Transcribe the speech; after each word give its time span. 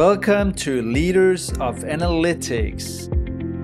Welcome 0.00 0.54
to 0.54 0.80
Leaders 0.80 1.50
of 1.60 1.80
Analytics. 1.80 3.10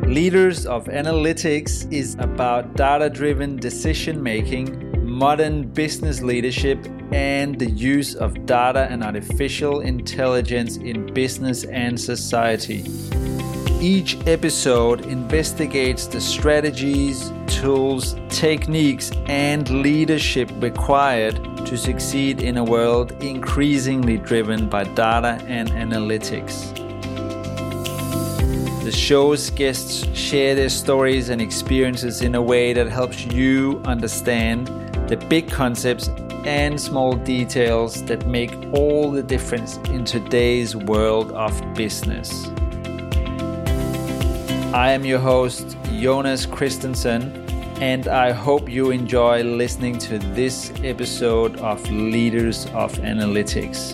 Leaders 0.06 0.66
of 0.66 0.84
Analytics 0.84 1.90
is 1.90 2.14
about 2.16 2.77
data 2.77 3.09
driven 3.09 3.56
decision 3.56 4.22
making, 4.22 5.03
modern 5.03 5.67
business 5.67 6.21
leadership, 6.21 6.79
and 7.11 7.59
the 7.59 7.71
use 7.71 8.14
of 8.14 8.45
data 8.45 8.87
and 8.91 9.03
artificial 9.03 9.80
intelligence 9.80 10.77
in 10.77 11.07
business 11.14 11.64
and 11.64 11.98
society. 11.98 12.84
Each 13.80 14.18
episode 14.27 15.07
investigates 15.07 16.07
the 16.07 16.21
strategies, 16.21 17.32
tools, 17.46 18.14
techniques, 18.29 19.11
and 19.25 19.82
leadership 19.82 20.50
required 20.57 21.55
to 21.67 21.77
succeed 21.77 22.43
in 22.43 22.57
a 22.57 22.64
world 22.64 23.11
increasingly 23.23 24.16
driven 24.16 24.69
by 24.69 24.85
data 24.85 25.43
and 25.48 25.69
analytics. 25.71 26.73
The 28.84 28.93
show's 28.93 29.51
guests 29.51 30.07
share 30.16 30.55
their 30.55 30.69
stories 30.69 31.29
and 31.29 31.43
experiences 31.43 32.23
in 32.23 32.37
a 32.37 32.43
way 32.43 32.73
that 32.73 32.87
helps 32.87 33.24
you 33.27 33.83
understand 33.84 34.69
the 35.09 35.16
big 35.29 35.51
concepts 35.51 36.09
and 36.45 36.80
small 36.80 37.15
details 37.16 38.05
that 38.05 38.27
make 38.29 38.55
all 38.73 39.10
the 39.10 39.23
difference 39.23 39.79
in 39.88 40.05
today's 40.05 40.77
world 40.77 41.33
of 41.33 41.52
business. 41.74 42.46
I 44.73 44.93
am 44.93 45.05
your 45.05 45.19
host, 45.19 45.77
Jonas 45.98 46.46
Christensen, 46.46 47.45
and 47.80 48.09
I 48.09 48.33
hope 48.33 48.71
you 48.71 48.91
enjoy 48.91 49.43
listening 49.43 49.98
to 49.98 50.19
this 50.19 50.73
episode 50.83 51.57
of 51.57 51.91
Leaders 51.91 52.65
of 52.73 52.91
Analytics. 52.95 53.93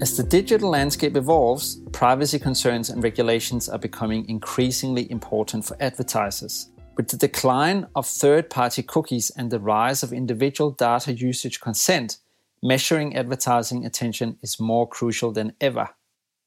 As 0.00 0.16
the 0.16 0.22
digital 0.22 0.70
landscape 0.70 1.16
evolves, 1.16 1.80
privacy 1.90 2.38
concerns 2.38 2.90
and 2.90 3.02
regulations 3.02 3.68
are 3.68 3.78
becoming 3.78 4.28
increasingly 4.28 5.10
important 5.10 5.64
for 5.64 5.76
advertisers. 5.80 6.68
With 6.96 7.08
the 7.08 7.16
decline 7.16 7.88
of 7.96 8.06
third 8.06 8.50
party 8.50 8.84
cookies 8.84 9.30
and 9.30 9.50
the 9.50 9.58
rise 9.58 10.04
of 10.04 10.12
individual 10.12 10.70
data 10.70 11.12
usage 11.12 11.60
consent, 11.60 12.18
measuring 12.62 13.16
advertising 13.16 13.84
attention 13.84 14.38
is 14.42 14.60
more 14.60 14.88
crucial 14.88 15.32
than 15.32 15.54
ever. 15.60 15.88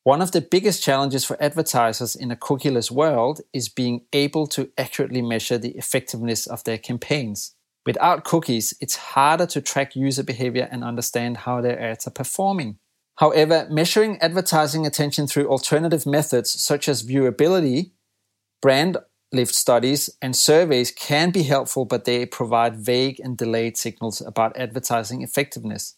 One 0.05 0.21
of 0.21 0.33
the 0.33 0.41
biggest 0.41 0.83
challenges 0.83 1.25
for 1.25 1.35
advertisers 1.41 2.15
in 2.15 2.29
a 2.29 2.35
cookieless 2.35 2.91
world 2.91 3.41
is 3.53 3.69
being 3.69 4.05
able 4.13 4.45
to 4.49 4.69
accurately 4.77 5.23
measure 5.23 5.57
the 5.57 5.71
effectiveness 5.71 6.45
of 6.45 6.63
their 6.63 6.77
campaigns. 6.77 7.55
Without 7.87 8.23
cookies, 8.23 8.75
it's 8.79 8.97
harder 8.97 9.47
to 9.47 9.61
track 9.61 9.95
user 9.95 10.21
behavior 10.21 10.69
and 10.71 10.83
understand 10.83 11.37
how 11.37 11.59
their 11.59 11.81
ads 11.81 12.05
are 12.05 12.11
performing. 12.11 12.77
However, 13.15 13.67
measuring 13.71 14.19
advertising 14.21 14.85
attention 14.85 15.25
through 15.25 15.49
alternative 15.49 16.05
methods 16.05 16.51
such 16.51 16.87
as 16.87 17.01
viewability, 17.01 17.93
brand 18.61 18.97
lift 19.31 19.55
studies, 19.55 20.11
and 20.21 20.35
surveys 20.35 20.91
can 20.91 21.31
be 21.31 21.41
helpful, 21.41 21.83
but 21.83 22.05
they 22.05 22.27
provide 22.27 22.75
vague 22.75 23.19
and 23.19 23.39
delayed 23.39 23.75
signals 23.75 24.21
about 24.21 24.55
advertising 24.55 25.23
effectiveness. 25.23 25.95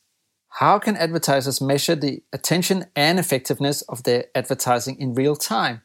How 0.50 0.80
can 0.80 0.98
advertisers 0.98 1.62
measure 1.62 1.96
the 1.96 2.24
attention 2.34 2.86
and 2.96 3.20
effectiveness 3.20 3.82
of 3.84 4.04
their 4.04 4.26
advertising 4.34 5.00
in 5.00 5.14
real 5.14 5.36
time? 5.36 5.82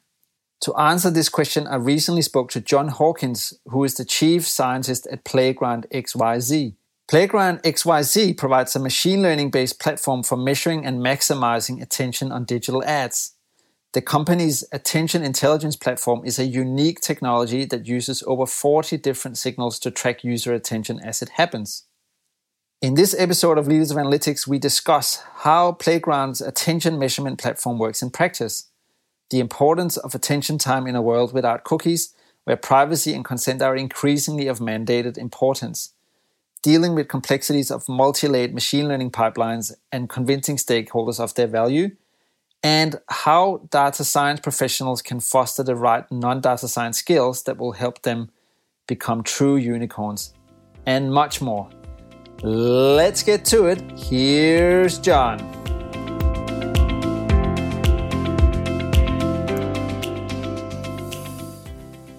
To 0.63 0.75
answer 0.77 1.11
this 1.11 1.29
question, 1.29 1.67
I 1.67 1.77
recently 1.77 2.23
spoke 2.23 2.51
to 2.53 2.61
John 2.61 2.89
Hawkins, 2.89 3.53
who 3.67 3.83
is 3.85 3.95
the 3.97 4.05
chief 4.05 4.47
scientist 4.47 5.09
at 5.11 5.25
Playground 5.25 5.87
XYZ. 5.93 6.75
Playground 7.09 7.63
XYZ 7.65 8.37
provides 8.39 8.75
a 8.77 8.79
machine 8.79 9.23
learning 9.23 9.51
based 9.51 9.81
platform 9.81 10.23
for 10.23 10.37
measuring 10.37 10.87
and 10.87 11.01
maximizing 11.01 11.83
attention 11.83 12.31
on 12.31 12.45
digital 12.45 12.85
ads. 12.85 13.35
The 13.93 14.01
company's 14.01 14.65
attention 14.73 15.23
intelligence 15.23 15.77
platform 15.77 16.25
is 16.25 16.39
a 16.39 16.47
unique 16.47 17.01
technology 17.01 17.67
that 17.67 17.87
uses 17.87 18.23
over 18.27 18.47
40 18.47 18.97
different 18.97 19.37
signals 19.37 19.79
to 19.81 19.91
track 19.91 20.25
user 20.25 20.55
attention 20.55 20.99
as 21.01 21.21
it 21.21 21.31
happens. 21.31 21.85
In 22.83 22.95
this 22.95 23.15
episode 23.17 23.59
of 23.59 23.69
Leaders 23.69 23.93
of 23.93 23.97
Analytics, 23.97 24.49
we 24.49 24.59
discuss 24.59 25.23
how 25.43 25.71
Playground's 25.71 26.41
attention 26.41 26.99
measurement 26.99 27.39
platform 27.39 27.79
works 27.79 28.03
in 28.03 28.11
practice, 28.11 28.71
the 29.31 29.39
importance 29.39 29.97
of 29.97 30.17
attention 30.17 30.59
time 30.59 30.89
in 30.89 30.97
a 30.97 31.01
world 31.01 31.33
without 31.33 31.63
cookies, 31.63 32.13
where 32.43 32.57
privacy 32.57 33.15
and 33.15 33.25
consent 33.25 33.63
are 33.63 33.77
increasingly 33.77 34.49
of 34.49 34.59
mandated 34.59 35.17
importance, 35.17 35.95
dealing 36.61 36.97
with 36.97 37.07
complexities 37.07 37.71
of 37.71 37.89
multi 37.89 38.27
layered 38.27 38.53
machine 38.53 38.89
learning 38.89 39.13
pipelines 39.13 39.73
and 39.93 40.09
convincing 40.09 40.57
stakeholders 40.57 41.21
of 41.21 41.35
their 41.35 41.47
value, 41.47 41.93
and 42.65 42.99
how 43.11 43.59
data 43.71 44.03
science 44.03 44.41
professionals 44.41 45.03
can 45.03 45.21
foster 45.21 45.63
the 45.63 45.77
right 45.77 46.11
non 46.11 46.41
data 46.41 46.67
science 46.67 46.99
skills 46.99 47.45
that 47.45 47.59
will 47.59 47.73
help 47.73 48.03
them 48.03 48.33
become 48.89 49.23
true 49.23 49.55
unicorns, 49.55 50.35
and 50.85 51.13
much 51.13 51.41
more. 51.41 51.71
Let's 52.45 53.23
get 53.23 53.45
to 53.47 53.67
it. 53.67 53.81
Here's 53.97 54.99
John. 54.99 55.39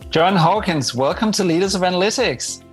John 0.09 0.37
Hawkins, 0.37 0.95
welcome 0.95 1.33
to 1.33 1.43
Leaders 1.43 1.75
of 1.75 1.81
Analytics. 1.81 2.63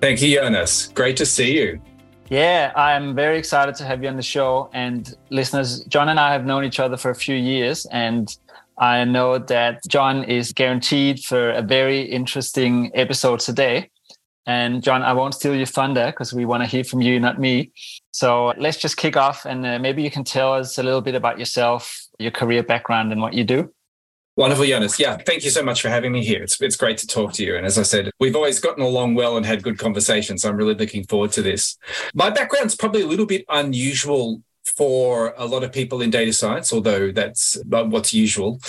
Thank 0.00 0.22
you, 0.22 0.38
Jonas. 0.38 0.92
Great 0.94 1.16
to 1.16 1.26
see 1.26 1.58
you. 1.58 1.80
Yeah, 2.28 2.72
I'm 2.76 3.16
very 3.16 3.36
excited 3.36 3.74
to 3.76 3.84
have 3.84 4.04
you 4.04 4.08
on 4.08 4.14
the 4.14 4.22
show. 4.22 4.70
And 4.72 5.12
listeners, 5.30 5.80
John 5.86 6.08
and 6.08 6.20
I 6.20 6.32
have 6.32 6.46
known 6.46 6.62
each 6.62 6.78
other 6.78 6.96
for 6.96 7.10
a 7.10 7.16
few 7.16 7.34
years, 7.34 7.84
and 7.86 8.36
I 8.78 9.02
know 9.04 9.38
that 9.38 9.80
John 9.88 10.22
is 10.22 10.52
guaranteed 10.52 11.24
for 11.24 11.50
a 11.50 11.62
very 11.62 12.02
interesting 12.02 12.92
episode 12.94 13.40
today. 13.40 13.90
And 14.46 14.82
John, 14.82 15.02
I 15.02 15.12
won't 15.12 15.34
steal 15.34 15.54
your 15.54 15.66
thunder 15.66 16.06
because 16.06 16.32
we 16.32 16.44
want 16.44 16.62
to 16.62 16.68
hear 16.68 16.84
from 16.84 17.00
you, 17.00 17.20
not 17.20 17.38
me. 17.38 17.72
So 18.10 18.52
let's 18.58 18.76
just 18.76 18.96
kick 18.96 19.16
off 19.16 19.44
and 19.44 19.64
uh, 19.64 19.78
maybe 19.78 20.02
you 20.02 20.10
can 20.10 20.24
tell 20.24 20.52
us 20.54 20.78
a 20.78 20.82
little 20.82 21.00
bit 21.00 21.14
about 21.14 21.38
yourself, 21.38 22.06
your 22.18 22.32
career 22.32 22.62
background, 22.62 23.12
and 23.12 23.20
what 23.20 23.34
you 23.34 23.44
do. 23.44 23.72
Wonderful, 24.34 24.64
Jonas. 24.64 24.98
Yeah, 24.98 25.18
thank 25.18 25.44
you 25.44 25.50
so 25.50 25.62
much 25.62 25.82
for 25.82 25.90
having 25.90 26.10
me 26.10 26.24
here. 26.24 26.42
It's, 26.42 26.60
it's 26.60 26.76
great 26.76 26.96
to 26.98 27.06
talk 27.06 27.34
to 27.34 27.44
you. 27.44 27.54
And 27.56 27.66
as 27.66 27.78
I 27.78 27.82
said, 27.82 28.10
we've 28.18 28.34
always 28.34 28.60
gotten 28.60 28.82
along 28.82 29.14
well 29.14 29.36
and 29.36 29.44
had 29.44 29.62
good 29.62 29.78
conversations. 29.78 30.42
So 30.42 30.48
I'm 30.48 30.56
really 30.56 30.74
looking 30.74 31.04
forward 31.04 31.32
to 31.32 31.42
this. 31.42 31.76
My 32.14 32.30
background's 32.30 32.74
probably 32.74 33.02
a 33.02 33.06
little 33.06 33.26
bit 33.26 33.44
unusual 33.50 34.42
for 34.64 35.34
a 35.36 35.46
lot 35.46 35.64
of 35.64 35.72
people 35.72 36.00
in 36.00 36.10
data 36.10 36.32
science, 36.32 36.72
although 36.72 37.10
that's 37.10 37.58
what's 37.66 38.14
usual. 38.14 38.60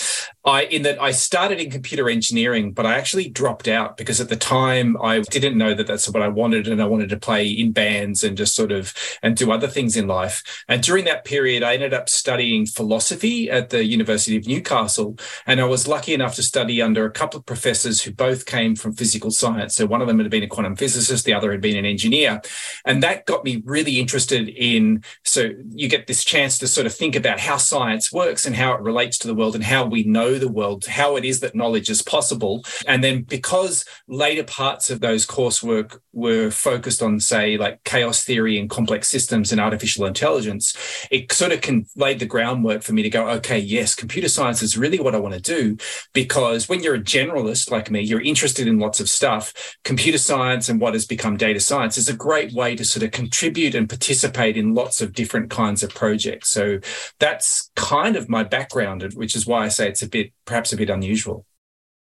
I 0.46 0.64
in 0.64 0.82
that 0.82 1.02
I 1.02 1.12
started 1.12 1.60
in 1.60 1.70
computer 1.70 2.10
engineering, 2.10 2.74
but 2.74 2.86
I 2.86 2.96
actually 2.96 3.30
dropped 3.30 3.68
out 3.68 3.96
because 3.96 4.20
at 4.20 4.28
the 4.28 4.36
time 4.36 4.98
I 5.02 5.22
didn't 5.22 5.58
know 5.58 5.74
that 5.74 5.88
that's 5.88 6.10
what 6.10 6.22
I 6.22 6.28
wanted, 6.28 6.68
and 6.68 6.82
I 6.82 6.86
wanted 6.86 7.10
to 7.10 7.18
play 7.18 7.48
in 7.48 7.72
bands 7.72 8.24
and 8.24 8.36
just 8.36 8.56
sort 8.56 8.72
of 8.72 8.94
and 9.22 9.38
do 9.38 9.52
other 9.52 9.68
things 9.68 9.96
in 9.96 10.08
life. 10.08 10.44
And 10.68 10.82
during 10.82 11.06
that 11.06 11.24
period, 11.26 11.64
I 11.64 11.76
ended 11.76 11.94
up 11.94 12.10
studying 12.10 12.66
philosophy 12.66 13.50
at 13.50 13.70
the 13.70 13.86
University 13.86 14.36
of 14.36 14.48
Newcastle, 14.48 15.18
and 15.46 15.62
I 15.62 15.66
was 15.66 15.88
lucky 15.88 16.14
enough 16.14 16.36
to 16.36 16.44
study 16.44 16.82
under 16.82 17.06
a 17.06 17.12
couple 17.12 17.40
of 17.40 17.46
professors 17.46 18.02
who 18.02 18.12
both 18.12 18.46
came 18.46 18.76
from 18.76 18.94
physical 18.94 19.32
science. 19.32 19.76
So 19.76 19.86
one 19.86 20.02
of 20.02 20.08
them 20.08 20.20
had 20.20 20.30
been 20.30 20.44
a 20.44 20.48
quantum 20.48 20.76
physicist, 20.76 21.24
the 21.24 21.34
other 21.34 21.52
had 21.52 21.62
been 21.62 21.78
an 21.78 21.86
engineer, 21.86 22.42
and 22.84 23.02
that 23.04 23.26
got 23.26 23.46
me 23.46 23.62
really 23.64 24.00
interested 24.00 24.50
in. 24.50 25.04
So 25.24 25.52
you 25.84 25.90
get 25.90 26.08
this 26.08 26.24
chance 26.24 26.58
to 26.58 26.68
sort 26.68 26.88
of 26.88 26.96
think 26.96 27.14
about 27.16 27.42
how 27.42 27.58
science 27.58 28.12
works 28.12 28.46
and 28.46 28.56
how 28.56 28.74
it 28.74 28.82
relates 28.82 29.18
to 29.18 29.28
the 29.28 29.36
world 29.36 29.54
and 29.54 29.64
how 29.66 29.86
we 29.86 30.04
know 30.04 30.40
the 30.40 30.48
world, 30.48 30.86
how 30.86 31.18
it 31.18 31.26
is 31.26 31.42
that 31.42 31.56
knowledge 31.56 31.90
is 31.90 32.02
possible. 32.02 32.64
And 32.88 33.04
then 33.04 33.24
because 33.24 33.84
later 34.08 34.46
parts 34.46 34.90
of 34.90 35.02
those 35.02 35.28
coursework 35.28 36.00
were 36.14 36.52
focused 36.52 37.02
on, 37.02 37.20
say, 37.20 37.58
like 37.58 37.84
chaos 37.84 38.24
theory 38.24 38.60
and 38.60 38.70
complex 38.70 39.10
systems 39.10 39.52
and 39.52 39.60
artificial 39.60 40.06
intelligence, 40.06 40.78
it 41.10 41.32
sort 41.32 41.52
of 41.52 41.62
can 41.62 41.86
laid 41.96 42.20
the 42.20 42.26
groundwork 42.26 42.84
for 42.84 42.94
me 42.94 43.02
to 43.02 43.10
go, 43.10 43.28
okay, 43.28 43.58
yes, 43.58 43.96
computer 43.96 44.30
science 44.30 44.62
is 44.62 44.78
really 44.78 45.00
what 45.00 45.16
I 45.16 45.20
want 45.20 45.34
to 45.34 45.42
do. 45.42 45.78
Because 46.14 46.70
when 46.70 46.84
you're 46.84 46.96
a 46.96 47.00
generalist 47.00 47.72
like 47.72 47.90
me, 47.90 48.02
you're 48.02 48.22
interested 48.22 48.68
in 48.68 48.80
lots 48.80 49.00
of 49.00 49.10
stuff. 49.10 49.76
Computer 49.84 50.20
science 50.20 50.70
and 50.70 50.80
what 50.80 50.94
has 50.94 51.06
become 51.06 51.36
data 51.36 51.60
science 51.60 51.98
is 51.98 52.08
a 52.08 52.16
great 52.16 52.54
way 52.54 52.76
to 52.76 52.86
sort 52.86 53.04
of 53.04 53.12
contribute 53.12 53.76
and 53.76 53.90
participate 53.90 54.56
in 54.56 54.76
lots 54.76 55.02
of 55.02 55.14
different 55.14 55.50
kinds 55.50 55.84
of 55.84 55.94
projects. 55.94 56.50
So 56.50 56.80
that's 57.20 57.72
kind 57.76 58.16
of 58.16 58.30
my 58.30 58.44
background, 58.44 59.04
which 59.16 59.36
is 59.36 59.48
why 59.48 59.66
I 59.66 59.70
say 59.70 59.90
it's 59.90 60.04
a 60.04 60.08
bit, 60.08 60.32
perhaps 60.46 60.72
a 60.74 60.78
bit 60.78 60.90
unusual. 60.90 61.46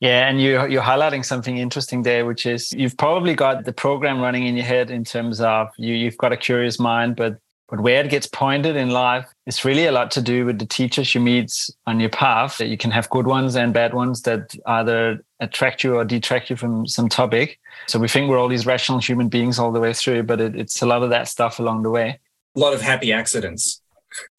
Yeah, 0.04 0.28
and 0.30 0.42
you, 0.42 0.68
you're 0.68 0.90
highlighting 0.92 1.24
something 1.24 1.56
interesting 1.58 2.04
there, 2.04 2.26
which 2.26 2.46
is 2.46 2.74
you've 2.74 2.98
probably 2.98 3.36
got 3.36 3.64
the 3.64 3.72
program 3.72 4.20
running 4.20 4.46
in 4.46 4.54
your 4.58 4.66
head 4.66 4.92
in 4.92 5.04
terms 5.06 5.40
of 5.40 5.70
you, 5.78 5.94
you've 6.02 6.18
got 6.18 6.32
a 6.34 6.38
curious 6.38 6.78
mind, 6.78 7.16
but 7.16 7.34
But 7.70 7.82
where 7.82 8.04
it 8.06 8.12
gets 8.12 8.28
pointed 8.28 8.76
in 8.76 8.90
life, 8.92 9.26
it's 9.48 9.66
really 9.66 9.88
a 9.88 9.92
lot 9.92 10.12
to 10.12 10.22
do 10.22 10.46
with 10.46 10.60
the 10.60 10.66
teachers 10.66 11.16
you 11.16 11.22
meet 11.22 11.52
on 11.88 12.00
your 12.00 12.10
path. 12.10 12.58
That 12.58 12.68
you 12.68 12.78
can 12.78 12.92
have 12.92 13.10
good 13.10 13.26
ones 13.26 13.56
and 13.56 13.74
bad 13.74 13.94
ones 13.94 14.22
that 14.24 14.54
either 14.66 15.24
attract 15.40 15.84
you 15.84 15.96
or 15.96 16.06
detract 16.06 16.50
you 16.50 16.56
from 16.56 16.86
some 16.86 17.10
topic. 17.10 17.60
So 17.88 18.00
we 18.00 18.08
think 18.08 18.30
we're 18.30 18.38
all 18.38 18.50
these 18.50 18.68
rational 18.68 19.00
human 19.00 19.30
beings 19.30 19.58
all 19.58 19.72
the 19.72 19.80
way 19.80 19.94
through, 19.94 20.24
but 20.24 20.40
it, 20.40 20.56
it's 20.56 20.82
a 20.84 20.86
lot 20.86 21.02
of 21.04 21.10
that 21.10 21.28
stuff 21.28 21.60
along 21.60 21.84
the 21.84 21.90
way. 21.90 22.20
A 22.56 22.60
lot 22.60 22.74
of 22.74 22.82
happy 22.82 23.12
accidents. 23.12 23.82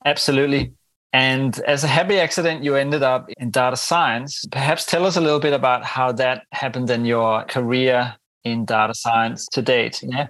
Absolutely. 0.05 0.73
And 1.15 1.61
as 1.61 1.85
a 1.85 1.87
happy 1.87 2.19
accident, 2.19 2.65
you 2.65 2.75
ended 2.75 3.05
up 3.05 3.31
in 3.39 3.53
data 3.53 3.77
science. 3.77 4.45
Perhaps 4.51 4.85
tell 4.85 5.07
us 5.07 5.17
a 5.17 5.21
little 5.21 5.39
bit 5.39 5.53
about 5.53 5.85
how 5.85 6.11
that 6.11 6.43
happened 6.51 6.91
in 6.91 7.05
your 7.05 7.45
career 7.45 8.17
in 8.43 8.65
data 8.65 8.95
science 8.95 9.47
to 9.53 9.63
date. 9.63 10.03
Yeah. 10.03 10.27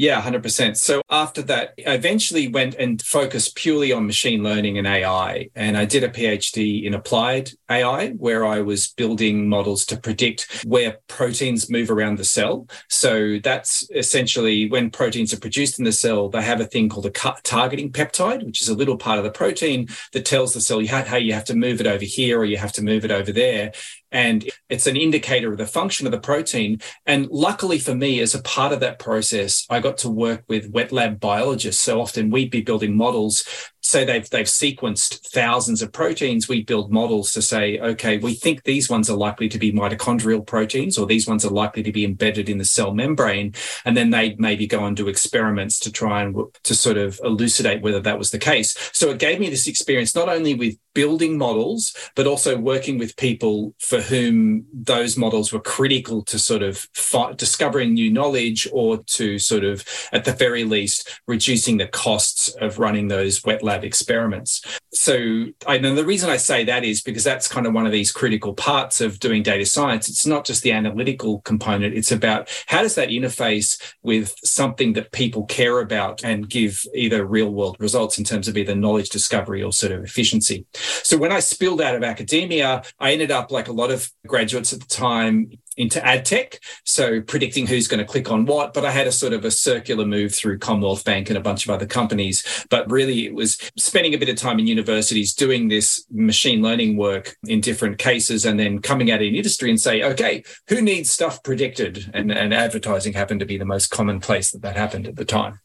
Yeah, 0.00 0.22
100%. 0.22 0.78
So 0.78 1.02
after 1.10 1.42
that, 1.42 1.74
I 1.86 1.92
eventually 1.92 2.48
went 2.48 2.74
and 2.76 3.02
focused 3.02 3.54
purely 3.54 3.92
on 3.92 4.06
machine 4.06 4.42
learning 4.42 4.78
and 4.78 4.86
AI. 4.86 5.50
And 5.54 5.76
I 5.76 5.84
did 5.84 6.02
a 6.02 6.08
PhD 6.08 6.84
in 6.84 6.94
applied 6.94 7.50
AI, 7.70 8.12
where 8.12 8.46
I 8.46 8.62
was 8.62 8.86
building 8.86 9.46
models 9.46 9.84
to 9.84 9.98
predict 9.98 10.64
where 10.64 11.00
proteins 11.06 11.68
move 11.68 11.90
around 11.90 12.16
the 12.16 12.24
cell. 12.24 12.66
So 12.88 13.40
that's 13.44 13.90
essentially 13.90 14.70
when 14.70 14.88
proteins 14.88 15.34
are 15.34 15.38
produced 15.38 15.78
in 15.78 15.84
the 15.84 15.92
cell, 15.92 16.30
they 16.30 16.40
have 16.40 16.62
a 16.62 16.64
thing 16.64 16.88
called 16.88 17.04
a 17.04 17.10
targeting 17.10 17.92
peptide, 17.92 18.42
which 18.42 18.62
is 18.62 18.70
a 18.70 18.74
little 18.74 18.96
part 18.96 19.18
of 19.18 19.24
the 19.24 19.30
protein 19.30 19.86
that 20.14 20.24
tells 20.24 20.54
the 20.54 20.62
cell, 20.62 20.80
hey, 20.80 21.20
you 21.20 21.34
have 21.34 21.44
to 21.44 21.54
move 21.54 21.78
it 21.78 21.86
over 21.86 22.06
here 22.06 22.40
or 22.40 22.46
you 22.46 22.56
have 22.56 22.72
to 22.72 22.82
move 22.82 23.04
it 23.04 23.10
over 23.10 23.32
there 23.32 23.72
and 24.12 24.48
it's 24.68 24.86
an 24.86 24.96
indicator 24.96 25.52
of 25.52 25.58
the 25.58 25.66
function 25.66 26.06
of 26.06 26.12
the 26.12 26.20
protein. 26.20 26.80
And 27.06 27.28
luckily 27.30 27.78
for 27.78 27.94
me, 27.94 28.20
as 28.20 28.34
a 28.34 28.42
part 28.42 28.72
of 28.72 28.80
that 28.80 28.98
process, 28.98 29.66
I 29.70 29.80
got 29.80 29.98
to 29.98 30.10
work 30.10 30.44
with 30.48 30.70
wet 30.70 30.92
lab 30.92 31.20
biologists. 31.20 31.82
So 31.82 32.00
often 32.00 32.30
we'd 32.30 32.50
be 32.50 32.62
building 32.62 32.96
models 32.96 33.44
say 33.82 34.04
they've 34.04 34.28
they've 34.30 34.46
sequenced 34.46 35.26
thousands 35.32 35.82
of 35.82 35.92
proteins, 35.92 36.48
we 36.48 36.62
build 36.62 36.92
models 36.92 37.32
to 37.32 37.42
say, 37.42 37.78
okay, 37.78 38.18
we 38.18 38.34
think 38.34 38.62
these 38.62 38.88
ones 38.88 39.10
are 39.10 39.16
likely 39.16 39.48
to 39.48 39.58
be 39.58 39.72
mitochondrial 39.72 40.46
proteins, 40.46 40.98
or 40.98 41.06
these 41.06 41.26
ones 41.26 41.44
are 41.44 41.50
likely 41.50 41.82
to 41.82 41.92
be 41.92 42.04
embedded 42.04 42.48
in 42.48 42.58
the 42.58 42.64
cell 42.64 42.94
membrane, 42.94 43.54
and 43.84 43.96
then 43.96 44.10
they 44.10 44.36
maybe 44.38 44.66
go 44.66 44.84
and 44.84 44.96
do 44.96 45.08
experiments 45.08 45.78
to 45.80 45.92
try 45.92 46.22
and 46.22 46.36
to 46.62 46.74
sort 46.74 46.96
of 46.96 47.20
elucidate 47.24 47.82
whether 47.82 48.00
that 48.00 48.18
was 48.18 48.30
the 48.30 48.38
case. 48.38 48.76
So 48.92 49.10
it 49.10 49.18
gave 49.18 49.40
me 49.40 49.50
this 49.50 49.66
experience 49.66 50.14
not 50.14 50.28
only 50.28 50.54
with 50.54 50.76
building 50.94 51.38
models, 51.38 51.94
but 52.14 52.26
also 52.26 52.56
working 52.56 52.98
with 52.98 53.16
people 53.16 53.74
for 53.78 54.00
whom 54.00 54.64
those 54.72 55.16
models 55.16 55.52
were 55.52 55.60
critical 55.60 56.22
to 56.24 56.38
sort 56.38 56.62
of 56.62 56.88
fi- 56.94 57.32
discovering 57.32 57.94
new 57.94 58.10
knowledge 58.10 58.68
or 58.72 58.98
to 59.04 59.38
sort 59.38 59.64
of, 59.64 59.84
at 60.12 60.24
the 60.24 60.32
very 60.32 60.64
least, 60.64 61.20
reducing 61.26 61.76
the 61.76 61.86
costs 61.88 62.48
of 62.60 62.78
running 62.78 63.08
those 63.08 63.44
wet 63.44 63.62
lab 63.62 63.84
experiments. 63.84 64.62
So 64.92 65.46
I 65.66 65.78
know 65.78 65.94
the 65.94 66.04
reason 66.04 66.30
I 66.30 66.36
say 66.36 66.64
that 66.64 66.84
is 66.84 67.02
because 67.02 67.24
that's 67.24 67.48
kind 67.48 67.66
of 67.66 67.72
one 67.72 67.86
of 67.86 67.92
these 67.92 68.12
critical 68.12 68.54
parts 68.54 69.00
of 69.00 69.20
doing 69.20 69.42
data 69.42 69.66
science. 69.66 70.08
It's 70.08 70.26
not 70.26 70.44
just 70.44 70.62
the 70.62 70.72
analytical 70.72 71.40
component. 71.40 71.94
It's 71.94 72.12
about 72.12 72.48
how 72.66 72.82
does 72.82 72.96
that 72.96 73.10
interface 73.10 73.80
with 74.02 74.34
something 74.44 74.94
that 74.94 75.12
people 75.12 75.44
care 75.46 75.80
about 75.80 76.24
and 76.24 76.48
give 76.48 76.84
either 76.94 77.24
real 77.24 77.52
world 77.52 77.76
results 77.78 78.18
in 78.18 78.24
terms 78.24 78.48
of 78.48 78.56
either 78.56 78.74
knowledge 78.74 79.08
discovery 79.08 79.62
or 79.62 79.72
sort 79.72 79.92
of 79.92 80.04
efficiency. 80.04 80.66
So 80.80 81.16
when 81.16 81.32
I 81.32 81.40
spilled 81.40 81.80
out 81.80 81.94
of 81.94 82.02
academia, 82.02 82.82
I 82.98 83.12
ended 83.12 83.30
up 83.30 83.50
like 83.50 83.68
a 83.68 83.72
lot 83.72 83.90
of 83.90 84.10
graduates 84.26 84.72
at 84.72 84.80
the 84.80 84.86
time 84.86 85.50
into 85.76 86.04
ad 86.04 86.26
tech, 86.26 86.60
so 86.84 87.22
predicting 87.22 87.66
who's 87.66 87.88
going 87.88 88.04
to 88.04 88.04
click 88.04 88.30
on 88.30 88.44
what. 88.44 88.74
But 88.74 88.84
I 88.84 88.90
had 88.90 89.06
a 89.06 89.12
sort 89.12 89.32
of 89.32 89.44
a 89.44 89.50
circular 89.50 90.04
move 90.04 90.34
through 90.34 90.58
Commonwealth 90.58 91.04
Bank 91.04 91.30
and 91.30 91.38
a 91.38 91.40
bunch 91.40 91.64
of 91.64 91.70
other 91.70 91.86
companies. 91.86 92.66
But 92.68 92.90
really, 92.90 93.24
it 93.24 93.34
was 93.34 93.58
spending 93.76 94.12
a 94.12 94.18
bit 94.18 94.28
of 94.28 94.36
time 94.36 94.58
in 94.58 94.66
universities 94.66 95.32
doing 95.32 95.68
this 95.68 96.04
machine 96.10 96.60
learning 96.60 96.96
work 96.96 97.36
in 97.46 97.60
different 97.60 97.98
cases, 97.98 98.44
and 98.44 98.58
then 98.58 98.80
coming 98.80 99.10
out 99.10 99.22
in 99.22 99.34
industry 99.34 99.70
and 99.70 99.80
say, 99.80 100.02
okay, 100.02 100.42
who 100.68 100.82
needs 100.82 101.10
stuff 101.10 101.42
predicted? 101.42 102.10
And, 102.12 102.30
and 102.30 102.52
advertising 102.52 103.14
happened 103.14 103.40
to 103.40 103.46
be 103.46 103.56
the 103.56 103.64
most 103.64 103.90
common 103.90 104.20
place 104.20 104.50
that 104.50 104.62
that 104.62 104.76
happened 104.76 105.06
at 105.06 105.16
the 105.16 105.24
time. 105.24 105.60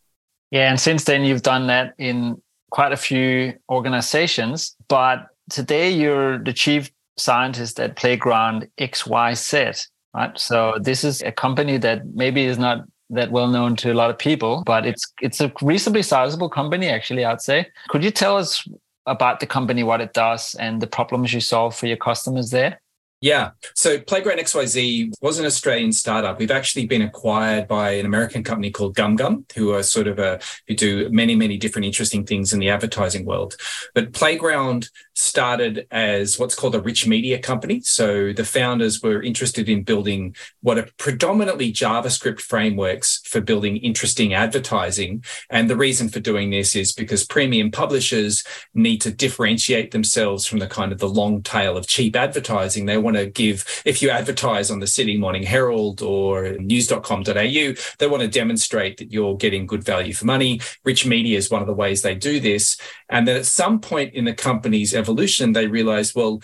Yeah, 0.51 0.69
and 0.69 0.79
since 0.79 1.03
then 1.03 1.25
you've 1.25 1.41
done 1.41 1.67
that 1.67 1.93
in 1.97 2.41
quite 2.71 2.91
a 2.91 2.97
few 2.97 3.53
organizations, 3.69 4.75
but 4.87 5.27
today 5.49 5.89
you're 5.89 6.37
the 6.39 6.53
chief 6.53 6.91
scientist 7.17 7.79
at 7.79 7.95
Playground 7.95 8.67
XYZ 8.79 9.87
right? 10.15 10.39
So 10.39 10.77
this 10.81 11.03
is 11.03 11.21
a 11.21 11.31
company 11.31 11.77
that 11.77 12.05
maybe 12.13 12.45
is 12.45 12.57
not 12.57 12.85
that 13.11 13.31
well 13.31 13.47
known 13.47 13.75
to 13.77 13.91
a 13.91 13.93
lot 13.93 14.09
of 14.09 14.17
people, 14.17 14.63
but 14.65 14.85
it's 14.85 15.05
it's 15.21 15.41
a 15.41 15.51
reasonably 15.61 16.01
sizable 16.01 16.49
company 16.49 16.87
actually, 16.87 17.25
I'd 17.25 17.41
say. 17.41 17.67
Could 17.89 18.03
you 18.03 18.11
tell 18.11 18.37
us 18.37 18.67
about 19.05 19.39
the 19.39 19.45
company, 19.45 19.83
what 19.83 20.01
it 20.01 20.13
does, 20.13 20.55
and 20.55 20.81
the 20.81 20.87
problems 20.87 21.31
you 21.31 21.39
solve 21.39 21.75
for 21.75 21.85
your 21.85 21.97
customers 21.97 22.49
there? 22.49 22.81
Yeah. 23.25 23.51
So 23.73 23.99
Playground 23.99 24.37
XYZ 24.37 25.13
was 25.19 25.39
an 25.39 25.47
Australian 25.47 25.93
startup. 25.93 26.37
We've 26.37 26.51
actually 26.51 26.85
been 26.85 27.01
acquired 27.01 27.67
by 27.67 27.93
an 27.93 28.05
American 28.05 28.43
company 28.43 28.69
called 28.69 28.95
GumGum, 28.95 29.51
who 29.55 29.73
are 29.73 29.81
sort 29.81 30.05
of 30.05 30.19
a 30.19 30.39
who 30.67 30.75
do 30.75 31.09
many, 31.09 31.35
many 31.35 31.57
different 31.57 31.87
interesting 31.87 32.23
things 32.23 32.53
in 32.53 32.59
the 32.59 32.69
advertising 32.69 33.25
world. 33.25 33.55
But 33.95 34.13
Playground 34.13 34.89
started 35.15 35.87
as 35.91 36.37
what's 36.37 36.55
called 36.55 36.75
a 36.75 36.81
rich 36.81 37.07
media 37.07 37.39
company. 37.39 37.79
So 37.81 38.33
the 38.33 38.43
founders 38.43 39.01
were 39.01 39.23
interested 39.23 39.69
in 39.69 39.83
building 39.83 40.35
what 40.61 40.77
are 40.77 40.87
predominantly 40.97 41.71
JavaScript 41.71 42.41
frameworks 42.41 43.21
for 43.25 43.39
building 43.41 43.77
interesting 43.77 44.33
advertising. 44.33 45.23
And 45.49 45.69
the 45.69 45.77
reason 45.77 46.09
for 46.09 46.19
doing 46.19 46.51
this 46.51 46.75
is 46.75 46.91
because 46.91 47.25
premium 47.25 47.71
publishers 47.71 48.43
need 48.73 48.99
to 49.01 49.11
differentiate 49.11 49.91
themselves 49.91 50.45
from 50.45 50.59
the 50.59 50.67
kind 50.67 50.91
of 50.91 50.99
the 50.99 51.09
long 51.09 51.41
tail 51.41 51.77
of 51.77 51.87
cheap 51.87 52.15
advertising. 52.15 52.85
They 52.85 52.97
want 52.97 53.14
to 53.15 53.27
give, 53.27 53.83
if 53.85 54.01
you 54.01 54.09
advertise 54.09 54.71
on 54.71 54.79
the 54.79 54.87
Sydney 54.87 55.17
Morning 55.17 55.43
Herald 55.43 56.01
or 56.01 56.53
news.com.au, 56.59 57.33
they 57.33 58.07
want 58.07 58.21
to 58.21 58.27
demonstrate 58.27 58.97
that 58.97 59.11
you're 59.11 59.37
getting 59.37 59.65
good 59.65 59.83
value 59.83 60.13
for 60.13 60.25
money. 60.25 60.61
Rich 60.83 61.05
media 61.05 61.37
is 61.37 61.49
one 61.49 61.61
of 61.61 61.67
the 61.67 61.73
ways 61.73 62.01
they 62.01 62.15
do 62.15 62.39
this. 62.39 62.77
And 63.09 63.27
then 63.27 63.37
at 63.37 63.45
some 63.45 63.79
point 63.79 64.13
in 64.13 64.25
the 64.25 64.33
company's 64.33 64.93
evolution, 64.93 65.53
they 65.53 65.67
realized, 65.67 66.15
well, 66.15 66.41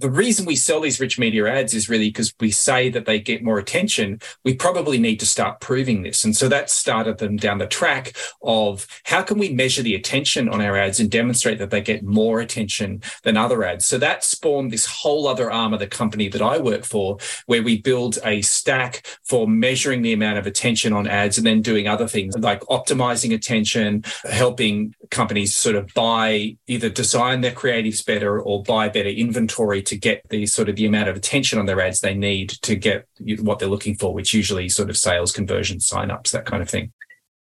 the 0.00 0.10
reason 0.10 0.46
we 0.46 0.56
sell 0.56 0.80
these 0.80 0.98
rich 0.98 1.18
media 1.18 1.46
ads 1.46 1.74
is 1.74 1.88
really 1.88 2.08
because 2.08 2.32
we 2.40 2.50
say 2.50 2.88
that 2.88 3.04
they 3.04 3.20
get 3.20 3.44
more 3.44 3.58
attention. 3.58 4.20
We 4.44 4.54
probably 4.54 4.98
need 4.98 5.20
to 5.20 5.26
start 5.26 5.60
proving 5.60 6.02
this. 6.02 6.24
And 6.24 6.34
so 6.34 6.48
that 6.48 6.70
started 6.70 7.18
them 7.18 7.36
down 7.36 7.58
the 7.58 7.66
track 7.66 8.16
of 8.42 8.86
how 9.04 9.22
can 9.22 9.38
we 9.38 9.52
measure 9.52 9.82
the 9.82 9.94
attention 9.94 10.48
on 10.48 10.62
our 10.62 10.76
ads 10.76 11.00
and 11.00 11.10
demonstrate 11.10 11.58
that 11.58 11.70
they 11.70 11.82
get 11.82 12.02
more 12.02 12.40
attention 12.40 13.02
than 13.24 13.36
other 13.36 13.62
ads. 13.62 13.84
So 13.84 13.98
that 13.98 14.24
spawned 14.24 14.70
this 14.70 14.86
whole 14.86 15.28
other 15.28 15.50
arm 15.50 15.74
of 15.74 15.80
the 15.80 15.86
company 15.86 16.28
that 16.28 16.42
I 16.42 16.58
work 16.58 16.84
for, 16.84 17.18
where 17.44 17.62
we 17.62 17.80
build 17.80 18.18
a 18.24 18.40
stack 18.40 19.06
for 19.22 19.46
measuring 19.46 20.00
the 20.00 20.14
amount 20.14 20.38
of 20.38 20.46
attention 20.46 20.94
on 20.94 21.06
ads 21.06 21.36
and 21.36 21.46
then 21.46 21.60
doing 21.60 21.86
other 21.86 22.08
things 22.08 22.36
like 22.38 22.60
optimizing 22.62 23.34
attention, 23.34 24.04
helping 24.24 24.94
companies 25.10 25.54
sort 25.54 25.76
of 25.76 25.92
buy 25.92 26.56
either 26.66 26.88
design 26.88 27.42
their 27.42 27.52
creatives 27.52 28.04
better 28.04 28.40
or 28.40 28.62
buy 28.62 28.88
better 28.88 29.08
inventory 29.08 29.82
to 29.90 29.96
get 29.96 30.22
the 30.30 30.46
sort 30.46 30.68
of 30.68 30.76
the 30.76 30.86
amount 30.86 31.08
of 31.08 31.16
attention 31.16 31.58
on 31.58 31.66
their 31.66 31.80
ads 31.80 32.00
they 32.00 32.14
need 32.14 32.50
to 32.62 32.74
get 32.74 33.06
what 33.40 33.58
they're 33.58 33.68
looking 33.68 33.96
for, 33.96 34.14
which 34.14 34.32
usually 34.32 34.68
sort 34.68 34.90
of 34.90 34.96
sales, 34.96 35.32
conversion, 35.32 35.78
signups, 35.78 36.30
that 36.30 36.46
kind 36.46 36.62
of 36.62 36.70
thing. 36.70 36.92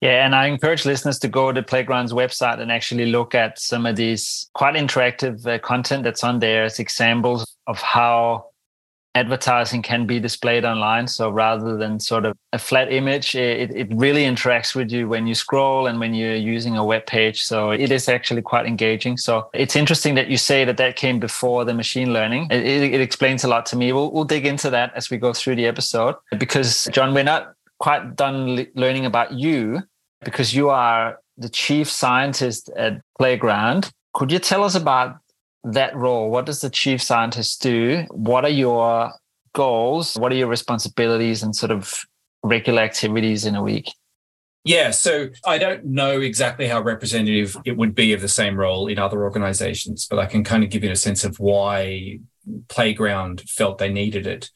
Yeah, 0.02 0.26
and 0.26 0.36
I 0.36 0.48
encourage 0.48 0.84
listeners 0.86 1.18
to 1.20 1.30
go 1.30 1.54
to 1.54 1.64
Playground's 1.64 2.12
website 2.12 2.60
and 2.60 2.70
actually 2.70 3.06
look 3.06 3.34
at 3.34 3.58
some 3.58 3.86
of 3.86 3.96
these 3.96 4.50
quite 4.54 4.76
interactive 4.76 5.48
uh, 5.48 5.60
content 5.60 6.04
that's 6.04 6.26
on 6.26 6.40
there 6.40 6.66
as 6.66 6.78
examples 6.78 7.56
of 7.68 7.80
how 7.80 8.48
advertising 9.16 9.82
can 9.82 10.06
be 10.06 10.20
displayed 10.20 10.66
online. 10.66 11.08
So 11.08 11.30
rather 11.30 11.78
than 11.78 12.00
sort 12.00 12.26
of 12.26 12.36
a 12.52 12.60
flat 12.60 12.92
image, 12.92 13.36
it, 13.36 13.72
it 13.76 13.88
really 13.94 14.24
interacts 14.24 14.76
with 14.76 14.92
you 14.92 15.08
when 15.08 15.28
you 15.28 15.36
scroll 15.36 15.88
and 15.88 16.00
when 16.00 16.14
you're 16.14 16.36
using 16.36 16.78
a 16.78 16.84
web 16.84 17.06
page. 17.06 17.44
So 17.44 17.72
it 17.72 17.92
is 17.92 18.10
actually 18.10 18.42
quite 18.42 18.66
engaging. 18.66 19.18
So 19.18 19.50
it's 19.54 19.76
interesting 19.76 20.16
that 20.16 20.30
you 20.30 20.38
say 20.38 20.66
that 20.66 20.78
that 20.78 20.96
came 20.96 21.20
before 21.20 21.64
the 21.64 21.74
machine 21.74 22.12
learning. 22.12 22.48
It, 22.50 22.66
it, 22.66 22.94
it 22.96 23.02
explains 23.02 23.44
a 23.44 23.48
lot 23.48 23.66
to 23.68 23.76
me. 23.76 23.94
We'll, 23.94 24.12
we'll 24.12 24.24
dig 24.24 24.46
into 24.46 24.70
that 24.72 24.92
as 24.96 25.10
we 25.10 25.18
go 25.18 25.34
through 25.34 25.56
the 25.56 25.68
episode 25.68 26.16
because, 26.38 26.90
John, 26.92 27.14
we're 27.14 27.24
not 27.24 27.54
quite 27.80 28.16
done 28.16 28.66
learning 28.76 29.06
about 29.06 29.34
you 29.34 29.84
because 30.24 30.56
you 30.56 30.70
are 30.70 31.20
the 31.38 31.50
chief 31.50 31.90
scientist 31.90 32.70
at 32.76 33.02
Playground. 33.18 33.92
Could 34.14 34.32
you 34.32 34.40
tell 34.40 34.64
us 34.64 34.76
about 34.76 35.18
that 35.64 35.96
role? 35.96 36.30
What 36.30 36.46
does 36.46 36.62
the 36.62 36.70
chief 36.70 37.02
scientist 37.02 37.62
do? 37.62 38.06
What 38.10 38.46
are 38.46 38.50
your 38.50 39.14
goals? 39.54 40.16
What 40.16 40.32
are 40.32 40.36
your 40.36 40.48
responsibilities 40.48 41.44
and 41.44 41.56
sort 41.56 41.72
of 41.72 42.04
regular 42.44 42.82
activities 42.82 43.46
in 43.46 43.56
a 43.56 43.64
week? 43.64 43.90
Yeah, 44.66 44.92
so 44.92 45.28
I 45.46 45.58
don't 45.58 45.86
know 45.86 46.22
exactly 46.22 46.68
how 46.68 46.82
representative 46.82 47.58
it 47.66 47.76
would 47.76 47.94
be 47.94 48.14
of 48.14 48.22
the 48.22 48.30
same 48.30 48.56
role 48.56 48.88
in 48.88 48.98
other 48.98 49.24
organizations, 49.24 50.08
but 50.10 50.20
I 50.20 50.26
can 50.26 50.44
kind 50.44 50.64
of 50.64 50.70
give 50.70 50.86
you 50.86 50.92
a 50.92 50.96
sense 50.96 51.26
of 51.26 51.38
why 51.38 52.20
Playground 52.70 53.42
felt 53.48 53.78
they 53.78 53.92
needed 53.92 54.26
it. 54.26 54.52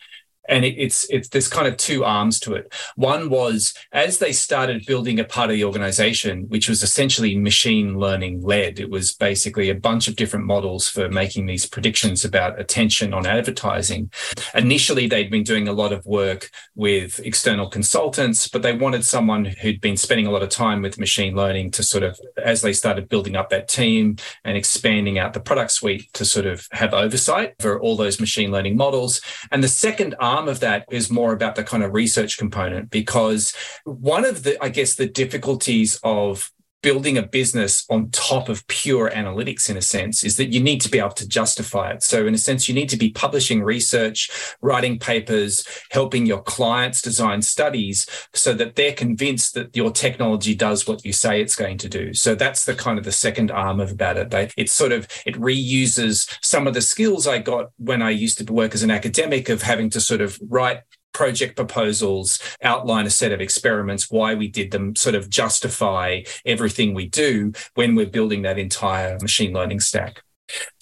And 0.48 0.66
it, 0.66 0.76
it's 0.78 1.10
it's 1.10 1.30
there's 1.30 1.48
kind 1.48 1.68
of 1.68 1.78
two 1.78 2.04
arms 2.04 2.40
to 2.42 2.54
it. 2.54 2.74
One 2.96 3.30
was 3.30 3.74
as 3.92 4.20
they 4.20 4.32
started 4.32 4.86
building 4.86 5.20
a 5.20 5.24
part 5.24 5.50
of 5.50 5.56
the 5.56 5.64
organization, 5.64 6.46
which 6.48 6.70
was 6.70 6.84
essentially 6.84 7.38
machine 7.38 7.98
learning 7.98 8.42
led. 8.42 8.80
It 8.80 8.90
was 8.90 9.14
basically 9.14 9.70
a 9.70 9.76
bunch 9.76 10.08
of 10.08 10.16
different 10.16 10.46
models 10.46 10.88
for 10.88 11.10
making 11.10 11.46
these 11.46 11.66
predictions 11.66 12.24
about 12.24 12.60
attention 12.60 13.14
on 13.14 13.26
advertising. 13.26 14.12
Initially, 14.54 15.08
they'd 15.08 15.32
been 15.32 15.44
doing 15.44 15.68
a 15.68 15.74
lot 15.74 15.94
of 15.94 16.06
work 16.06 16.50
with 16.76 17.20
external 17.20 17.70
consultants, 17.70 18.48
but 18.48 18.62
they 18.62 18.74
wanted 18.74 19.06
someone 19.06 19.46
who'd 19.46 19.82
been 19.82 19.98
spending 19.98 20.28
a 20.28 20.32
lot 20.32 20.44
of 20.44 20.50
time 20.50 20.82
with 20.82 21.00
machine 21.00 21.36
learning 21.36 21.72
to 21.72 21.84
sort 21.84 22.04
of, 22.04 22.20
as 22.44 22.62
they 22.62 22.74
started 22.74 23.10
building 23.10 23.36
up 23.36 23.50
that 23.50 23.68
team 23.68 24.18
and 24.44 24.58
expanding 24.58 25.18
out 25.18 25.34
the 25.34 25.40
product 25.40 25.72
suite 25.72 26.12
to 26.14 26.26
sort 26.26 26.46
of 26.46 26.68
have 26.72 26.94
oversight 26.94 27.56
for 27.60 27.80
all 27.80 27.96
those 27.96 28.20
machine 28.20 28.52
learning 28.52 28.78
models. 28.78 29.22
And 29.52 29.64
the 29.64 29.68
second 29.68 30.16
arm 30.20 30.37
arm 30.38 30.48
of 30.48 30.60
that 30.60 30.86
is 30.92 31.10
more 31.10 31.34
about 31.34 31.56
the 31.56 31.64
kind 31.64 31.84
of 31.84 31.94
research 31.94 32.38
component 32.38 32.90
because 32.92 33.54
one 33.86 34.24
of 34.24 34.44
the, 34.44 34.62
I 34.64 34.70
guess, 34.70 34.96
the 34.96 35.08
difficulties 35.08 36.00
of 36.04 36.52
building 36.84 37.18
a 37.18 37.24
business 37.24 37.86
on 37.90 38.10
top 38.12 38.50
of 38.50 38.66
pure 38.68 39.10
analytics 39.10 39.70
in 39.70 39.78
a 39.78 39.82
sense 39.82 40.24
is 40.24 40.38
that 40.38 40.54
you 40.54 40.60
need 40.60 40.80
to 40.82 40.90
be 40.90 41.00
able 41.00 41.10
to 41.10 41.28
justify 41.28 41.92
it. 41.92 42.04
So 42.04 42.28
in 42.28 42.34
a 42.34 42.38
sense, 42.38 42.70
you 42.70 42.76
need 42.76 42.90
to 42.90 42.98
be 42.98 43.10
publishing 43.10 43.64
research, 43.64 44.30
writing 44.62 45.00
papers, 45.00 45.66
helping 45.92 46.26
your 46.26 46.42
clients 46.42 47.02
design 47.02 47.42
studies 47.42 48.08
so 48.34 48.54
that 48.54 48.76
they're 48.76 48.94
convinced 48.94 49.56
that 49.56 49.76
your 49.76 49.92
technology 49.92 50.56
does 50.56 50.88
what 50.88 51.04
you 51.04 51.14
say 51.14 51.42
it's 51.42 51.56
going 51.56 51.78
to 51.80 51.90
do. 51.90 52.14
So 52.14 52.36
that's 52.36 52.66
the 52.66 52.76
kind 52.76 53.00
of 53.00 53.06
the 53.06 53.12
second 53.12 53.52
arm 53.52 53.80
of 53.80 53.92
about 53.92 54.18
it. 54.18 54.30
They, 54.30 54.50
it's 54.56 54.74
sort 54.74 54.92
of, 54.92 55.08
it 55.26 55.36
reuses 55.36 56.38
some 56.42 56.68
of 56.68 56.74
the 56.74 56.82
skills 56.82 57.28
I 57.28 57.40
got 57.40 57.72
when 57.78 58.02
I 58.02 58.12
used 58.12 58.38
to 58.38 58.54
work 58.54 58.76
as 58.76 58.84
an 58.84 58.92
academic 58.92 59.50
of 59.50 59.62
having 59.62 59.90
to 59.92 60.02
sort 60.02 60.22
of 60.22 60.40
write 60.48 60.82
project 61.14 61.56
proposals, 61.56 62.40
outline 62.62 63.06
a 63.06 63.10
set 63.10 63.32
of 63.32 63.42
experiments, 63.42 64.12
why 64.12 64.36
we 64.36 64.48
did 64.48 64.72
them, 64.72 64.96
sort 64.96 65.16
of 65.16 65.30
justify 65.30 66.22
everything 66.46 66.94
we 66.94 67.08
do 67.08 67.52
when 67.76 67.96
we're 67.96 68.06
building 68.06 68.44
that 68.44 68.60
entire 68.60 69.18
machine 69.20 69.54
learning 69.54 69.80
stack. 69.80 70.24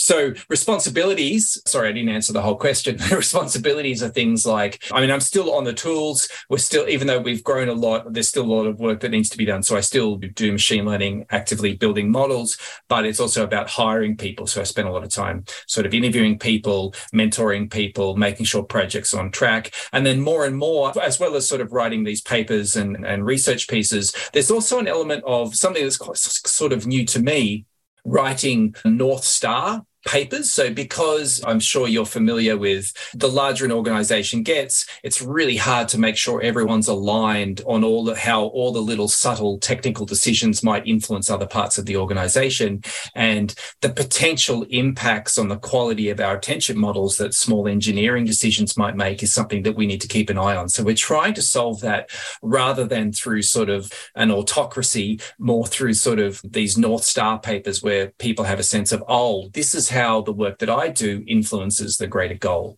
So 0.06 0.36
responsibilities, 0.50 1.60
sorry, 1.66 1.90
I 1.90 1.92
didn't 1.92 2.10
answer 2.10 2.32
the 2.32 2.44
whole 2.44 2.58
question. 2.58 3.00
responsibilities 3.12 4.04
are 4.04 4.10
things 4.10 4.46
like, 4.46 4.84
I 4.92 5.02
mean, 5.02 5.10
I'm 5.10 5.20
still 5.20 5.52
on 5.52 5.64
the 5.64 5.74
tools. 5.74 6.30
We're 6.48 6.60
still, 6.60 6.88
even 6.88 7.08
though 7.08 7.20
we've 7.20 7.44
grown 7.44 7.70
a 7.70 7.74
lot, 7.74 8.14
there's 8.14 8.30
still 8.30 8.44
a 8.44 8.54
lot 8.54 8.68
of 8.68 8.80
work 8.80 9.00
that 9.00 9.10
needs 9.10 9.30
to 9.30 9.38
be 9.40 9.46
done. 9.46 9.64
So 9.64 9.76
I 9.76 9.80
still 9.80 10.18
do 10.18 10.52
machine 10.52 10.86
learning, 10.86 11.26
actively 11.32 11.76
building 11.76 12.12
models, 12.12 12.56
but 12.88 13.04
it's 13.08 13.20
also 13.20 13.44
about 13.44 13.68
hiring 13.68 14.16
people. 14.16 14.46
So 14.46 14.62
I 14.62 14.66
spend 14.66 14.88
a 14.88 14.92
lot 14.92 15.04
of 15.04 15.10
time 15.10 15.44
sort 15.66 15.88
of 15.88 15.94
interviewing 15.96 16.38
people, 16.38 16.94
mentoring 17.12 17.72
people, 17.72 18.16
making 18.16 18.46
sure 18.46 18.62
projects 18.62 19.12
are 19.12 19.22
on 19.22 19.32
track. 19.32 19.74
And 19.92 20.06
then 20.06 20.22
more 20.22 20.46
and 20.46 20.56
more, 20.56 20.94
as 21.02 21.20
well 21.20 21.36
as 21.36 21.50
sort 21.50 21.62
of 21.62 21.74
writing 21.74 22.04
these 22.04 22.22
papers 22.22 22.76
and, 22.76 23.04
and 23.08 23.26
research 23.26 23.68
pieces, 23.68 24.14
there's 24.34 24.52
also 24.52 24.78
an 24.78 24.88
element 24.88 25.24
of 25.26 25.56
something 25.56 25.82
that's 25.82 25.98
quite 25.98 26.18
sort 26.18 26.74
of 26.74 26.86
new 26.86 27.08
to 27.08 27.20
me, 27.20 27.66
writing 28.06 28.76
North 28.86 29.24
Star 29.24 29.84
papers. 30.06 30.52
So, 30.52 30.74
because 30.74 31.44
I'm 31.46 31.60
sure 31.60 31.88
you're 31.88 32.06
familiar 32.06 32.58
with 32.58 32.94
the 33.14 33.28
larger 33.28 33.66
an 33.66 33.72
organization 33.72 34.44
gets, 34.44 34.86
it's 35.04 35.22
really 35.22 35.58
hard 35.58 35.90
to 35.90 36.00
make 36.00 36.16
sure 36.16 36.42
everyone's 36.42 36.88
aligned 36.88 37.62
on 37.66 37.84
all 37.84 38.04
the, 38.06 38.16
how 38.16 38.46
all 38.46 38.72
the 38.72 38.82
little 38.82 39.08
subtle 39.08 39.58
technical 39.58 40.06
decisions 40.06 40.64
might 40.64 40.88
influence 40.88 41.30
other 41.30 41.48
parts 41.48 41.78
of 41.78 41.86
the 41.86 41.98
organization 41.98 42.84
and 43.16 43.56
the 43.82 43.90
potential 43.90 44.64
impacts 44.70 45.38
on 45.38 45.48
the 45.48 45.58
quality 45.58 46.10
of 46.10 46.20
our 46.20 46.38
attention 46.38 46.78
models 46.78 47.18
that 47.18 47.34
small 47.34 47.68
engineering 47.68 48.26
decisions 48.26 48.78
might 48.78 48.96
make 48.96 49.24
is 49.24 49.34
something 49.34 49.64
that 49.64 49.76
we 49.76 49.88
need 49.88 50.02
to 50.02 50.08
keep 50.08 50.30
an 50.30 50.38
eye 50.38 50.56
on. 50.56 50.70
So, 50.70 50.84
we're 50.84 50.96
trying 50.96 51.34
to 51.34 51.42
solve 51.42 51.82
that 51.82 52.10
rather 52.42 52.86
than 52.86 53.12
through 53.12 53.42
sort 53.42 53.70
of 53.70 53.92
an 54.16 54.32
autocracy, 54.32 55.20
more 55.40 55.66
through 55.66 55.96
sort 55.96 56.20
of 56.20 56.42
these 56.44 56.78
North 56.78 57.04
Star 57.04 57.40
papers 57.40 57.82
where 57.82 58.10
people 58.20 58.46
have 58.46 58.60
a 58.60 58.64
sense 58.64 58.92
of, 58.92 59.04
oh, 59.08 59.50
this 59.54 59.74
is 59.74 59.90
how 59.96 60.22
the 60.22 60.32
work 60.32 60.60
that 60.60 60.70
I 60.70 60.90
do 60.90 61.24
influences 61.28 61.98
the 61.98 62.08
greater 62.08 62.36
goal. 62.36 62.78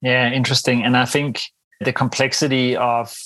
Yeah, 0.00 0.30
interesting. 0.30 0.84
And 0.84 0.96
I 0.96 1.06
think 1.06 1.42
the 1.80 1.92
complexity 1.92 2.76
of 2.76 3.16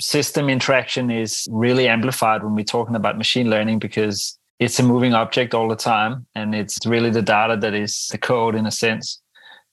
system 0.00 0.48
interaction 0.48 1.10
is 1.10 1.48
really 1.50 1.88
amplified 1.88 2.42
when 2.42 2.54
we're 2.54 2.64
talking 2.64 2.94
about 2.94 3.18
machine 3.18 3.50
learning 3.50 3.78
because 3.78 4.38
it's 4.58 4.78
a 4.78 4.82
moving 4.82 5.14
object 5.14 5.54
all 5.54 5.68
the 5.68 5.76
time 5.76 6.26
and 6.34 6.54
it's 6.54 6.78
really 6.86 7.10
the 7.10 7.22
data 7.22 7.56
that 7.56 7.74
is 7.74 8.08
the 8.10 8.18
code 8.18 8.54
in 8.54 8.66
a 8.66 8.70
sense. 8.70 9.20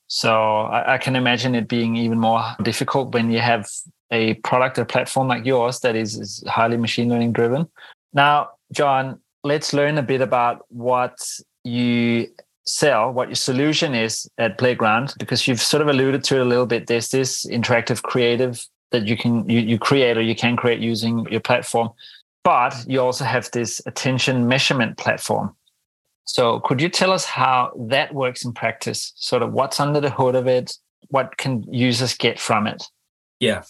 So 0.08 0.34
I, 0.34 0.96
I 0.96 0.98
can 0.98 1.16
imagine 1.16 1.56
it 1.56 1.68
being 1.68 1.96
even 1.96 2.20
more 2.20 2.44
difficult 2.64 3.14
when 3.14 3.32
you 3.32 3.40
have 3.40 3.68
a 4.12 4.34
product 4.36 4.78
or 4.78 4.86
platform 4.86 5.28
like 5.28 5.46
yours 5.46 5.80
that 5.80 5.96
is, 5.96 6.20
is 6.20 6.44
highly 6.48 6.78
machine 6.78 7.10
learning 7.10 7.32
driven. 7.32 7.68
Now, 8.14 8.50
John, 8.74 9.22
let's 9.44 9.74
learn 9.74 9.98
a 9.98 10.04
bit 10.04 10.22
about 10.22 10.66
what 10.70 11.18
you 11.64 12.28
sell 12.66 13.12
what 13.12 13.28
your 13.30 13.36
solution 13.36 13.96
is 13.96 14.30
at 14.38 14.58
Playground 14.58 15.14
because 15.20 15.48
you've 15.48 15.62
sort 15.62 15.82
of 15.82 15.88
alluded 15.88 16.24
to 16.26 16.36
it 16.36 16.42
a 16.42 16.46
little 16.46 16.66
bit. 16.66 16.88
There's 16.88 17.10
this 17.10 17.46
interactive 17.46 18.02
creative 18.04 18.66
that 18.92 19.08
you 19.08 19.18
can 19.18 19.50
you, 19.50 19.60
you 19.60 19.80
create 19.80 20.18
or 20.18 20.22
you 20.22 20.36
can 20.36 20.56
create 20.56 20.80
using 20.80 21.26
your 21.32 21.40
platform, 21.40 21.90
but 22.44 22.76
you 22.88 23.02
also 23.02 23.24
have 23.26 23.50
this 23.52 23.82
attention 23.86 24.48
measurement 24.48 24.98
platform. 24.98 25.56
So 26.26 26.60
could 26.60 26.82
you 26.82 26.90
tell 26.90 27.12
us 27.12 27.26
how 27.26 27.72
that 27.90 28.14
works 28.14 28.46
in 28.46 28.54
practice? 28.54 29.14
Sort 29.16 29.42
of 29.42 29.54
what's 29.54 29.80
under 29.80 30.00
the 30.00 30.12
hood 30.12 30.36
of 30.36 30.48
it? 30.48 30.78
What 31.10 31.38
can 31.38 31.64
users 31.74 32.16
get 32.16 32.40
from 32.40 32.68
it? 32.68 32.84
Yeah. 33.40 33.64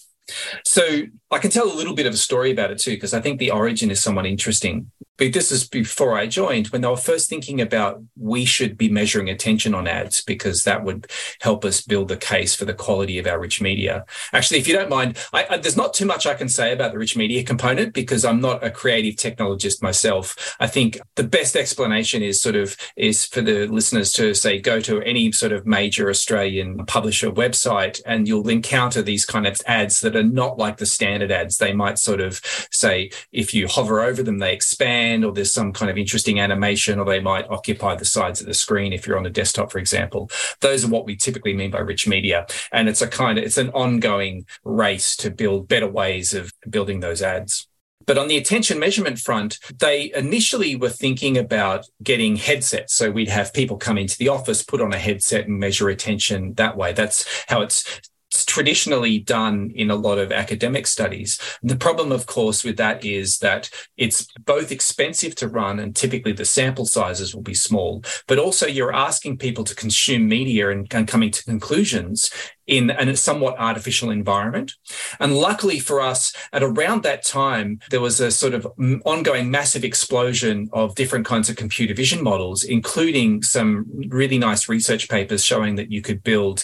So 0.65 1.03
I 1.31 1.39
can 1.39 1.49
tell 1.49 1.71
a 1.71 1.73
little 1.73 1.93
bit 1.93 2.05
of 2.05 2.13
a 2.13 2.17
story 2.17 2.51
about 2.51 2.71
it 2.71 2.79
too, 2.79 2.91
because 2.91 3.13
I 3.13 3.21
think 3.21 3.39
the 3.39 3.51
origin 3.51 3.89
is 3.89 4.03
somewhat 4.03 4.25
interesting. 4.25 4.91
But 5.21 5.33
this 5.33 5.51
is 5.51 5.69
before 5.69 6.17
I 6.17 6.25
joined, 6.25 6.69
when 6.69 6.81
they 6.81 6.87
were 6.87 6.97
first 6.97 7.29
thinking 7.29 7.61
about 7.61 8.01
we 8.17 8.43
should 8.43 8.75
be 8.75 8.89
measuring 8.89 9.29
attention 9.29 9.75
on 9.75 9.87
ads 9.87 10.21
because 10.21 10.63
that 10.63 10.83
would 10.83 11.11
help 11.41 11.63
us 11.63 11.81
build 11.81 12.07
the 12.07 12.17
case 12.17 12.55
for 12.55 12.65
the 12.65 12.73
quality 12.73 13.19
of 13.19 13.27
our 13.27 13.39
rich 13.39 13.61
media. 13.61 14.03
Actually, 14.33 14.59
if 14.59 14.67
you 14.67 14.75
don't 14.75 14.89
mind, 14.89 15.19
I, 15.31 15.45
I, 15.47 15.57
there's 15.57 15.77
not 15.77 15.93
too 15.93 16.07
much 16.07 16.25
I 16.25 16.33
can 16.33 16.49
say 16.49 16.73
about 16.73 16.91
the 16.91 16.97
rich 16.97 17.15
media 17.15 17.43
component 17.43 17.93
because 17.93 18.25
I'm 18.25 18.41
not 18.41 18.63
a 18.63 18.71
creative 18.71 19.13
technologist 19.13 19.83
myself. 19.83 20.55
I 20.59 20.65
think 20.65 20.99
the 21.13 21.23
best 21.23 21.55
explanation 21.55 22.23
is 22.23 22.41
sort 22.41 22.55
of 22.55 22.75
is 22.95 23.23
for 23.23 23.41
the 23.41 23.67
listeners 23.67 24.11
to 24.13 24.33
say 24.33 24.59
go 24.59 24.79
to 24.79 25.03
any 25.03 25.31
sort 25.31 25.51
of 25.51 25.67
major 25.67 26.09
Australian 26.09 26.83
publisher 26.87 27.29
website 27.29 28.01
and 28.07 28.27
you'll 28.27 28.49
encounter 28.49 29.03
these 29.03 29.25
kind 29.25 29.45
of 29.45 29.61
ads 29.67 30.01
that 30.01 30.15
are 30.15 30.23
not 30.23 30.57
like 30.57 30.77
the 30.77 30.85
standard 30.87 31.20
ads. 31.29 31.57
They 31.57 31.73
might 31.73 31.99
sort 31.99 32.21
of 32.21 32.41
say, 32.71 33.11
if 33.31 33.53
you 33.53 33.67
hover 33.67 34.01
over 34.01 34.23
them, 34.23 34.39
they 34.39 34.53
expand, 34.53 35.23
or 35.23 35.33
there's 35.33 35.53
some 35.53 35.73
kind 35.73 35.91
of 35.91 35.97
interesting 35.97 36.39
animation, 36.39 36.97
or 36.97 37.05
they 37.05 37.19
might 37.19 37.49
occupy 37.49 37.95
the 37.95 38.05
sides 38.05 38.41
of 38.41 38.47
the 38.47 38.53
screen 38.53 38.93
if 38.93 39.05
you're 39.05 39.17
on 39.17 39.25
a 39.25 39.29
desktop, 39.29 39.71
for 39.71 39.77
example. 39.77 40.31
Those 40.61 40.85
are 40.85 40.89
what 40.89 41.05
we 41.05 41.15
typically 41.15 41.53
mean 41.53 41.69
by 41.69 41.79
rich 41.79 42.07
media. 42.07 42.47
And 42.71 42.87
it's 42.87 43.01
a 43.01 43.07
kind 43.07 43.37
of, 43.37 43.43
it's 43.43 43.57
an 43.57 43.69
ongoing 43.71 44.45
race 44.63 45.15
to 45.17 45.29
build 45.29 45.67
better 45.67 45.87
ways 45.87 46.33
of 46.33 46.51
building 46.69 47.01
those 47.01 47.21
ads. 47.21 47.67
But 48.05 48.17
on 48.17 48.27
the 48.27 48.37
attention 48.37 48.79
measurement 48.79 49.19
front, 49.19 49.59
they 49.79 50.11
initially 50.15 50.75
were 50.75 50.89
thinking 50.89 51.37
about 51.37 51.85
getting 52.01 52.35
headsets. 52.35 52.95
So 52.95 53.11
we'd 53.11 53.29
have 53.29 53.53
people 53.53 53.77
come 53.77 53.97
into 53.97 54.17
the 54.17 54.29
office, 54.29 54.63
put 54.63 54.81
on 54.81 54.91
a 54.91 54.97
headset 54.97 55.47
and 55.47 55.59
measure 55.59 55.89
attention 55.89 56.53
that 56.55 56.75
way. 56.75 56.93
That's 56.93 57.27
how 57.47 57.61
it's 57.61 58.01
traditionally 58.31 59.19
done 59.19 59.71
in 59.75 59.91
a 59.91 59.95
lot 59.95 60.17
of 60.17 60.31
academic 60.31 60.87
studies. 60.87 61.39
The 61.61 61.75
problem, 61.75 62.11
of 62.11 62.25
course, 62.25 62.63
with 62.63 62.77
that 62.77 63.03
is 63.03 63.39
that 63.39 63.69
it's 63.97 64.27
both 64.45 64.71
expensive 64.71 65.35
to 65.35 65.47
run 65.47 65.79
and 65.79 65.95
typically 65.95 66.31
the 66.31 66.45
sample 66.45 66.85
sizes 66.85 67.35
will 67.35 67.41
be 67.41 67.53
small, 67.53 68.03
but 68.27 68.39
also 68.39 68.67
you're 68.67 68.93
asking 68.93 69.37
people 69.37 69.63
to 69.65 69.75
consume 69.75 70.27
media 70.27 70.69
and, 70.69 70.91
and 70.93 71.07
coming 71.07 71.31
to 71.31 71.43
conclusions 71.43 72.29
in 72.67 72.89
a 72.89 73.17
somewhat 73.17 73.59
artificial 73.59 74.11
environment. 74.11 74.73
And 75.19 75.35
luckily 75.35 75.79
for 75.79 75.99
us, 75.99 76.33
at 76.53 76.63
around 76.63 77.03
that 77.03 77.23
time, 77.23 77.79
there 77.89 77.99
was 77.99 78.21
a 78.21 78.31
sort 78.31 78.53
of 78.53 78.65
ongoing 79.03 79.51
massive 79.51 79.83
explosion 79.83 80.69
of 80.71 80.95
different 80.95 81.25
kinds 81.25 81.49
of 81.49 81.57
computer 81.57 81.93
vision 81.93 82.23
models, 82.23 82.63
including 82.63 83.41
some 83.41 83.85
really 84.07 84.37
nice 84.37 84.69
research 84.69 85.09
papers 85.09 85.43
showing 85.43 85.75
that 85.75 85.91
you 85.91 86.01
could 86.01 86.23
build 86.23 86.63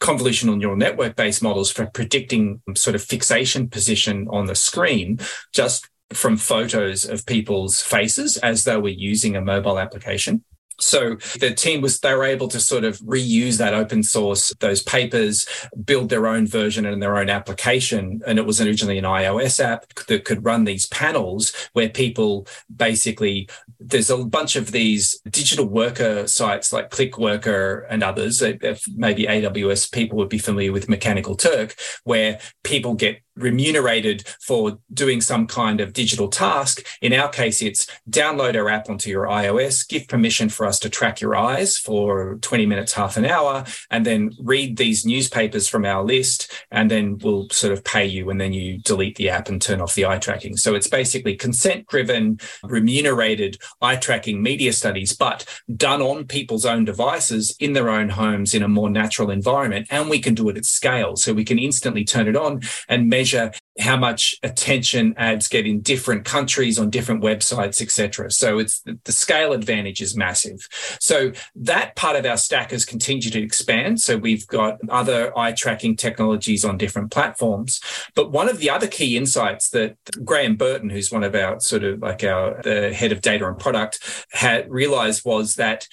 convolutional 0.00 0.56
neural 0.56 0.76
network 0.76 1.16
based 1.16 1.42
models 1.42 1.70
for 1.70 1.86
predicting 1.86 2.62
sort 2.74 2.94
of 2.94 3.02
fixation 3.02 3.68
position 3.68 4.28
on 4.30 4.46
the 4.46 4.54
screen 4.54 5.18
just 5.52 5.88
from 6.12 6.36
photos 6.36 7.04
of 7.04 7.26
people's 7.26 7.82
faces 7.82 8.36
as 8.38 8.64
though 8.64 8.80
we're 8.80 8.94
using 8.94 9.36
a 9.36 9.40
mobile 9.40 9.78
application. 9.78 10.44
So 10.80 11.16
the 11.40 11.52
team 11.54 11.80
was, 11.80 12.00
they 12.00 12.14
were 12.14 12.24
able 12.24 12.48
to 12.48 12.60
sort 12.60 12.84
of 12.84 12.98
reuse 13.00 13.58
that 13.58 13.74
open 13.74 14.02
source, 14.02 14.54
those 14.60 14.82
papers, 14.82 15.46
build 15.84 16.08
their 16.08 16.26
own 16.26 16.46
version 16.46 16.86
and 16.86 17.02
their 17.02 17.18
own 17.18 17.28
application. 17.28 18.22
And 18.26 18.38
it 18.38 18.46
was 18.46 18.60
originally 18.60 18.98
an 18.98 19.04
iOS 19.04 19.58
app 19.62 19.92
that 20.06 20.24
could 20.24 20.44
run 20.44 20.64
these 20.64 20.86
panels 20.86 21.52
where 21.72 21.88
people 21.88 22.46
basically, 22.74 23.48
there's 23.80 24.10
a 24.10 24.18
bunch 24.18 24.56
of 24.56 24.72
these 24.72 25.20
digital 25.30 25.66
worker 25.66 26.26
sites 26.26 26.72
like 26.72 26.90
Clickworker 26.90 27.84
and 27.90 28.02
others. 28.02 28.40
Maybe 28.40 29.24
AWS 29.24 29.90
people 29.92 30.18
would 30.18 30.28
be 30.28 30.38
familiar 30.38 30.72
with 30.72 30.88
Mechanical 30.88 31.34
Turk, 31.34 31.74
where 32.04 32.38
people 32.62 32.94
get 32.94 33.20
remunerated 33.38 34.26
for 34.40 34.78
doing 34.92 35.20
some 35.20 35.46
kind 35.46 35.80
of 35.80 35.92
digital 35.92 36.28
task. 36.28 36.84
In 37.00 37.12
our 37.12 37.28
case, 37.28 37.62
it's 37.62 37.86
download 38.10 38.56
our 38.56 38.68
app 38.68 38.90
onto 38.90 39.10
your 39.10 39.26
iOS, 39.26 39.88
give 39.88 40.08
permission 40.08 40.48
for 40.48 40.66
us 40.66 40.78
to 40.80 40.90
track 40.90 41.20
your 41.20 41.36
eyes 41.36 41.78
for 41.78 42.36
20 42.42 42.66
minutes, 42.66 42.92
half 42.92 43.16
an 43.16 43.24
hour, 43.24 43.64
and 43.90 44.04
then 44.04 44.32
read 44.40 44.76
these 44.76 45.06
newspapers 45.06 45.68
from 45.68 45.84
our 45.84 46.04
list. 46.04 46.52
And 46.70 46.90
then 46.90 47.18
we'll 47.18 47.48
sort 47.50 47.72
of 47.72 47.84
pay 47.84 48.04
you. 48.04 48.30
And 48.30 48.40
then 48.40 48.52
you 48.52 48.78
delete 48.78 49.16
the 49.16 49.30
app 49.30 49.48
and 49.48 49.62
turn 49.62 49.80
off 49.80 49.94
the 49.94 50.06
eye 50.06 50.18
tracking. 50.18 50.56
So 50.56 50.74
it's 50.74 50.88
basically 50.88 51.36
consent 51.36 51.86
driven, 51.86 52.40
remunerated 52.62 53.58
eye 53.80 53.96
tracking 53.96 54.42
media 54.42 54.72
studies, 54.72 55.12
but 55.12 55.46
done 55.76 56.02
on 56.02 56.26
people's 56.26 56.66
own 56.66 56.84
devices 56.84 57.56
in 57.60 57.72
their 57.72 57.88
own 57.88 58.08
homes 58.10 58.54
in 58.54 58.62
a 58.62 58.68
more 58.68 58.90
natural 58.90 59.30
environment. 59.30 59.86
And 59.90 60.10
we 60.10 60.18
can 60.18 60.34
do 60.34 60.48
it 60.48 60.56
at 60.56 60.64
scale. 60.64 61.16
So 61.16 61.32
we 61.32 61.44
can 61.44 61.58
instantly 61.58 62.04
turn 62.04 62.28
it 62.28 62.36
on 62.36 62.62
and 62.88 63.08
measure 63.08 63.27
measure 63.32 63.52
how 63.78 63.96
much 63.96 64.34
attention 64.42 65.14
ads 65.16 65.46
get 65.46 65.64
in 65.64 65.80
different 65.80 66.24
countries 66.24 66.80
on 66.80 66.90
different 66.90 67.22
websites, 67.22 67.80
etc. 67.80 68.28
So 68.30 68.58
it's 68.58 68.82
the 69.04 69.12
scale 69.12 69.52
advantage 69.52 70.00
is 70.00 70.16
massive. 70.16 70.66
So 71.00 71.32
that 71.54 71.94
part 71.94 72.16
of 72.16 72.26
our 72.26 72.36
stack 72.36 72.72
has 72.72 72.84
continued 72.84 73.34
to 73.34 73.42
expand. 73.42 74.00
So 74.00 74.16
we've 74.16 74.46
got 74.48 74.78
other 74.88 75.36
eye 75.38 75.52
tracking 75.52 75.94
technologies 75.94 76.64
on 76.64 76.76
different 76.76 77.12
platforms. 77.12 77.80
But 78.16 78.32
one 78.32 78.48
of 78.48 78.58
the 78.58 78.70
other 78.70 78.88
key 78.88 79.16
insights 79.16 79.70
that 79.70 79.96
Graham 80.24 80.56
Burton, 80.56 80.90
who's 80.90 81.12
one 81.12 81.22
of 81.22 81.36
our 81.36 81.60
sort 81.60 81.84
of 81.84 82.00
like 82.00 82.24
our 82.24 82.60
the 82.62 82.92
head 82.92 83.12
of 83.12 83.20
data 83.20 83.46
and 83.46 83.58
product, 83.58 84.26
had 84.32 84.68
realized 84.68 85.24
was 85.24 85.54
that 85.54 85.86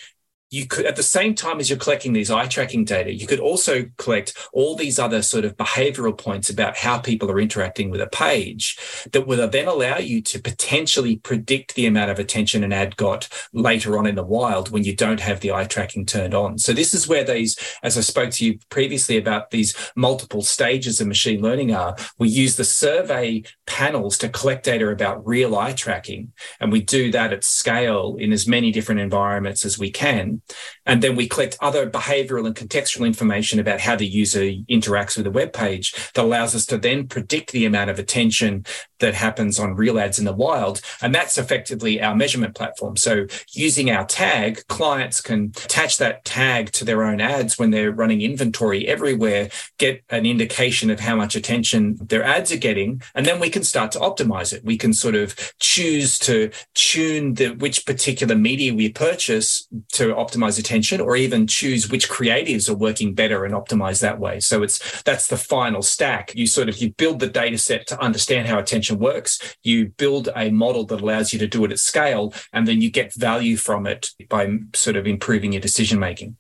you 0.56 0.66
could 0.66 0.86
at 0.86 0.96
the 0.96 1.04
same 1.04 1.36
time 1.36 1.60
as 1.60 1.70
you're 1.70 1.78
collecting 1.78 2.14
these 2.14 2.32
eye 2.32 2.48
tracking 2.48 2.86
data 2.86 3.14
you 3.14 3.28
could 3.28 3.40
also 3.40 3.86
collect 3.98 4.38
all 4.54 4.76
these 4.76 4.98
other 4.98 5.22
sort 5.22 5.44
of 5.44 5.58
behavioral 5.58 6.18
points 6.18 6.50
about 6.50 6.78
how 6.78 6.98
people 6.98 7.30
are 7.30 7.40
interacting 7.40 7.90
with 7.90 8.00
a 8.00 8.08
page 8.08 8.78
that 9.12 9.28
will 9.28 9.48
then 9.48 9.68
allow 9.68 9.98
you 9.98 10.22
to 10.22 10.40
potentially 10.40 11.18
predict 11.18 11.76
the 11.76 11.86
amount 11.86 12.10
of 12.10 12.20
attention 12.20 12.64
an 12.64 12.72
ad 12.72 12.96
got 12.96 13.28
later 13.52 13.98
on 13.98 14.06
in 14.06 14.16
the 14.16 14.24
wild 14.24 14.72
when 14.72 14.84
you 14.84 14.96
don't 14.96 15.20
have 15.20 15.42
the 15.42 15.52
eye 15.52 15.66
tracking 15.66 16.06
turned 16.06 16.34
on. 16.34 16.58
So 16.58 16.72
this 16.72 16.94
is 16.94 17.08
where 17.08 17.24
these 17.24 17.58
as 17.84 17.98
i 17.98 18.02
spoke 18.02 18.32
to 18.32 18.46
you 18.46 18.60
previously 18.70 19.18
about 19.18 19.52
these 19.52 19.76
multiple 19.96 20.42
stages 20.42 21.02
of 21.02 21.08
machine 21.08 21.42
learning 21.42 21.74
are 21.74 21.96
we 22.18 22.30
use 22.30 22.56
the 22.56 22.64
survey 22.64 23.44
panels 23.66 24.18
to 24.18 24.30
collect 24.30 24.66
data 24.66 24.88
about 24.90 25.26
real 25.26 25.56
eye 25.56 25.74
tracking 25.74 26.32
and 26.60 26.72
we 26.72 26.82
do 26.82 27.12
that 27.12 27.34
at 27.34 27.44
scale 27.44 28.16
in 28.20 28.32
as 28.32 28.48
many 28.48 28.72
different 28.72 29.02
environments 29.02 29.66
as 29.66 29.78
we 29.78 29.92
can 29.92 30.42
and 30.86 31.02
then 31.02 31.16
we 31.16 31.28
collect 31.28 31.58
other 31.62 31.90
behavioral 31.90 32.46
and 32.46 32.56
contextual 32.56 33.06
information 33.06 33.60
about 33.60 33.82
how 33.82 33.96
the 33.96 34.08
user 34.08 34.44
interacts 34.70 35.18
with 35.18 35.28
a 35.28 35.32
web 35.32 35.54
page 35.54 35.94
that 36.14 36.24
allows 36.24 36.56
us 36.56 36.66
to 36.68 36.78
then 36.78 37.08
predict 37.08 37.52
the 37.52 37.66
amount 37.66 37.90
of 37.90 38.00
attention 38.00 38.66
that 39.00 39.14
happens 39.14 39.60
on 39.60 39.76
real 39.76 40.00
ads 40.00 40.20
in 40.20 40.26
the 40.26 40.34
wild. 40.34 40.82
And 41.02 41.14
that's 41.14 41.38
effectively 41.38 42.02
our 42.02 42.16
measurement 42.16 42.56
platform. 42.56 42.96
So 42.96 43.28
using 43.52 43.92
our 43.92 44.06
tag, 44.06 44.66
clients 44.68 45.22
can 45.22 45.46
attach 45.64 45.98
that 45.98 46.24
tag 46.24 46.72
to 46.74 46.86
their 46.86 47.04
own 47.04 47.20
ads 47.20 47.60
when 47.60 47.72
they're 47.72 47.92
running 47.92 48.22
inventory 48.22 48.88
everywhere, 48.88 49.50
get 49.78 50.04
an 50.10 50.26
indication 50.26 50.90
of 50.90 51.00
how 51.00 51.16
much 51.16 51.36
attention 51.36 51.98
their 52.02 52.24
ads 52.24 52.52
are 52.52 52.58
getting. 52.58 53.02
And 53.14 53.26
then 53.26 53.40
we 53.40 53.50
can 53.50 53.64
start 53.64 53.92
to 53.94 54.00
optimize 54.00 54.54
it. 54.54 54.64
We 54.64 54.78
can 54.78 54.94
sort 54.94 55.16
of 55.16 55.54
choose 55.60 56.18
to 56.20 56.52
tune 56.74 57.34
the, 57.34 57.50
which 57.50 57.86
particular 57.86 58.36
media 58.36 58.74
we 58.74 58.90
purchase 58.90 59.68
to 59.94 60.16
optimize 60.26 60.60
attention 60.60 61.02
or 61.02 61.16
even 61.16 61.48
choose 61.48 61.90
which 61.90 62.10
creatives 62.10 62.70
are 62.70 62.76
working 62.76 63.14
better 63.14 63.46
and 63.46 63.54
optimize 63.54 64.02
that 64.02 64.20
way. 64.20 64.40
So 64.40 64.64
it's 64.64 65.02
that's 65.04 65.28
the 65.28 65.38
final 65.38 65.82
stack. 65.82 66.34
You 66.36 66.48
sort 66.48 66.70
of 66.70 66.78
you 66.78 66.92
build 66.94 67.20
the 67.20 67.28
data 67.28 67.58
set 67.58 67.88
to 67.88 68.02
understand 68.02 68.48
how 68.48 68.60
attention 68.60 69.00
works. 69.00 69.58
You 69.64 69.88
build 69.88 70.30
a 70.36 70.50
model 70.50 70.86
that 70.86 71.02
allows 71.02 71.34
you 71.34 71.40
to 71.40 71.48
do 71.48 71.64
it 71.66 71.72
at 71.72 71.80
scale 71.80 72.34
and 72.54 72.68
then 72.68 72.82
you 72.82 72.90
get 72.90 73.14
value 73.14 73.58
from 73.58 73.86
it 73.88 74.12
by 74.30 74.58
sort 74.74 74.96
of 74.96 75.08
improving 75.08 75.54
your 75.54 75.62
decision 75.62 76.00
making. 76.00 76.38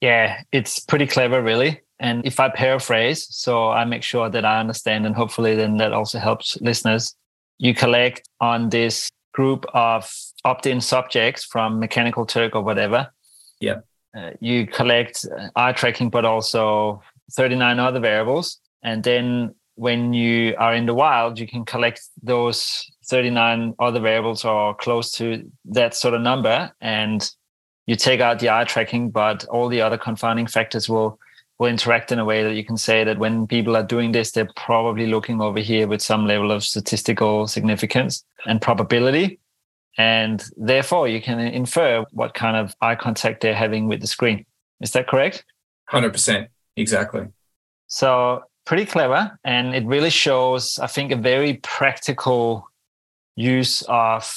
Yeah, 0.00 0.42
it's 0.52 0.80
pretty 0.80 1.06
clever 1.06 1.42
really. 1.42 1.80
And 1.98 2.26
if 2.26 2.38
I 2.40 2.50
paraphrase, 2.50 3.26
so 3.34 3.70
I 3.70 3.84
make 3.84 4.02
sure 4.02 4.28
that 4.28 4.44
I 4.44 4.60
understand 4.60 5.06
and 5.06 5.14
hopefully 5.14 5.54
then 5.54 5.78
that 5.78 5.92
also 5.92 6.18
helps 6.18 6.56
listeners. 6.60 7.14
You 7.58 7.74
collect 7.74 8.28
on 8.40 8.68
this 8.68 9.10
group 9.32 9.64
of 9.72 10.10
opt-in 10.44 10.80
subjects 10.80 11.44
from 11.44 11.78
Mechanical 11.78 12.24
Turk 12.26 12.54
or 12.54 12.62
whatever 12.62 13.10
yeah. 13.60 13.76
Uh, 14.16 14.30
you 14.40 14.66
collect 14.66 15.26
uh, 15.36 15.48
eye 15.56 15.72
tracking, 15.72 16.08
but 16.08 16.24
also 16.24 17.02
39 17.32 17.78
other 17.78 18.00
variables. 18.00 18.60
And 18.82 19.02
then 19.02 19.54
when 19.74 20.14
you 20.14 20.54
are 20.58 20.74
in 20.74 20.86
the 20.86 20.94
wild, 20.94 21.38
you 21.38 21.46
can 21.46 21.64
collect 21.64 22.00
those 22.22 22.90
39 23.06 23.74
other 23.78 24.00
variables 24.00 24.44
or 24.44 24.74
close 24.74 25.10
to 25.12 25.50
that 25.66 25.94
sort 25.94 26.14
of 26.14 26.22
number. 26.22 26.72
And 26.80 27.30
you 27.86 27.94
take 27.96 28.20
out 28.20 28.38
the 28.38 28.50
eye 28.50 28.64
tracking, 28.64 29.10
but 29.10 29.44
all 29.46 29.68
the 29.68 29.82
other 29.82 29.98
confounding 29.98 30.46
factors 30.46 30.88
will 30.88 31.18
will 31.58 31.68
interact 31.68 32.12
in 32.12 32.18
a 32.18 32.24
way 32.24 32.42
that 32.42 32.54
you 32.54 32.62
can 32.62 32.76
say 32.76 33.02
that 33.02 33.18
when 33.18 33.46
people 33.46 33.78
are 33.78 33.82
doing 33.82 34.12
this, 34.12 34.30
they're 34.30 34.50
probably 34.56 35.06
looking 35.06 35.40
over 35.40 35.58
here 35.58 35.88
with 35.88 36.02
some 36.02 36.26
level 36.26 36.52
of 36.52 36.62
statistical 36.62 37.46
significance 37.46 38.22
and 38.44 38.60
probability 38.60 39.38
and 39.98 40.44
therefore 40.56 41.08
you 41.08 41.20
can 41.20 41.40
infer 41.40 42.04
what 42.12 42.34
kind 42.34 42.56
of 42.56 42.74
eye 42.80 42.94
contact 42.94 43.40
they're 43.40 43.54
having 43.54 43.88
with 43.88 44.00
the 44.00 44.06
screen. 44.06 44.44
Is 44.80 44.92
that 44.92 45.06
correct? 45.06 45.44
100%. 45.90 46.48
Exactly. 46.76 47.28
So, 47.86 48.42
pretty 48.66 48.84
clever. 48.84 49.38
And 49.44 49.74
it 49.74 49.86
really 49.86 50.10
shows, 50.10 50.78
I 50.78 50.88
think, 50.88 51.12
a 51.12 51.16
very 51.16 51.54
practical 51.62 52.68
use 53.36 53.82
of 53.88 54.30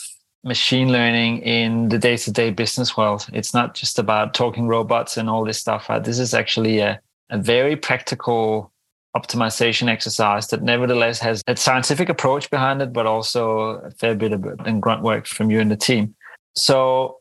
machine 0.43 0.91
learning 0.91 1.39
in 1.39 1.89
the 1.89 1.97
day 1.97 2.15
to 2.15 2.31
day 2.31 2.49
business 2.51 2.95
world. 2.95 3.27
It's 3.33 3.53
not 3.53 3.75
just 3.75 3.99
about 3.99 4.33
talking 4.33 4.67
robots 4.67 5.17
and 5.17 5.29
all 5.29 5.43
this 5.43 5.59
stuff. 5.59 5.89
This 6.03 6.19
is 6.19 6.33
actually 6.33 6.79
a, 6.79 6.99
a 7.29 7.37
very 7.37 7.75
practical 7.75 8.71
optimization 9.15 9.89
exercise 9.89 10.47
that 10.47 10.61
nevertheless 10.61 11.19
has 11.19 11.41
a 11.47 11.55
scientific 11.55 12.09
approach 12.09 12.49
behind 12.49 12.81
it, 12.81 12.93
but 12.93 13.05
also 13.05 13.81
a 13.81 13.91
fair 13.91 14.15
bit 14.15 14.33
of 14.33 14.41
grunt 14.81 15.01
work 15.01 15.25
from 15.25 15.49
you 15.49 15.59
and 15.59 15.71
the 15.71 15.75
team. 15.75 16.15
So 16.55 17.17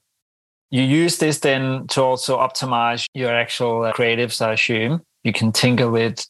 you 0.71 0.83
use 0.83 1.19
this 1.19 1.39
then 1.39 1.87
to 1.89 2.03
also 2.03 2.39
optimize 2.39 3.07
your 3.15 3.35
actual 3.35 3.85
uh, 3.85 3.93
creatives, 3.93 4.43
I 4.43 4.53
assume. 4.53 5.01
You 5.25 5.33
can 5.33 5.53
tinker 5.53 5.91
with 5.91 6.27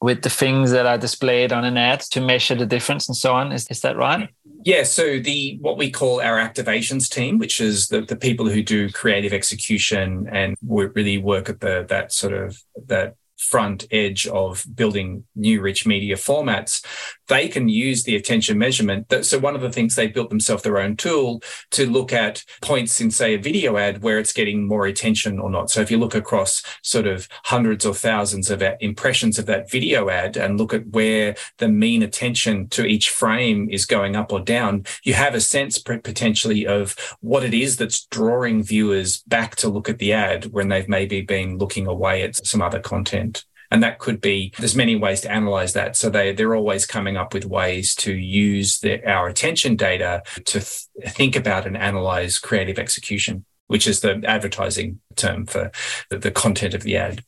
with 0.00 0.22
the 0.22 0.30
things 0.30 0.72
that 0.72 0.84
are 0.84 0.98
displayed 0.98 1.52
on 1.52 1.64
an 1.64 1.76
ad 1.76 2.00
to 2.00 2.20
measure 2.20 2.56
the 2.56 2.66
difference 2.66 3.08
and 3.08 3.16
so 3.16 3.32
on. 3.34 3.52
Is, 3.52 3.68
is 3.70 3.82
that 3.82 3.96
right? 3.96 4.28
Yeah. 4.64 4.82
So 4.82 5.20
the 5.20 5.58
what 5.60 5.76
we 5.76 5.90
call 5.90 6.20
our 6.20 6.38
activations 6.38 7.08
team, 7.08 7.38
which 7.38 7.60
is 7.60 7.88
the, 7.88 8.00
the 8.00 8.16
people 8.16 8.48
who 8.48 8.62
do 8.62 8.90
creative 8.90 9.32
execution 9.32 10.28
and 10.32 10.56
really 10.66 11.18
work 11.18 11.48
at 11.48 11.60
the 11.60 11.86
that 11.88 12.12
sort 12.12 12.32
of 12.32 12.58
that 12.86 13.14
front 13.42 13.86
edge 13.90 14.26
of 14.26 14.64
building 14.74 15.24
new 15.34 15.60
rich 15.60 15.86
media 15.86 16.16
formats, 16.16 16.84
they 17.32 17.48
can 17.48 17.66
use 17.66 18.04
the 18.04 18.14
attention 18.14 18.58
measurement. 18.58 19.10
So 19.24 19.38
one 19.38 19.54
of 19.54 19.62
the 19.62 19.72
things 19.72 19.94
they 19.94 20.06
built 20.06 20.28
themselves 20.28 20.62
their 20.62 20.78
own 20.78 20.96
tool 20.96 21.42
to 21.70 21.88
look 21.88 22.12
at 22.12 22.44
points 22.60 23.00
in, 23.00 23.10
say, 23.10 23.34
a 23.34 23.38
video 23.38 23.78
ad 23.78 24.02
where 24.02 24.18
it's 24.18 24.34
getting 24.34 24.68
more 24.68 24.84
attention 24.84 25.38
or 25.38 25.48
not. 25.48 25.70
So 25.70 25.80
if 25.80 25.90
you 25.90 25.96
look 25.96 26.14
across 26.14 26.62
sort 26.82 27.06
of 27.06 27.28
hundreds 27.44 27.86
or 27.86 27.94
thousands 27.94 28.50
of 28.50 28.62
impressions 28.80 29.38
of 29.38 29.46
that 29.46 29.70
video 29.70 30.10
ad 30.10 30.36
and 30.36 30.58
look 30.58 30.74
at 30.74 30.86
where 30.88 31.34
the 31.56 31.68
mean 31.68 32.02
attention 32.02 32.68
to 32.68 32.84
each 32.84 33.08
frame 33.08 33.66
is 33.70 33.86
going 33.86 34.14
up 34.14 34.30
or 34.30 34.40
down, 34.40 34.84
you 35.02 35.14
have 35.14 35.34
a 35.34 35.40
sense 35.40 35.78
potentially 35.78 36.66
of 36.66 36.94
what 37.20 37.44
it 37.44 37.54
is 37.54 37.78
that's 37.78 38.04
drawing 38.08 38.62
viewers 38.62 39.22
back 39.22 39.56
to 39.56 39.70
look 39.70 39.88
at 39.88 39.98
the 39.98 40.12
ad 40.12 40.52
when 40.52 40.68
they've 40.68 40.88
maybe 40.88 41.22
been 41.22 41.56
looking 41.56 41.86
away 41.86 42.22
at 42.24 42.44
some 42.44 42.60
other 42.60 42.80
content. 42.80 43.46
And 43.72 43.82
that 43.82 43.98
could 43.98 44.20
be, 44.20 44.52
there's 44.58 44.76
many 44.76 44.96
ways 44.96 45.22
to 45.22 45.32
analyze 45.32 45.72
that. 45.72 45.96
So 45.96 46.10
they, 46.10 46.34
they're 46.34 46.54
always 46.54 46.84
coming 46.84 47.16
up 47.16 47.32
with 47.32 47.46
ways 47.46 47.94
to 47.96 48.12
use 48.12 48.80
the, 48.80 49.02
our 49.10 49.28
attention 49.28 49.76
data 49.76 50.22
to 50.44 50.60
th- 50.60 51.14
think 51.14 51.36
about 51.36 51.66
and 51.66 51.74
analyze 51.74 52.38
creative 52.38 52.78
execution, 52.78 53.46
which 53.68 53.86
is 53.86 54.00
the 54.00 54.22
advertising 54.26 55.00
term 55.16 55.46
for 55.46 55.70
the, 56.10 56.18
the 56.18 56.30
content 56.30 56.74
of 56.74 56.82
the 56.82 56.98
ad. 56.98 57.24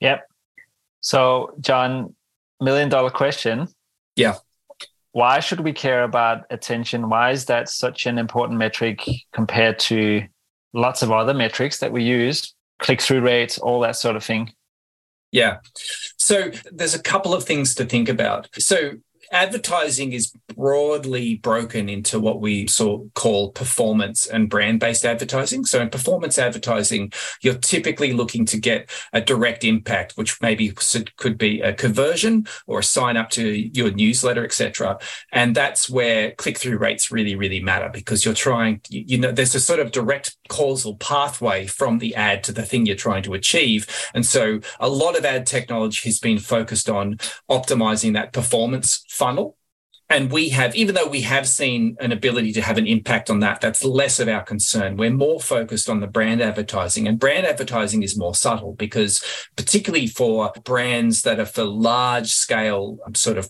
Yep. 0.00 0.28
So, 1.00 1.54
John, 1.60 2.14
million 2.60 2.90
dollar 2.90 3.10
question. 3.10 3.68
Yeah. 4.16 4.34
Why 5.12 5.40
should 5.40 5.60
we 5.60 5.72
care 5.72 6.04
about 6.04 6.44
attention? 6.50 7.08
Why 7.08 7.30
is 7.30 7.46
that 7.46 7.70
such 7.70 8.04
an 8.04 8.18
important 8.18 8.58
metric 8.58 9.02
compared 9.32 9.78
to 9.78 10.24
lots 10.74 11.02
of 11.02 11.10
other 11.10 11.32
metrics 11.32 11.78
that 11.78 11.90
we 11.90 12.02
use, 12.02 12.54
click 12.80 13.00
through 13.00 13.22
rates, 13.22 13.56
all 13.56 13.80
that 13.80 13.96
sort 13.96 14.16
of 14.16 14.22
thing. 14.22 14.52
Yeah. 15.34 15.56
So 16.16 16.52
there's 16.70 16.94
a 16.94 17.02
couple 17.02 17.34
of 17.34 17.42
things 17.42 17.74
to 17.74 17.84
think 17.84 18.08
about. 18.08 18.48
So 18.56 18.92
advertising 19.34 20.12
is 20.12 20.32
broadly 20.54 21.36
broken 21.36 21.88
into 21.88 22.20
what 22.20 22.40
we 22.40 22.66
sort 22.68 23.02
of 23.02 23.14
call 23.14 23.50
performance 23.50 24.26
and 24.26 24.48
brand 24.48 24.78
based 24.78 25.04
advertising. 25.04 25.64
So 25.64 25.80
in 25.82 25.90
performance 25.90 26.38
advertising, 26.38 27.12
you're 27.42 27.54
typically 27.54 28.12
looking 28.12 28.46
to 28.46 28.58
get 28.58 28.88
a 29.12 29.20
direct 29.20 29.64
impact, 29.64 30.12
which 30.12 30.40
maybe 30.40 30.72
could 31.16 31.36
be 31.36 31.60
a 31.60 31.72
conversion 31.72 32.46
or 32.66 32.78
a 32.78 32.84
sign 32.84 33.16
up 33.16 33.30
to 33.30 33.44
your 33.44 33.90
newsletter, 33.90 34.44
etc. 34.44 34.98
And 35.32 35.54
that's 35.54 35.90
where 35.90 36.30
click 36.32 36.56
through 36.56 36.78
rates 36.78 37.10
really, 37.10 37.34
really 37.34 37.60
matter 37.60 37.90
because 37.92 38.24
you're 38.24 38.34
trying, 38.34 38.80
you 38.88 39.18
know, 39.18 39.32
there's 39.32 39.54
a 39.56 39.60
sort 39.60 39.80
of 39.80 39.90
direct 39.90 40.36
causal 40.48 40.96
pathway 40.96 41.66
from 41.66 41.98
the 41.98 42.14
ad 42.14 42.44
to 42.44 42.52
the 42.52 42.62
thing 42.62 42.86
you're 42.86 42.94
trying 42.94 43.24
to 43.24 43.34
achieve. 43.34 43.88
And 44.14 44.24
so 44.24 44.60
a 44.78 44.88
lot 44.88 45.18
of 45.18 45.24
ad 45.24 45.46
technology 45.46 46.08
has 46.08 46.20
been 46.20 46.38
focused 46.38 46.88
on 46.88 47.18
optimizing 47.50 48.12
that 48.12 48.32
performance 48.32 49.04
funnel. 49.24 49.56
And 50.10 50.30
we 50.30 50.50
have, 50.50 50.76
even 50.76 50.94
though 50.94 51.08
we 51.08 51.22
have 51.22 51.48
seen 51.48 51.96
an 51.98 52.12
ability 52.12 52.52
to 52.52 52.62
have 52.62 52.76
an 52.76 52.86
impact 52.86 53.30
on 53.30 53.40
that, 53.40 53.62
that's 53.62 53.82
less 53.82 54.20
of 54.20 54.28
our 54.28 54.42
concern. 54.42 54.98
We're 54.98 55.10
more 55.10 55.40
focused 55.40 55.88
on 55.88 56.00
the 56.00 56.06
brand 56.06 56.42
advertising, 56.42 57.08
and 57.08 57.18
brand 57.18 57.46
advertising 57.46 58.02
is 58.02 58.16
more 58.16 58.34
subtle 58.34 58.74
because, 58.74 59.24
particularly 59.56 60.06
for 60.06 60.52
brands 60.62 61.22
that 61.22 61.40
are 61.40 61.46
for 61.46 61.64
large 61.64 62.34
scale 62.34 62.98
um, 63.06 63.14
sort 63.14 63.38
of 63.38 63.48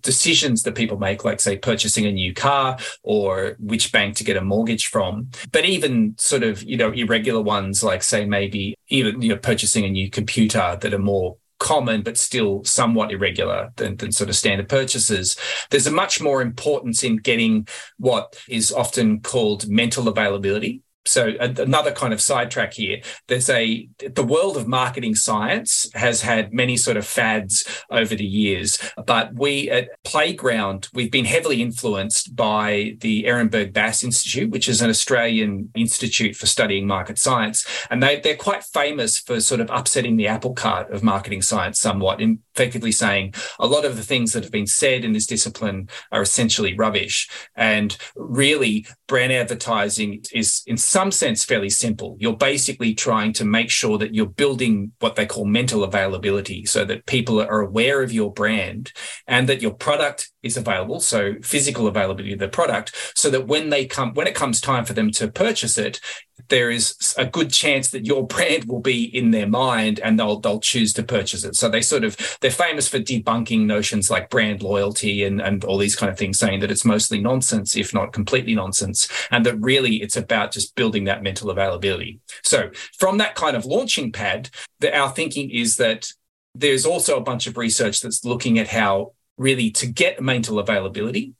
decisions 0.00 0.62
that 0.62 0.74
people 0.74 0.98
make, 0.98 1.24
like 1.24 1.40
say 1.40 1.56
purchasing 1.58 2.06
a 2.06 2.12
new 2.12 2.32
car 2.32 2.78
or 3.02 3.56
which 3.60 3.92
bank 3.92 4.16
to 4.16 4.24
get 4.24 4.36
a 4.36 4.40
mortgage 4.40 4.86
from. 4.86 5.28
But 5.52 5.66
even 5.66 6.14
sort 6.18 6.42
of, 6.42 6.62
you 6.64 6.76
know, 6.78 6.90
irregular 6.90 7.42
ones, 7.42 7.84
like 7.84 8.02
say 8.02 8.24
maybe 8.24 8.74
even, 8.88 9.22
you 9.22 9.28
know, 9.28 9.36
purchasing 9.36 9.84
a 9.84 9.90
new 9.90 10.08
computer 10.10 10.78
that 10.80 10.94
are 10.94 10.98
more 10.98 11.36
common 11.62 12.02
but 12.02 12.18
still 12.18 12.64
somewhat 12.64 13.12
irregular 13.12 13.72
than, 13.76 13.96
than 13.96 14.10
sort 14.10 14.28
of 14.28 14.36
standard 14.36 14.68
purchases. 14.68 15.36
There's 15.70 15.86
a 15.86 15.92
much 15.92 16.20
more 16.20 16.42
importance 16.42 17.04
in 17.04 17.16
getting 17.16 17.68
what 17.98 18.36
is 18.48 18.72
often 18.72 19.20
called 19.20 19.68
mental 19.68 20.08
availability 20.08 20.82
so 21.04 21.32
another 21.40 21.92
kind 21.92 22.12
of 22.12 22.20
sidetrack 22.20 22.74
here. 22.74 23.00
There's 23.28 23.50
a 23.50 23.88
the 24.14 24.22
world 24.24 24.56
of 24.56 24.68
marketing 24.68 25.14
science 25.14 25.90
has 25.94 26.22
had 26.22 26.52
many 26.52 26.76
sort 26.76 26.96
of 26.96 27.06
fads 27.06 27.66
over 27.90 28.14
the 28.14 28.24
years 28.24 28.78
but 29.06 29.34
we 29.34 29.70
at 29.70 29.88
playground 30.04 30.88
we've 30.92 31.10
been 31.10 31.24
heavily 31.24 31.60
influenced 31.62 32.34
by 32.36 32.96
the 33.00 33.24
ehrenberg 33.24 33.72
bass 33.72 34.04
institute 34.04 34.50
which 34.50 34.68
is 34.68 34.80
an 34.80 34.90
australian 34.90 35.70
institute 35.74 36.36
for 36.36 36.46
studying 36.46 36.86
market 36.86 37.18
science. 37.18 37.66
And 37.90 38.02
they, 38.02 38.20
they're 38.20 38.36
quite 38.36 38.64
famous 38.64 39.18
for 39.18 39.40
sort 39.40 39.60
of 39.60 39.70
upsetting 39.70 40.16
the 40.16 40.28
apple 40.28 40.54
cart 40.54 40.90
of 40.92 41.02
marketing 41.02 41.42
science 41.42 41.80
somewhat 41.80 42.20
in 42.20 42.40
effectively 42.54 42.92
saying 42.92 43.34
a 43.58 43.66
lot 43.66 43.84
of 43.84 43.96
the 43.96 44.02
things 44.02 44.32
that 44.32 44.42
have 44.42 44.52
been 44.52 44.66
said 44.66 45.04
in 45.04 45.12
this 45.12 45.26
discipline 45.26 45.88
are 46.10 46.22
essentially 46.22 46.74
rubbish. 46.74 47.28
And 47.56 47.96
really 48.14 48.86
brand 49.06 49.32
advertising 49.32 50.24
is 50.32 50.62
in 50.66 50.76
some 50.92 51.10
sense 51.10 51.42
fairly 51.42 51.70
simple. 51.70 52.18
You're 52.20 52.36
basically 52.36 52.92
trying 52.92 53.32
to 53.34 53.46
make 53.46 53.70
sure 53.70 53.96
that 53.96 54.14
you're 54.14 54.26
building 54.26 54.92
what 55.00 55.16
they 55.16 55.24
call 55.24 55.46
mental 55.46 55.84
availability 55.84 56.66
so 56.66 56.84
that 56.84 57.06
people 57.06 57.40
are 57.40 57.60
aware 57.62 58.02
of 58.02 58.12
your 58.12 58.30
brand 58.30 58.92
and 59.26 59.48
that 59.48 59.62
your 59.62 59.72
product 59.72 60.31
is 60.42 60.56
available. 60.56 61.00
So 61.00 61.34
physical 61.42 61.86
availability 61.86 62.32
of 62.32 62.38
the 62.38 62.48
product 62.48 63.12
so 63.14 63.30
that 63.30 63.46
when 63.46 63.70
they 63.70 63.86
come, 63.86 64.14
when 64.14 64.26
it 64.26 64.34
comes 64.34 64.60
time 64.60 64.84
for 64.84 64.92
them 64.92 65.10
to 65.12 65.28
purchase 65.28 65.78
it, 65.78 66.00
there 66.48 66.70
is 66.70 67.14
a 67.16 67.24
good 67.24 67.50
chance 67.50 67.90
that 67.90 68.06
your 68.06 68.26
brand 68.26 68.64
will 68.64 68.80
be 68.80 69.04
in 69.04 69.30
their 69.30 69.48
mind 69.48 70.00
and 70.00 70.18
they'll 70.18 70.40
they'll 70.40 70.60
choose 70.60 70.92
to 70.94 71.02
purchase 71.02 71.44
it. 71.44 71.56
So 71.56 71.68
they 71.68 71.80
sort 71.80 72.04
of 72.04 72.16
they're 72.40 72.50
famous 72.50 72.88
for 72.88 72.98
debunking 72.98 73.66
notions 73.66 74.10
like 74.10 74.30
brand 74.30 74.62
loyalty 74.62 75.24
and 75.24 75.40
and 75.40 75.64
all 75.64 75.78
these 75.78 75.96
kind 75.96 76.10
of 76.10 76.18
things, 76.18 76.38
saying 76.38 76.60
that 76.60 76.70
it's 76.70 76.84
mostly 76.84 77.20
nonsense, 77.20 77.76
if 77.76 77.94
not 77.94 78.12
completely 78.12 78.54
nonsense, 78.54 79.08
and 79.30 79.46
that 79.46 79.56
really 79.60 79.96
it's 79.96 80.16
about 80.16 80.52
just 80.52 80.74
building 80.74 81.04
that 81.04 81.22
mental 81.22 81.50
availability. 81.50 82.20
So 82.42 82.70
from 82.98 83.18
that 83.18 83.34
kind 83.34 83.56
of 83.56 83.64
launching 83.64 84.12
pad, 84.12 84.50
the, 84.80 84.96
our 84.96 85.10
thinking 85.10 85.50
is 85.50 85.76
that 85.76 86.12
there's 86.54 86.84
also 86.84 87.16
a 87.16 87.22
bunch 87.22 87.46
of 87.46 87.56
research 87.56 88.00
that's 88.00 88.24
looking 88.24 88.58
at 88.58 88.68
how 88.68 89.12
really 89.42 89.70
to 89.72 89.86
get 89.86 90.22
mental 90.22 90.58
availability 90.58 91.34